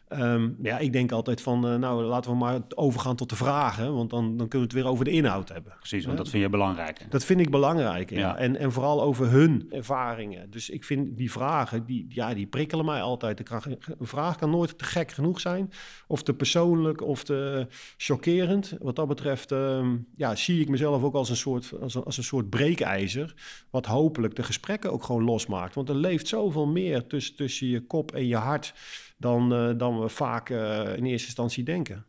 Um, 0.10 0.58
ja, 0.62 0.78
ik 0.78 0.94
denk 0.94 1.12
altijd 1.12 1.42
van, 1.42 1.74
uh, 1.74 1.76
nou 1.76 2.04
laten 2.04 2.32
we 2.32 2.38
maar 2.38 2.62
overgaan 2.76 3.16
tot 3.16 3.30
de 3.30 3.36
vragen, 3.36 3.94
want 3.94 4.10
dan, 4.10 4.38
dan 4.38 4.48
kunnen 4.48 4.68
we 4.68 4.74
het 4.74 4.84
weer 4.84 4.92
over 4.92 5.06
de 5.06 5.12
inhoud 5.12 5.50
hebben. 5.50 5.74
Precies, 5.78 6.06
want 6.06 6.18
dat 6.18 6.30
vind 6.30 6.44
je 6.44 6.50
belangrijk. 6.50 7.06
Dat 7.10 7.24
vind 7.24 7.40
ik 7.40 7.50
belangrijk, 7.50 8.10
ja. 8.10 8.18
ja. 8.18 8.38
En, 8.38 8.58
en 8.58 8.72
vooral 8.72 9.02
over 9.02 9.30
hun 9.30 9.68
ervaringen. 9.70 10.50
Dus 10.50 10.70
ik 10.70 10.84
vind 10.84 11.18
die 11.18 11.32
vragen, 11.32 11.86
die, 11.86 12.06
ja, 12.10 12.34
die 12.34 12.48
prikkelen 12.48 12.86
mij 12.86 13.02
altijd. 13.02 13.50
Een 13.50 13.78
vraag 14.00 14.38
kan 14.38 14.50
nooit 14.50 14.78
te 14.78 14.84
gek 14.84 15.12
genoeg 15.12 15.40
zijn, 15.40 15.72
of 16.08 16.24
te 16.24 16.34
persoonlijk, 16.34 17.02
of 17.02 17.24
te 17.24 17.68
chockerend. 17.98 18.76
Wat 18.80 18.96
dat 18.96 19.08
betreft 19.08 19.52
um, 19.52 20.08
ja, 20.16 20.36
zie 20.36 20.62
ik 20.62 20.70
mezelf 20.70 21.04
ook 21.04 21.16
als 21.16 21.30
een, 21.30 21.36
soort, 21.36 21.74
als, 21.82 21.96
een, 21.96 22.04
als 22.04 22.18
een 22.18 22.24
soort 22.24 22.50
breekijzer, 22.50 23.34
wat 23.70 23.86
hopelijk 23.86 24.36
de 24.36 24.44
gesprekken 24.44 24.92
ook 24.92 25.04
gewoon 25.04 25.24
losmaakt. 25.24 25.76
Want 25.76 25.90
er 25.90 25.96
leeft 25.96 26.28
zoveel 26.28 26.68
meer 26.68 27.08
tussen, 27.08 27.36
tussen 27.36 27.68
je 27.68 27.82
kop 27.82 28.12
en 28.12 28.28
je 28.28 28.36
hart 28.36 28.74
dan, 29.18 29.54
uh, 29.54 29.78
dan 29.78 30.00
we 30.00 30.10
vaak 30.10 30.50
uh, 30.50 30.98
in 30.98 31.06
eerste 31.06 31.28
instantie 31.28 31.64
denken. 31.64 32.06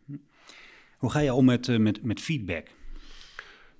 Hoe 0.98 1.10
ga 1.10 1.18
je 1.18 1.34
om 1.34 1.44
met, 1.44 1.66
uh, 1.66 1.78
met, 1.78 2.02
met 2.02 2.20
feedback? 2.20 2.66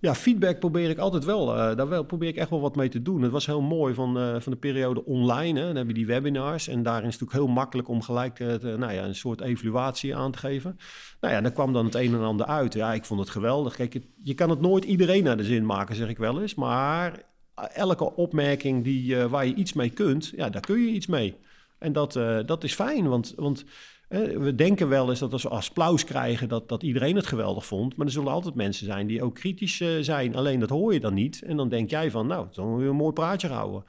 Ja, 0.01 0.15
feedback 0.15 0.59
probeer 0.59 0.91
ik 0.91 0.99
altijd 0.99 1.25
wel. 1.25 1.47
daar 1.47 1.89
wel, 1.89 2.05
probeer 2.05 2.29
ik 2.29 2.37
echt 2.37 2.51
wel 2.51 2.61
wat 2.61 2.77
mee 2.77 2.89
te 2.89 3.03
doen. 3.03 3.23
Het 3.23 3.33
was 3.33 3.47
heel 3.47 3.61
mooi 3.61 3.95
van, 3.95 4.41
van 4.43 4.53
de 4.53 4.59
periode 4.59 5.05
online. 5.05 5.61
Hè. 5.61 5.67
Dan 5.67 5.77
heb 5.77 5.87
je 5.87 5.95
die 5.95 6.07
webinars. 6.07 6.69
En 6.69 6.83
daarin 6.83 7.09
is 7.09 7.13
het 7.13 7.21
natuurlijk 7.21 7.47
heel 7.47 7.57
makkelijk 7.57 7.89
om 7.89 8.03
gelijk 8.03 8.35
te, 8.35 8.75
nou 8.79 8.93
ja, 8.93 9.05
een 9.05 9.15
soort 9.15 9.41
evaluatie 9.41 10.17
aan 10.17 10.33
te 10.33 10.39
geven. 10.39 10.79
Nou 11.21 11.35
ja, 11.35 11.41
dan 11.41 11.53
kwam 11.53 11.73
dan 11.73 11.85
het 11.85 11.95
een 11.95 12.15
en 12.15 12.21
ander 12.21 12.47
uit. 12.47 12.75
Ja, 12.75 12.93
ik 12.93 13.05
vond 13.05 13.21
het 13.21 13.31
geweldig. 13.31 13.77
Kijk, 13.77 13.99
je 14.23 14.35
kan 14.35 14.51
het 14.51 14.61
nooit 14.61 14.85
iedereen 14.85 15.25
naar 15.25 15.37
de 15.37 15.45
zin 15.45 15.67
maken, 15.67 15.97
zeg 15.97 16.09
ik 16.09 16.19
wel 16.19 16.41
eens. 16.41 16.55
Maar 16.55 17.23
elke 17.75 18.15
opmerking 18.15 18.85
die, 18.85 19.17
waar 19.17 19.47
je 19.47 19.55
iets 19.55 19.73
mee 19.73 19.91
kunt, 19.91 20.33
ja, 20.37 20.51
daar 20.51 20.63
kun 20.63 20.81
je 20.81 20.93
iets 20.93 21.07
mee. 21.07 21.37
En 21.79 21.93
dat, 21.93 22.17
uh, 22.17 22.39
dat 22.47 22.65
is 22.65 22.75
fijn, 22.75 23.09
want, 23.09 23.33
want 23.37 23.65
uh, 24.09 24.37
we 24.37 24.55
denken 24.55 24.89
wel 24.89 25.11
eens 25.11 25.19
dat 25.19 25.33
als 25.33 25.43
we 25.43 25.49
applaus 25.49 26.05
krijgen, 26.05 26.49
dat, 26.49 26.69
dat 26.69 26.83
iedereen 26.83 27.17
het 27.17 27.27
geweldig 27.27 27.67
vond. 27.67 27.97
Maar 27.97 28.07
er 28.07 28.13
zullen 28.13 28.33
altijd 28.33 28.55
mensen 28.55 28.87
zijn 28.87 29.07
die 29.07 29.23
ook 29.23 29.35
kritisch 29.35 29.81
uh, 29.81 29.89
zijn. 30.01 30.37
Alleen 30.37 30.61
dat 30.61 30.69
hoor 30.69 30.93
je 30.93 31.01
dan 31.01 31.15
niet. 31.15 31.43
En 31.43 31.57
dan 31.57 31.69
denk 31.69 31.91
jij 31.91 32.11
van, 32.11 32.27
nou, 32.27 32.47
dan 32.53 32.79
je 32.79 32.89
een 32.89 32.97
mooi 32.97 33.13
praatje 33.13 33.49
houden. 33.49 33.85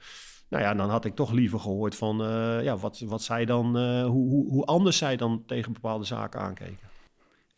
Nou 0.48 0.62
ja, 0.62 0.74
dan 0.74 0.90
had 0.90 1.04
ik 1.04 1.14
toch 1.14 1.32
liever 1.32 1.60
gehoord 1.60 1.94
van 1.96 2.16
ja, 2.62 2.76
wat, 2.76 2.98
wat 2.98 3.22
zij 3.22 3.44
dan, 3.44 3.64
hoe, 4.04 4.28
hoe, 4.28 4.50
hoe 4.50 4.64
anders 4.64 4.98
zij 4.98 5.16
dan 5.16 5.42
tegen 5.46 5.72
bepaalde 5.72 6.04
zaken 6.04 6.40
aankeken. 6.40 6.89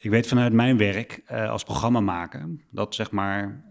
Ik 0.02 0.10
weet 0.10 0.26
vanuit 0.26 0.52
mijn 0.52 0.76
werk 0.76 1.22
uh, 1.32 1.50
als 1.50 1.62
programmamaker 1.62 2.48
dat 2.70 2.94
zeg 2.94 3.10
maar 3.10 3.64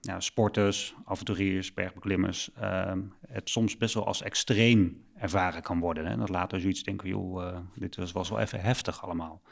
ja, 0.00 0.20
sporters, 0.20 0.94
avonturiers, 1.04 1.74
bergbeklimmers 1.74 2.50
um, 2.62 3.12
het 3.26 3.50
soms 3.50 3.76
best 3.76 3.94
wel 3.94 4.06
als 4.06 4.22
extreem 4.22 5.04
ervaren 5.16 5.62
kan 5.62 5.80
worden. 5.80 6.06
Hè? 6.06 6.16
Dat 6.16 6.28
later 6.28 6.60
zoiets 6.60 6.82
denken, 6.82 7.08
joh, 7.08 7.42
uh, 7.42 7.58
dit 7.74 7.96
was, 7.96 8.12
was 8.12 8.28
wel 8.28 8.38
even 8.38 8.60
heftig 8.60 9.02
allemaal. 9.02 9.42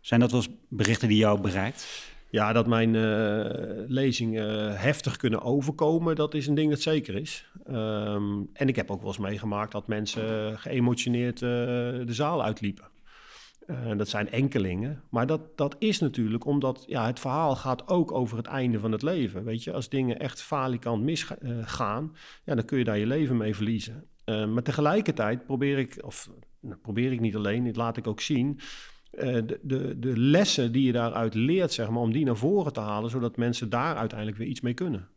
Zijn 0.00 0.20
dat 0.20 0.30
wel 0.30 0.42
berichten 0.68 1.08
die 1.08 1.18
jou 1.18 1.40
bereikt? 1.40 2.10
Ja, 2.30 2.52
dat 2.52 2.66
mijn 2.66 2.94
uh, 2.94 3.84
lezingen 3.86 4.78
heftig 4.78 5.16
kunnen 5.16 5.42
overkomen, 5.42 6.16
dat 6.16 6.34
is 6.34 6.46
een 6.46 6.54
ding 6.54 6.70
dat 6.70 6.80
zeker 6.80 7.14
is. 7.14 7.50
Um, 7.70 8.50
en 8.52 8.68
ik 8.68 8.76
heb 8.76 8.90
ook 8.90 9.00
wel 9.00 9.08
eens 9.08 9.18
meegemaakt 9.18 9.72
dat 9.72 9.86
mensen 9.86 10.58
geëmotioneerd 10.58 11.38
de 11.38 12.04
zaal 12.06 12.44
uitliepen. 12.44 12.94
Uh, 13.66 13.96
dat 13.96 14.08
zijn 14.08 14.30
enkelingen. 14.30 15.02
Maar 15.10 15.26
dat, 15.26 15.56
dat 15.56 15.76
is 15.78 15.98
natuurlijk 15.98 16.44
omdat 16.44 16.84
ja, 16.86 17.06
het 17.06 17.20
verhaal 17.20 17.56
gaat 17.56 17.88
ook 17.88 18.12
over 18.12 18.36
het 18.36 18.46
einde 18.46 18.80
van 18.80 18.92
het 18.92 19.02
leven. 19.02 19.44
Weet 19.44 19.64
je, 19.64 19.72
als 19.72 19.88
dingen 19.88 20.18
echt 20.18 20.42
falikant 20.42 21.02
misgaan, 21.02 22.10
uh, 22.12 22.18
ja, 22.44 22.54
dan 22.54 22.64
kun 22.64 22.78
je 22.78 22.84
daar 22.84 22.98
je 22.98 23.06
leven 23.06 23.36
mee 23.36 23.54
verliezen. 23.54 24.04
Uh, 24.24 24.46
maar 24.46 24.62
tegelijkertijd 24.62 25.46
probeer 25.46 25.78
ik, 25.78 25.98
of 26.04 26.30
nou, 26.60 26.76
probeer 26.76 27.12
ik 27.12 27.20
niet 27.20 27.36
alleen, 27.36 27.64
dit 27.64 27.76
laat 27.76 27.96
ik 27.96 28.06
ook 28.06 28.20
zien. 28.20 28.60
De, 29.10 29.58
de, 29.62 29.98
de 29.98 30.18
lessen 30.18 30.72
die 30.72 30.82
je 30.82 30.92
daaruit 30.92 31.34
leert, 31.34 31.72
zeg 31.72 31.90
maar, 31.90 32.02
om 32.02 32.12
die 32.12 32.24
naar 32.24 32.36
voren 32.36 32.72
te 32.72 32.80
halen, 32.80 33.10
zodat 33.10 33.36
mensen 33.36 33.70
daar 33.70 33.96
uiteindelijk 33.96 34.38
weer 34.38 34.48
iets 34.48 34.60
mee 34.60 34.74
kunnen. 34.74 35.08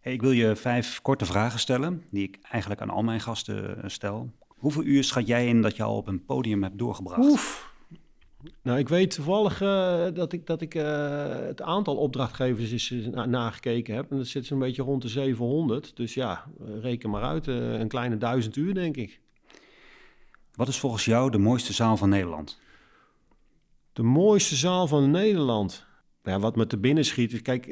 Hey, 0.00 0.12
ik 0.12 0.22
wil 0.22 0.30
je 0.30 0.56
vijf 0.56 1.02
korte 1.02 1.24
vragen 1.24 1.58
stellen, 1.58 2.02
die 2.10 2.22
ik 2.22 2.38
eigenlijk 2.50 2.80
aan 2.80 2.90
al 2.90 3.02
mijn 3.02 3.20
gasten 3.20 3.90
stel. 3.90 4.32
Hoeveel 4.64 4.84
uur 4.84 5.04
schat 5.04 5.26
jij 5.26 5.48
in 5.48 5.62
dat 5.62 5.76
je 5.76 5.82
al 5.82 5.96
op 5.96 6.06
een 6.06 6.24
podium 6.24 6.62
hebt 6.62 6.78
doorgebracht? 6.78 7.30
Oef. 7.30 7.72
Nou, 8.62 8.78
ik 8.78 8.88
weet 8.88 9.14
toevallig 9.14 9.62
uh, 9.62 10.06
dat 10.14 10.32
ik, 10.32 10.46
dat 10.46 10.60
ik 10.60 10.74
uh, 10.74 11.28
het 11.28 11.62
aantal 11.62 11.96
opdrachtgevers 11.96 12.72
is 12.72 12.90
na, 13.10 13.26
nagekeken 13.26 13.94
heb. 13.94 14.10
En 14.10 14.16
dat 14.16 14.26
zit 14.26 14.46
zo'n 14.46 14.58
beetje 14.58 14.82
rond 14.82 15.02
de 15.02 15.08
700. 15.08 15.96
Dus 15.96 16.14
ja, 16.14 16.44
reken 16.80 17.10
maar 17.10 17.22
uit. 17.22 17.46
Uh, 17.46 17.72
een 17.72 17.88
kleine 17.88 18.16
duizend 18.16 18.56
uur, 18.56 18.74
denk 18.74 18.96
ik. 18.96 19.20
Wat 20.54 20.68
is 20.68 20.78
volgens 20.78 21.04
jou 21.04 21.30
de 21.30 21.38
mooiste 21.38 21.72
zaal 21.72 21.96
van 21.96 22.08
Nederland? 22.08 22.58
De 23.92 24.02
mooiste 24.02 24.54
zaal 24.54 24.86
van 24.86 25.10
Nederland? 25.10 25.86
Ja, 26.22 26.38
wat 26.38 26.56
me 26.56 26.66
te 26.66 26.78
binnen 26.78 27.04
schiet. 27.04 27.42
Kijk, 27.42 27.66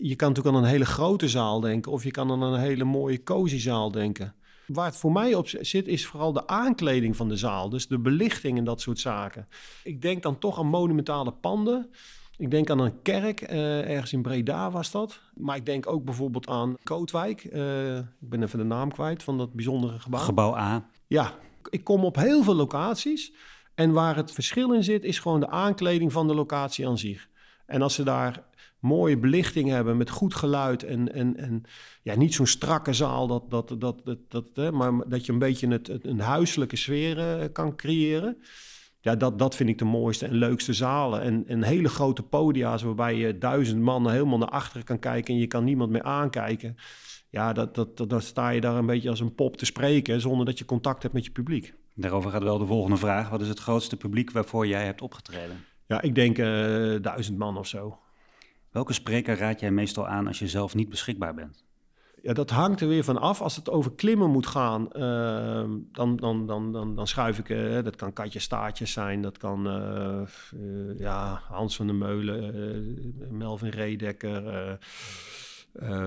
je 0.00 0.16
kan 0.16 0.28
natuurlijk 0.28 0.56
aan 0.56 0.62
een 0.62 0.70
hele 0.70 0.86
grote 0.86 1.28
zaal 1.28 1.60
denken. 1.60 1.92
Of 1.92 2.04
je 2.04 2.10
kan 2.10 2.30
aan 2.30 2.42
een 2.42 2.60
hele 2.60 2.84
mooie 2.84 3.22
cozy 3.22 3.58
zaal 3.58 3.90
denken. 3.90 4.34
Waar 4.72 4.86
het 4.86 4.96
voor 4.96 5.12
mij 5.12 5.34
op 5.34 5.48
zit, 5.48 5.86
is 5.86 6.06
vooral 6.06 6.32
de 6.32 6.46
aankleding 6.46 7.16
van 7.16 7.28
de 7.28 7.36
zaal. 7.36 7.68
Dus 7.68 7.88
de 7.88 7.98
belichting 7.98 8.58
en 8.58 8.64
dat 8.64 8.80
soort 8.80 8.98
zaken. 8.98 9.48
Ik 9.84 10.02
denk 10.02 10.22
dan 10.22 10.38
toch 10.38 10.58
aan 10.58 10.66
monumentale 10.66 11.32
panden. 11.32 11.90
Ik 12.36 12.50
denk 12.50 12.70
aan 12.70 12.78
een 12.78 13.02
kerk, 13.02 13.50
uh, 13.50 13.90
ergens 13.90 14.12
in 14.12 14.22
Breda 14.22 14.70
was 14.70 14.90
dat. 14.90 15.20
Maar 15.34 15.56
ik 15.56 15.66
denk 15.66 15.86
ook 15.86 16.04
bijvoorbeeld 16.04 16.48
aan 16.48 16.76
Kootwijk. 16.82 17.44
Uh, 17.44 17.96
ik 17.96 18.04
ben 18.18 18.42
even 18.42 18.58
de 18.58 18.64
naam 18.64 18.92
kwijt 18.92 19.22
van 19.22 19.38
dat 19.38 19.52
bijzondere 19.52 19.98
gebouw. 19.98 20.20
Gebouw 20.20 20.56
A. 20.56 20.88
Ja, 21.06 21.34
ik 21.70 21.84
kom 21.84 22.04
op 22.04 22.16
heel 22.16 22.42
veel 22.42 22.54
locaties. 22.54 23.32
En 23.74 23.92
waar 23.92 24.16
het 24.16 24.32
verschil 24.32 24.72
in 24.72 24.84
zit, 24.84 25.04
is 25.04 25.18
gewoon 25.18 25.40
de 25.40 25.48
aankleding 25.48 26.12
van 26.12 26.26
de 26.26 26.34
locatie 26.34 26.88
aan 26.88 26.98
zich. 26.98 27.28
En 27.66 27.82
als 27.82 27.94
ze 27.94 28.02
daar 28.02 28.42
mooie 28.80 29.18
belichting 29.18 29.68
hebben 29.68 29.96
met 29.96 30.10
goed 30.10 30.34
geluid 30.34 30.82
en, 30.82 31.12
en, 31.14 31.36
en 31.36 31.62
ja, 32.02 32.16
niet 32.16 32.34
zo'n 32.34 32.46
strakke 32.46 32.92
zaal, 32.92 33.26
dat, 33.26 33.50
dat, 33.50 33.80
dat, 33.80 34.00
dat, 34.04 34.18
dat, 34.28 34.50
hè, 34.54 34.72
maar 34.72 35.08
dat 35.08 35.26
je 35.26 35.32
een 35.32 35.38
beetje 35.38 35.68
het, 35.68 35.86
het 35.86 36.04
een 36.04 36.20
huiselijke 36.20 36.76
sfeer 36.76 37.18
uh, 37.18 37.44
kan 37.52 37.76
creëren. 37.76 38.36
Ja, 39.00 39.16
dat, 39.16 39.38
dat 39.38 39.54
vind 39.54 39.68
ik 39.68 39.78
de 39.78 39.84
mooiste 39.84 40.26
en 40.26 40.34
leukste 40.34 40.72
zalen. 40.72 41.20
En, 41.20 41.44
en 41.46 41.62
hele 41.62 41.88
grote 41.88 42.22
podia's 42.22 42.82
waarbij 42.82 43.14
je 43.14 43.38
duizend 43.38 43.80
mannen 43.80 44.12
helemaal 44.12 44.38
naar 44.38 44.48
achteren 44.48 44.84
kan 44.84 44.98
kijken 44.98 45.34
en 45.34 45.40
je 45.40 45.46
kan 45.46 45.64
niemand 45.64 45.90
meer 45.90 46.02
aankijken. 46.02 46.76
Ja, 47.30 47.52
dat, 47.52 47.74
dat, 47.74 47.96
dat, 47.96 48.10
dan 48.10 48.22
sta 48.22 48.48
je 48.48 48.60
daar 48.60 48.76
een 48.76 48.86
beetje 48.86 49.10
als 49.10 49.20
een 49.20 49.34
pop 49.34 49.56
te 49.56 49.64
spreken 49.64 50.20
zonder 50.20 50.46
dat 50.46 50.58
je 50.58 50.64
contact 50.64 51.02
hebt 51.02 51.14
met 51.14 51.24
je 51.24 51.30
publiek. 51.30 51.74
Daarover 51.94 52.30
gaat 52.30 52.42
wel 52.42 52.58
de 52.58 52.66
volgende 52.66 52.96
vraag. 52.96 53.28
Wat 53.30 53.40
is 53.40 53.48
het 53.48 53.58
grootste 53.58 53.96
publiek 53.96 54.30
waarvoor 54.30 54.66
jij 54.66 54.84
hebt 54.84 55.02
opgetreden? 55.02 55.64
Ja, 55.86 56.02
ik 56.02 56.14
denk 56.14 56.38
uh, 56.38 56.44
duizend 57.02 57.38
man 57.38 57.56
of 57.56 57.66
zo. 57.66 57.98
Welke 58.70 58.92
spreker 58.92 59.38
raad 59.38 59.60
jij 59.60 59.70
meestal 59.70 60.06
aan 60.08 60.26
als 60.26 60.38
je 60.38 60.48
zelf 60.48 60.74
niet 60.74 60.88
beschikbaar 60.88 61.34
bent? 61.34 61.66
Ja, 62.22 62.32
dat 62.32 62.50
hangt 62.50 62.80
er 62.80 62.88
weer 62.88 63.04
van 63.04 63.18
af. 63.18 63.40
Als 63.40 63.56
het 63.56 63.70
over 63.70 63.92
klimmen 63.92 64.30
moet 64.30 64.46
gaan, 64.46 64.88
uh, 64.92 65.64
dan, 65.92 66.16
dan, 66.16 66.46
dan, 66.46 66.94
dan, 66.94 67.06
schuif 67.06 67.38
ik... 67.38 67.48
Uh, 67.48 67.82
dat 67.84 67.96
kan 67.96 68.12
Katje 68.12 68.38
Staartjes 68.38 68.92
zijn, 68.92 69.22
dat 69.22 69.38
kan 69.38 69.66
uh, 69.66 70.98
ja, 70.98 71.42
Hans 71.48 71.76
van 71.76 71.86
der 71.86 71.94
Meulen, 71.94 73.14
Melvin 73.30 73.70
Redekker... 73.70 74.78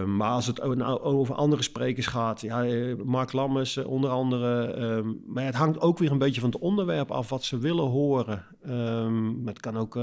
maar 0.06 0.32
als 0.32 0.48
het 0.48 0.62
over 0.62 1.36
andere 1.36 1.62
sprekers 1.62 2.08
gaat, 2.08 2.42
ja, 2.42 2.66
Mark 3.04 3.32
Lammers 3.32 3.78
onder 3.78 4.10
andere. 4.10 4.82
Um, 4.82 5.22
maar 5.28 5.46
het 5.46 5.56
hangt 5.56 5.80
ook 5.82 5.98
weer 5.98 6.12
een 6.12 6.18
beetje 6.18 6.42
van 6.42 6.50
het 6.50 6.62
onderwerp 6.62 7.12
af 7.12 7.30
wat 7.30 7.44
ze 7.44 7.58
willen 7.58 7.90
horen. 7.90 8.46
Um, 8.68 9.48
het 9.48 9.60
kan 9.60 9.78
ook 9.78 10.00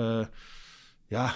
ja, 1.08 1.34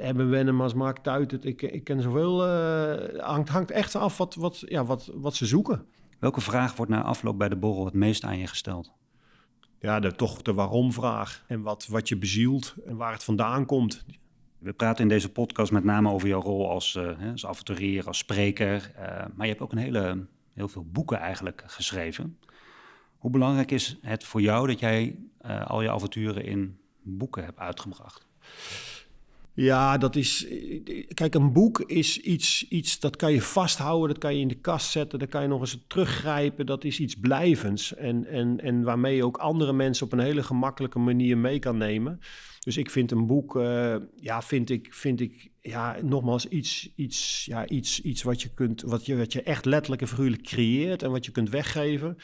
Ebben 0.00 0.30
Wennemars, 0.30 0.74
Mark 0.74 0.98
Tuit, 0.98 1.44
ik, 1.44 1.62
ik 1.62 1.84
ken 1.84 2.02
zoveel. 2.02 2.46
Uh, 2.46 3.24
hangt, 3.24 3.48
hangt 3.48 3.70
echt 3.70 3.94
af 3.94 4.16
wat, 4.16 4.34
wat, 4.34 4.62
ja, 4.66 4.84
wat, 4.84 5.10
wat 5.14 5.34
ze 5.34 5.46
zoeken. 5.46 5.86
Welke 6.18 6.40
vraag 6.40 6.76
wordt 6.76 6.90
na 6.90 7.02
afloop 7.02 7.38
bij 7.38 7.48
de 7.48 7.56
borrel 7.56 7.84
het 7.84 7.94
meest 7.94 8.24
aan 8.24 8.38
je 8.38 8.46
gesteld? 8.46 8.92
Ja, 9.80 10.00
de, 10.00 10.12
toch 10.12 10.42
de 10.42 10.54
waarom-vraag. 10.54 11.44
En 11.46 11.62
wat, 11.62 11.86
wat 11.86 12.08
je 12.08 12.16
bezielt 12.16 12.74
en 12.86 12.96
waar 12.96 13.12
het 13.12 13.24
vandaan 13.24 13.66
komt. 13.66 14.04
We 14.58 14.72
praten 14.72 15.02
in 15.02 15.08
deze 15.08 15.32
podcast 15.32 15.72
met 15.72 15.84
name 15.84 16.10
over 16.10 16.28
jouw 16.28 16.40
rol 16.40 16.70
als, 16.70 16.94
uh, 16.94 17.30
als 17.32 17.46
avonturier, 17.46 18.06
als 18.06 18.18
spreker. 18.18 18.92
Uh, 18.96 19.02
maar 19.34 19.46
je 19.46 19.52
hebt 19.52 19.60
ook 19.60 19.72
een 19.72 19.78
hele, 19.78 20.26
heel 20.52 20.68
veel 20.68 20.86
boeken 20.92 21.18
eigenlijk 21.18 21.62
geschreven. 21.66 22.38
Hoe 23.18 23.30
belangrijk 23.30 23.70
is 23.70 23.98
het 24.02 24.24
voor 24.24 24.40
jou 24.40 24.66
dat 24.66 24.78
jij 24.78 25.18
al 25.66 25.82
je 25.82 25.90
avonturen 25.90 26.44
in 26.44 26.78
boeken 27.02 27.44
hebt 27.44 27.58
uitgebracht? 27.58 28.26
Ja, 29.60 29.98
dat 29.98 30.16
is. 30.16 30.46
Kijk, 31.14 31.34
een 31.34 31.52
boek 31.52 31.80
is 31.80 32.18
iets, 32.20 32.68
iets 32.68 33.00
dat 33.00 33.16
kan 33.16 33.32
je 33.32 33.42
vasthouden, 33.42 34.08
dat 34.08 34.18
kan 34.18 34.34
je 34.34 34.40
in 34.40 34.48
de 34.48 34.60
kast 34.60 34.90
zetten, 34.90 35.18
daar 35.18 35.28
kan 35.28 35.42
je 35.42 35.48
nog 35.48 35.60
eens 35.60 35.84
teruggrijpen. 35.86 36.66
Dat 36.66 36.84
is 36.84 37.00
iets 37.00 37.14
blijvends 37.14 37.94
en, 37.94 38.26
en, 38.26 38.60
en 38.60 38.82
waarmee 38.82 39.16
je 39.16 39.24
ook 39.24 39.36
andere 39.36 39.72
mensen 39.72 40.06
op 40.06 40.12
een 40.12 40.18
hele 40.18 40.42
gemakkelijke 40.42 40.98
manier 40.98 41.38
mee 41.38 41.58
kan 41.58 41.76
nemen. 41.76 42.20
Dus 42.60 42.76
ik 42.76 42.90
vind 42.90 43.10
een 43.10 43.26
boek, 43.26 43.56
uh, 43.56 43.96
ja, 44.16 44.42
vind 44.42 44.70
ik, 44.70 44.94
vind 44.94 45.20
ik, 45.20 45.50
ja, 45.60 45.96
nogmaals 46.02 46.46
iets, 46.46 46.92
iets, 46.96 47.44
ja, 47.44 47.68
iets, 47.68 48.00
iets 48.00 48.22
wat 48.22 48.42
je 48.42 48.48
kunt, 48.54 48.82
wat 48.82 49.06
je, 49.06 49.16
wat 49.16 49.32
je 49.32 49.42
echt 49.42 49.64
letterlijk 49.64 50.02
en 50.02 50.08
figuurlijk 50.08 50.42
creëert 50.42 51.02
en 51.02 51.10
wat 51.10 51.24
je 51.24 51.32
kunt 51.32 51.50
weggeven. 51.50 52.16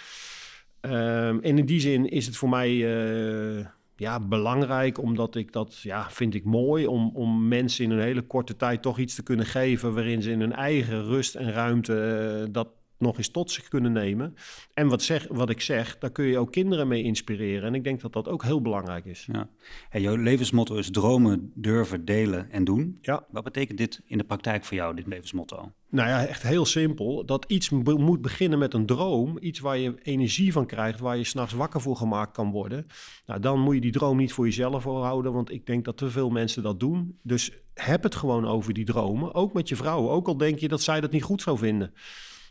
Um, 0.80 1.40
en 1.40 1.58
in 1.58 1.66
die 1.66 1.80
zin 1.80 2.08
is 2.08 2.26
het 2.26 2.36
voor 2.36 2.48
mij. 2.48 2.74
Uh, 2.74 3.66
ja, 3.96 4.20
belangrijk, 4.20 4.98
omdat 4.98 5.34
ik 5.34 5.52
dat 5.52 5.80
ja, 5.80 6.10
vind 6.10 6.34
ik 6.34 6.44
mooi 6.44 6.86
om, 6.86 7.10
om 7.14 7.48
mensen 7.48 7.84
in 7.84 7.90
een 7.90 8.00
hele 8.00 8.22
korte 8.22 8.56
tijd 8.56 8.82
toch 8.82 8.98
iets 8.98 9.14
te 9.14 9.22
kunnen 9.22 9.46
geven 9.46 9.94
waarin 9.94 10.22
ze 10.22 10.30
in 10.30 10.40
hun 10.40 10.52
eigen 10.52 11.04
rust 11.04 11.34
en 11.34 11.52
ruimte 11.52 12.42
uh, 12.46 12.52
dat 12.52 12.68
nog 13.04 13.16
eens 13.16 13.28
tot 13.28 13.50
zich 13.50 13.68
kunnen 13.68 13.92
nemen. 13.92 14.36
En 14.74 14.88
wat, 14.88 15.02
zeg, 15.02 15.26
wat 15.30 15.50
ik 15.50 15.60
zeg, 15.60 15.98
daar 15.98 16.10
kun 16.10 16.24
je 16.24 16.38
ook 16.38 16.52
kinderen 16.52 16.88
mee 16.88 17.02
inspireren. 17.02 17.68
En 17.68 17.74
ik 17.74 17.84
denk 17.84 18.00
dat 18.00 18.12
dat 18.12 18.28
ook 18.28 18.42
heel 18.42 18.60
belangrijk 18.60 19.04
is. 19.04 19.28
Ja. 19.32 19.48
Hey, 19.88 20.00
jouw 20.00 20.16
levensmotto 20.16 20.76
is 20.76 20.90
dromen, 20.90 21.52
durven, 21.54 22.04
delen 22.04 22.50
en 22.50 22.64
doen. 22.64 22.98
Ja. 23.00 23.24
Wat 23.30 23.44
betekent 23.44 23.78
dit 23.78 24.02
in 24.06 24.18
de 24.18 24.24
praktijk 24.24 24.64
voor 24.64 24.76
jou, 24.76 24.94
dit 24.94 25.06
levensmotto? 25.06 25.72
Nou 25.94 26.08
ja, 26.08 26.26
echt 26.26 26.42
heel 26.42 26.64
simpel. 26.64 27.24
Dat 27.24 27.44
iets 27.48 27.70
moet 27.70 28.20
beginnen 28.20 28.58
met 28.58 28.74
een 28.74 28.86
droom. 28.86 29.36
Iets 29.40 29.60
waar 29.60 29.78
je 29.78 29.94
energie 30.02 30.52
van 30.52 30.66
krijgt, 30.66 31.00
waar 31.00 31.16
je 31.16 31.24
s'nachts 31.24 31.52
wakker 31.52 31.80
voor 31.80 31.96
gemaakt 31.96 32.32
kan 32.32 32.50
worden. 32.50 32.86
Nou, 33.26 33.40
dan 33.40 33.60
moet 33.60 33.74
je 33.74 33.80
die 33.80 33.92
droom 33.92 34.16
niet 34.16 34.32
voor 34.32 34.44
jezelf 34.44 34.84
houden, 34.84 35.32
want 35.32 35.50
ik 35.50 35.66
denk 35.66 35.84
dat 35.84 35.96
te 35.96 36.10
veel 36.10 36.30
mensen 36.30 36.62
dat 36.62 36.80
doen. 36.80 37.18
Dus 37.22 37.52
heb 37.74 38.02
het 38.02 38.14
gewoon 38.14 38.46
over 38.46 38.74
die 38.74 38.84
dromen, 38.84 39.34
ook 39.34 39.52
met 39.52 39.68
je 39.68 39.76
vrouw. 39.76 40.08
Ook 40.08 40.28
al 40.28 40.36
denk 40.36 40.58
je 40.58 40.68
dat 40.68 40.82
zij 40.82 41.00
dat 41.00 41.10
niet 41.10 41.22
goed 41.22 41.42
zou 41.42 41.58
vinden. 41.58 41.94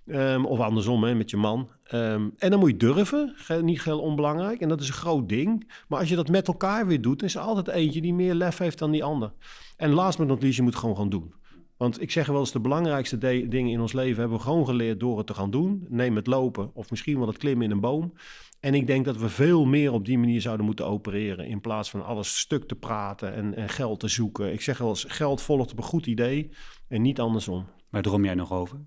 Um, 0.05 0.45
of 0.45 0.59
andersom, 0.59 1.03
hè, 1.03 1.15
met 1.15 1.29
je 1.29 1.37
man. 1.37 1.69
Um, 1.93 2.33
en 2.37 2.49
dan 2.49 2.59
moet 2.59 2.69
je 2.69 2.77
durven, 2.77 3.35
niet 3.61 3.83
heel 3.83 3.99
onbelangrijk. 3.99 4.61
En 4.61 4.69
dat 4.69 4.81
is 4.81 4.87
een 4.87 4.93
groot 4.93 5.29
ding. 5.29 5.71
Maar 5.87 5.99
als 5.99 6.09
je 6.09 6.15
dat 6.15 6.29
met 6.29 6.47
elkaar 6.47 6.87
weer 6.87 7.01
doet, 7.01 7.23
is 7.23 7.35
er 7.35 7.41
altijd 7.41 7.67
eentje 7.67 8.01
die 8.01 8.13
meer 8.13 8.33
lef 8.33 8.57
heeft 8.57 8.79
dan 8.79 8.91
die 8.91 9.03
ander. 9.03 9.33
En 9.77 9.91
last 9.91 10.17
but 10.17 10.27
not 10.27 10.41
least, 10.41 10.57
je 10.57 10.63
moet 10.63 10.75
gewoon 10.75 10.97
gaan 10.97 11.09
doen. 11.09 11.33
Want 11.77 12.01
ik 12.01 12.11
zeg 12.11 12.27
wel 12.27 12.39
eens, 12.39 12.51
de 12.51 12.59
belangrijkste 12.59 13.17
dingen 13.47 13.71
in 13.71 13.81
ons 13.81 13.93
leven 13.93 14.19
hebben 14.19 14.37
we 14.37 14.43
gewoon 14.43 14.65
geleerd 14.65 14.99
door 14.99 15.17
het 15.17 15.27
te 15.27 15.33
gaan 15.33 15.51
doen. 15.51 15.85
Neem 15.89 16.15
het 16.15 16.27
lopen 16.27 16.71
of 16.73 16.89
misschien 16.89 17.17
wel 17.17 17.27
het 17.27 17.37
klimmen 17.37 17.65
in 17.65 17.71
een 17.71 17.79
boom. 17.79 18.13
En 18.59 18.73
ik 18.73 18.87
denk 18.87 19.05
dat 19.05 19.17
we 19.17 19.29
veel 19.29 19.65
meer 19.65 19.91
op 19.91 20.05
die 20.05 20.17
manier 20.17 20.41
zouden 20.41 20.65
moeten 20.65 20.87
opereren. 20.87 21.47
In 21.47 21.61
plaats 21.61 21.89
van 21.89 22.05
alles 22.05 22.39
stuk 22.39 22.67
te 22.67 22.75
praten 22.75 23.33
en, 23.33 23.55
en 23.55 23.69
geld 23.69 23.99
te 23.99 24.07
zoeken. 24.07 24.53
Ik 24.53 24.61
zeg 24.61 24.77
wel 24.77 24.89
eens, 24.89 25.05
geld 25.07 25.41
volgt 25.41 25.71
op 25.71 25.77
een 25.77 25.83
goed 25.83 26.05
idee 26.05 26.49
en 26.87 27.01
niet 27.01 27.19
andersom. 27.19 27.65
Waar 27.89 28.01
droom 28.01 28.25
jij 28.25 28.35
nog 28.35 28.53
over? 28.53 28.79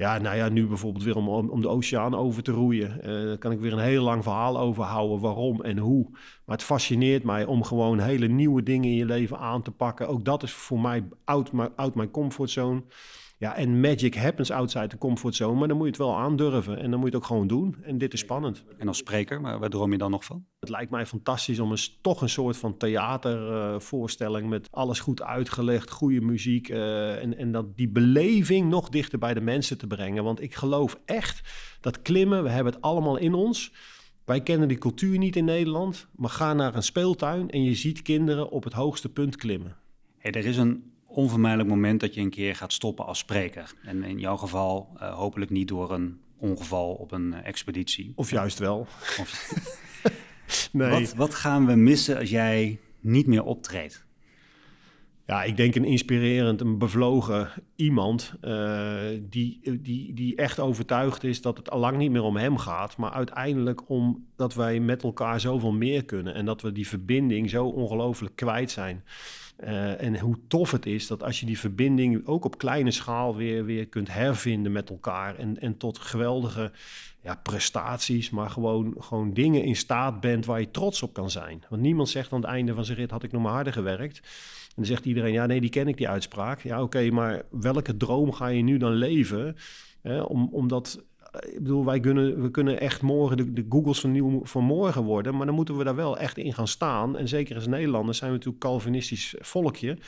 Ja, 0.00 0.18
nou 0.18 0.36
ja, 0.36 0.48
nu 0.48 0.66
bijvoorbeeld 0.66 1.04
weer 1.04 1.16
om, 1.16 1.28
om 1.28 1.60
de 1.60 1.68
oceaan 1.68 2.14
over 2.14 2.42
te 2.42 2.52
roeien. 2.52 2.96
Uh, 2.98 3.26
daar 3.26 3.38
kan 3.38 3.52
ik 3.52 3.60
weer 3.60 3.72
een 3.72 3.78
heel 3.78 4.02
lang 4.02 4.22
verhaal 4.22 4.58
over 4.58 4.82
houden, 4.82 5.20
waarom 5.20 5.62
en 5.62 5.78
hoe. 5.78 6.08
Maar 6.44 6.56
het 6.56 6.62
fascineert 6.62 7.22
mij 7.22 7.44
om 7.44 7.64
gewoon 7.64 7.98
hele 7.98 8.26
nieuwe 8.26 8.62
dingen 8.62 8.90
in 8.90 8.96
je 8.96 9.04
leven 9.04 9.38
aan 9.38 9.62
te 9.62 9.70
pakken. 9.70 10.08
Ook 10.08 10.24
dat 10.24 10.42
is 10.42 10.52
voor 10.52 10.80
mij 10.80 11.04
out 11.74 11.94
mijn 11.94 12.10
comfortzone. 12.10 12.82
Ja, 13.40 13.56
en 13.56 13.80
magic 13.80 14.14
happens 14.14 14.50
outside 14.50 14.86
de 14.86 14.98
comfortzone, 14.98 15.58
maar 15.58 15.68
dan 15.68 15.76
moet 15.76 15.86
je 15.86 15.92
het 15.92 16.00
wel 16.00 16.16
aandurven 16.16 16.78
en 16.78 16.90
dan 16.90 17.00
moet 17.00 17.10
je 17.10 17.14
het 17.14 17.24
ook 17.24 17.24
gewoon 17.24 17.46
doen. 17.46 17.76
En 17.82 17.98
dit 17.98 18.12
is 18.12 18.20
spannend. 18.20 18.64
En 18.78 18.88
als 18.88 18.96
spreker, 18.96 19.40
maar 19.40 19.58
waar 19.58 19.68
droom 19.68 19.92
je 19.92 19.98
dan 19.98 20.10
nog 20.10 20.24
van? 20.24 20.44
Het 20.58 20.68
lijkt 20.68 20.90
mij 20.90 21.06
fantastisch 21.06 21.58
om 21.58 21.70
eens 21.70 21.98
toch 22.00 22.22
een 22.22 22.28
soort 22.28 22.56
van 22.56 22.76
theatervoorstelling 22.76 24.44
uh, 24.44 24.50
met 24.50 24.68
alles 24.70 25.00
goed 25.00 25.22
uitgelegd, 25.22 25.90
goede 25.90 26.20
muziek 26.20 26.68
uh, 26.68 27.22
en, 27.22 27.36
en 27.36 27.52
dat 27.52 27.76
die 27.76 27.88
beleving 27.88 28.68
nog 28.68 28.88
dichter 28.88 29.18
bij 29.18 29.34
de 29.34 29.40
mensen 29.40 29.78
te 29.78 29.86
brengen. 29.86 30.24
Want 30.24 30.42
ik 30.42 30.54
geloof 30.54 31.00
echt 31.04 31.48
dat 31.80 32.02
klimmen, 32.02 32.42
we 32.42 32.50
hebben 32.50 32.72
het 32.72 32.82
allemaal 32.82 33.16
in 33.16 33.34
ons. 33.34 33.72
Wij 34.24 34.40
kennen 34.40 34.68
die 34.68 34.78
cultuur 34.78 35.18
niet 35.18 35.36
in 35.36 35.44
Nederland, 35.44 36.08
maar 36.16 36.30
ga 36.30 36.52
naar 36.52 36.74
een 36.74 36.82
speeltuin 36.82 37.50
en 37.50 37.62
je 37.62 37.74
ziet 37.74 38.02
kinderen 38.02 38.50
op 38.50 38.64
het 38.64 38.72
hoogste 38.72 39.08
punt 39.08 39.36
klimmen. 39.36 39.76
Hey, 40.18 40.32
er 40.32 40.46
is 40.46 40.56
een 40.56 40.89
onvermijdelijk 41.10 41.68
moment 41.68 42.00
dat 42.00 42.14
je 42.14 42.20
een 42.20 42.30
keer 42.30 42.56
gaat 42.56 42.72
stoppen 42.72 43.06
als 43.06 43.18
spreker. 43.18 43.74
En 43.82 44.02
in 44.02 44.18
jouw 44.18 44.36
geval 44.36 44.88
uh, 44.96 45.14
hopelijk 45.14 45.50
niet 45.50 45.68
door 45.68 45.92
een 45.92 46.20
ongeval 46.36 46.92
op 46.92 47.12
een 47.12 47.32
uh, 47.32 47.46
expeditie. 47.46 48.12
Of 48.14 48.30
juist 48.30 48.58
wel. 48.58 48.78
Of... 49.20 49.52
nee. 50.72 50.90
Wat, 50.90 51.14
wat, 51.14 51.34
gaan 51.34 51.66
we 51.66 51.74
missen 51.74 52.18
als 52.18 52.30
jij 52.30 52.78
niet 53.00 53.26
meer 53.26 53.44
optreedt? 53.44 54.08
Ja, 55.26 55.42
ik 55.42 55.56
denk 55.56 55.74
een 55.74 55.84
inspirerend, 55.84 56.60
een 56.60 56.78
bevlogen 56.78 57.50
iemand 57.76 58.34
uh, 58.42 58.98
die, 59.20 59.60
die, 59.80 60.14
die 60.14 60.36
echt 60.36 60.58
overtuigd 60.58 61.24
is 61.24 61.42
dat 61.42 61.56
het 61.56 61.70
al 61.70 61.78
lang 61.78 61.96
niet 61.96 62.10
meer 62.10 62.22
om 62.22 62.36
hem 62.36 62.56
gaat, 62.56 62.96
maar 62.96 63.10
uiteindelijk 63.10 63.88
om 63.88 64.26
dat 64.36 64.54
wij 64.54 64.80
met 64.80 65.02
elkaar 65.02 65.40
zoveel 65.40 65.72
meer 65.72 66.04
kunnen 66.04 66.34
en 66.34 66.44
dat 66.44 66.62
we 66.62 66.72
die 66.72 66.88
verbinding 66.88 67.50
zo 67.50 67.66
ongelooflijk 67.66 68.36
kwijt 68.36 68.70
zijn. 68.70 69.04
Uh, 69.64 70.02
en 70.02 70.18
hoe 70.18 70.38
tof 70.48 70.70
het 70.70 70.86
is 70.86 71.06
dat 71.06 71.22
als 71.22 71.40
je 71.40 71.46
die 71.46 71.58
verbinding 71.58 72.26
ook 72.26 72.44
op 72.44 72.58
kleine 72.58 72.90
schaal 72.90 73.36
weer, 73.36 73.64
weer 73.64 73.86
kunt 73.86 74.12
hervinden 74.12 74.72
met 74.72 74.90
elkaar. 74.90 75.36
En, 75.36 75.60
en 75.60 75.76
tot 75.76 75.98
geweldige 75.98 76.72
ja, 77.22 77.34
prestaties, 77.34 78.30
maar 78.30 78.50
gewoon, 78.50 78.94
gewoon 78.98 79.32
dingen 79.32 79.62
in 79.62 79.76
staat 79.76 80.20
bent 80.20 80.46
waar 80.46 80.60
je 80.60 80.70
trots 80.70 81.02
op 81.02 81.12
kan 81.12 81.30
zijn. 81.30 81.62
Want 81.68 81.82
niemand 81.82 82.08
zegt 82.08 82.32
aan 82.32 82.40
het 82.40 82.50
einde 82.50 82.74
van 82.74 82.84
zijn 82.84 82.98
rit 82.98 83.10
had 83.10 83.22
ik 83.22 83.32
nog 83.32 83.42
maar 83.42 83.52
harder 83.52 83.72
gewerkt. 83.72 84.16
En 84.68 84.74
dan 84.76 84.84
zegt 84.84 85.04
iedereen, 85.04 85.32
ja 85.32 85.46
nee, 85.46 85.60
die 85.60 85.70
ken 85.70 85.88
ik, 85.88 85.96
die 85.96 86.08
uitspraak. 86.08 86.62
Ja 86.62 86.82
oké, 86.82 87.10
maar 87.10 87.42
welke 87.50 87.96
droom 87.96 88.32
ga 88.32 88.46
je 88.46 88.62
nu 88.62 88.76
dan 88.76 88.92
leven? 88.92 89.56
Hè, 90.02 90.20
om, 90.20 90.48
omdat 90.52 91.04
ik 91.32 91.58
bedoel, 91.62 91.84
wij 91.84 92.00
kunnen, 92.00 92.42
we 92.42 92.50
kunnen 92.50 92.80
echt 92.80 93.02
morgen 93.02 93.36
de, 93.36 93.52
de 93.52 93.66
Googles 93.68 94.00
van, 94.00 94.12
nieuw, 94.12 94.40
van 94.44 94.64
morgen 94.64 95.02
worden. 95.02 95.36
Maar 95.36 95.46
dan 95.46 95.54
moeten 95.54 95.76
we 95.76 95.84
daar 95.84 95.94
wel 95.94 96.18
echt 96.18 96.38
in 96.38 96.54
gaan 96.54 96.68
staan. 96.68 97.16
En 97.16 97.28
zeker 97.28 97.54
als 97.54 97.66
Nederlanders 97.66 98.18
zijn 98.18 98.30
we 98.30 98.36
natuurlijk 98.36 98.64
Calvinistisch 98.64 99.34
volkje. 99.38 99.98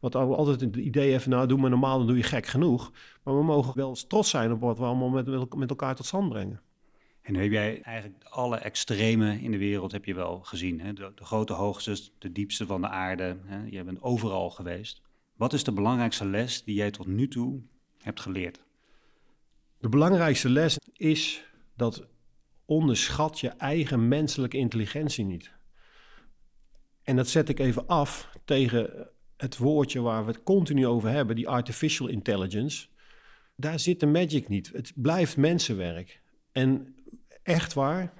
Wat 0.00 0.14
altijd 0.14 0.60
het 0.60 0.76
idee 0.76 1.10
heeft, 1.10 1.26
nou 1.26 1.46
doe 1.46 1.58
maar 1.58 1.70
normaal, 1.70 1.98
dan 1.98 2.06
doe 2.06 2.16
je 2.16 2.22
gek 2.22 2.46
genoeg. 2.46 2.92
Maar 3.22 3.36
we 3.36 3.44
mogen 3.44 3.76
wel 3.76 3.96
trots 4.08 4.30
zijn 4.30 4.52
op 4.52 4.60
wat 4.60 4.78
we 4.78 4.84
allemaal 4.84 5.08
met, 5.08 5.54
met 5.54 5.70
elkaar 5.70 5.94
tot 5.94 6.06
stand 6.06 6.28
brengen. 6.28 6.60
En 7.22 7.34
heb 7.34 7.50
jij 7.50 7.80
eigenlijk 7.82 8.24
alle 8.24 8.56
extreme 8.56 9.40
in 9.40 9.50
de 9.50 9.58
wereld 9.58 9.92
heb 9.92 10.04
je 10.04 10.14
wel 10.14 10.40
gezien. 10.40 10.80
Hè? 10.80 10.92
De, 10.92 11.12
grote 11.14 11.52
hoogtes, 11.52 12.12
de 12.18 12.32
diepste 12.32 12.66
van 12.66 12.80
de 12.80 12.88
aarde. 12.88 13.36
Hè? 13.44 13.64
Je 13.70 13.84
bent 13.84 14.02
overal 14.02 14.50
geweest. 14.50 15.02
Wat 15.36 15.52
is 15.52 15.64
de 15.64 15.72
belangrijkste 15.72 16.26
les 16.26 16.64
die 16.64 16.74
jij 16.74 16.90
tot 16.90 17.06
nu 17.06 17.28
toe 17.28 17.60
hebt 17.98 18.20
geleerd? 18.20 18.62
De 19.82 19.88
belangrijkste 19.88 20.48
les 20.48 20.78
is 20.92 21.44
dat 21.76 22.06
onderschat 22.64 23.40
je 23.40 23.48
eigen 23.48 24.08
menselijke 24.08 24.56
intelligentie 24.56 25.24
niet. 25.24 25.50
En 27.02 27.16
dat 27.16 27.28
zet 27.28 27.48
ik 27.48 27.58
even 27.58 27.86
af 27.86 28.30
tegen 28.44 29.08
het 29.36 29.56
woordje 29.56 30.00
waar 30.00 30.24
we 30.24 30.32
het 30.32 30.42
continu 30.42 30.86
over 30.86 31.10
hebben, 31.10 31.36
die 31.36 31.48
artificial 31.48 32.08
intelligence. 32.08 32.86
Daar 33.56 33.78
zit 33.78 34.00
de 34.00 34.06
magic 34.06 34.48
niet. 34.48 34.70
Het 34.72 34.92
blijft 34.94 35.36
mensenwerk. 35.36 36.20
En 36.52 36.94
echt 37.42 37.72
waar, 37.72 38.12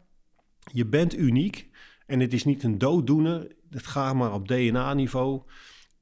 je 0.73 0.87
bent 0.87 1.17
uniek 1.17 1.69
en 2.07 2.21
het 2.21 2.33
is 2.33 2.45
niet 2.45 2.63
een 2.63 2.79
dooddoener. 2.79 3.57
Het 3.71 3.87
gaat 3.87 4.15
maar 4.15 4.33
op 4.33 4.49
DNA-niveau. 4.49 5.43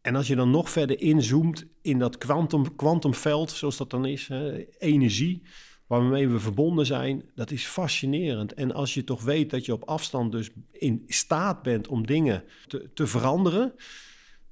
En 0.01 0.16
als 0.16 0.26
je 0.26 0.36
dan 0.36 0.51
nog 0.51 0.70
verder 0.70 1.01
inzoomt 1.01 1.66
in 1.82 1.98
dat 1.98 2.18
quantum, 2.18 2.76
quantumveld, 2.76 3.51
zoals 3.51 3.76
dat 3.76 3.90
dan 3.90 4.07
is, 4.07 4.28
hè, 4.28 4.66
energie, 4.78 5.42
waarmee 5.86 6.28
we 6.28 6.38
verbonden 6.38 6.86
zijn, 6.86 7.30
dat 7.34 7.51
is 7.51 7.66
fascinerend. 7.66 8.55
En 8.55 8.72
als 8.72 8.94
je 8.94 9.05
toch 9.05 9.22
weet 9.22 9.51
dat 9.51 9.64
je 9.64 9.72
op 9.72 9.84
afstand 9.84 10.32
dus 10.32 10.51
in 10.72 11.05
staat 11.07 11.62
bent 11.62 11.88
om 11.88 12.07
dingen 12.07 12.44
te, 12.66 12.90
te 12.94 13.07
veranderen, 13.07 13.74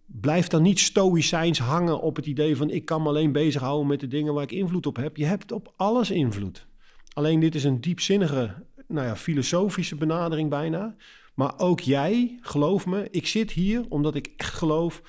blijf 0.06 0.46
dan 0.46 0.62
niet 0.62 0.78
stoïcijns 0.78 1.58
hangen 1.58 2.00
op 2.00 2.16
het 2.16 2.26
idee 2.26 2.56
van 2.56 2.70
ik 2.70 2.84
kan 2.84 3.02
me 3.02 3.08
alleen 3.08 3.32
bezighouden 3.32 3.86
met 3.86 4.00
de 4.00 4.08
dingen 4.08 4.34
waar 4.34 4.42
ik 4.42 4.52
invloed 4.52 4.86
op 4.86 4.96
heb. 4.96 5.16
Je 5.16 5.24
hebt 5.24 5.52
op 5.52 5.72
alles 5.76 6.10
invloed. 6.10 6.66
Alleen 7.12 7.40
dit 7.40 7.54
is 7.54 7.64
een 7.64 7.80
diepzinnige, 7.80 8.54
nou 8.86 9.06
ja, 9.06 9.16
filosofische 9.16 9.96
benadering 9.96 10.50
bijna. 10.50 10.96
Maar 11.34 11.58
ook 11.58 11.80
jij, 11.80 12.38
geloof 12.40 12.86
me, 12.86 13.08
ik 13.10 13.26
zit 13.26 13.50
hier 13.50 13.84
omdat 13.88 14.14
ik 14.14 14.32
echt 14.36 14.54
geloof 14.54 15.02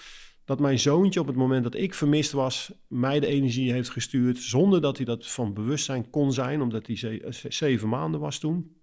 dat 0.49 0.59
mijn 0.59 0.79
zoontje 0.79 1.19
op 1.19 1.27
het 1.27 1.35
moment 1.35 1.63
dat 1.63 1.75
ik 1.75 1.93
vermist 1.93 2.31
was, 2.31 2.71
mij 2.87 3.19
de 3.19 3.27
energie 3.27 3.71
heeft 3.71 3.89
gestuurd, 3.89 4.37
zonder 4.37 4.81
dat 4.81 4.97
hij 4.97 5.05
dat 5.05 5.27
van 5.27 5.53
bewustzijn 5.53 6.09
kon 6.09 6.33
zijn, 6.33 6.61
omdat 6.61 6.87
hij 6.87 7.21
zeven 7.47 7.89
maanden 7.89 8.19
was 8.19 8.39
toen. 8.39 8.75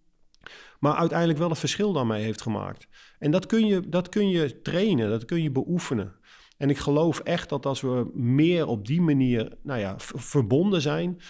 Maar 0.80 0.94
uiteindelijk 0.94 1.38
wel 1.38 1.48
het 1.48 1.58
verschil 1.58 1.92
daarmee 1.92 2.22
heeft 2.22 2.42
gemaakt. 2.42 2.88
En 3.18 3.30
dat 3.30 3.46
kun 3.46 3.66
je, 3.66 3.88
dat 3.88 4.08
kun 4.08 4.28
je 4.28 4.62
trainen, 4.62 5.10
dat 5.10 5.24
kun 5.24 5.42
je 5.42 5.50
beoefenen. 5.50 6.14
En 6.56 6.70
ik 6.70 6.78
geloof 6.78 7.18
echt 7.18 7.48
dat 7.48 7.66
als 7.66 7.80
we 7.80 8.10
meer 8.14 8.66
op 8.66 8.86
die 8.86 9.00
manier 9.00 9.52
nou 9.62 9.80
ja, 9.80 9.94
verbonden 9.98 10.80
zijn, 10.80 11.20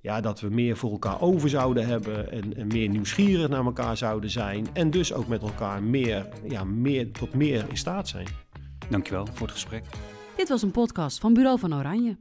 ja, 0.00 0.20
dat 0.20 0.40
we 0.40 0.48
meer 0.48 0.76
voor 0.76 0.90
elkaar 0.90 1.20
over 1.20 1.48
zouden 1.48 1.86
hebben 1.86 2.32
en, 2.32 2.56
en, 2.56 2.66
meer 2.66 2.88
nieuwsgierig 2.88 3.48
naar 3.48 3.64
elkaar 3.64 3.96
zouden 3.96 4.30
zijn. 4.30 4.66
En 4.72 4.90
dus 4.90 5.12
ook 5.12 5.26
met 5.28 5.42
elkaar 5.42 5.82
meer, 5.82 6.28
ja, 6.48 6.64
meer, 6.64 7.12
tot 7.12 7.34
meer 7.34 7.64
in 7.68 7.76
staat 7.76 8.08
zijn. 8.08 8.26
Dankjewel 8.90 9.26
voor 9.32 9.46
het 9.46 9.56
gesprek. 9.56 9.84
Dit 10.36 10.48
was 10.48 10.62
een 10.62 10.70
podcast 10.70 11.18
van 11.20 11.34
Bureau 11.34 11.58
van 11.58 11.74
Oranje. 11.74 12.16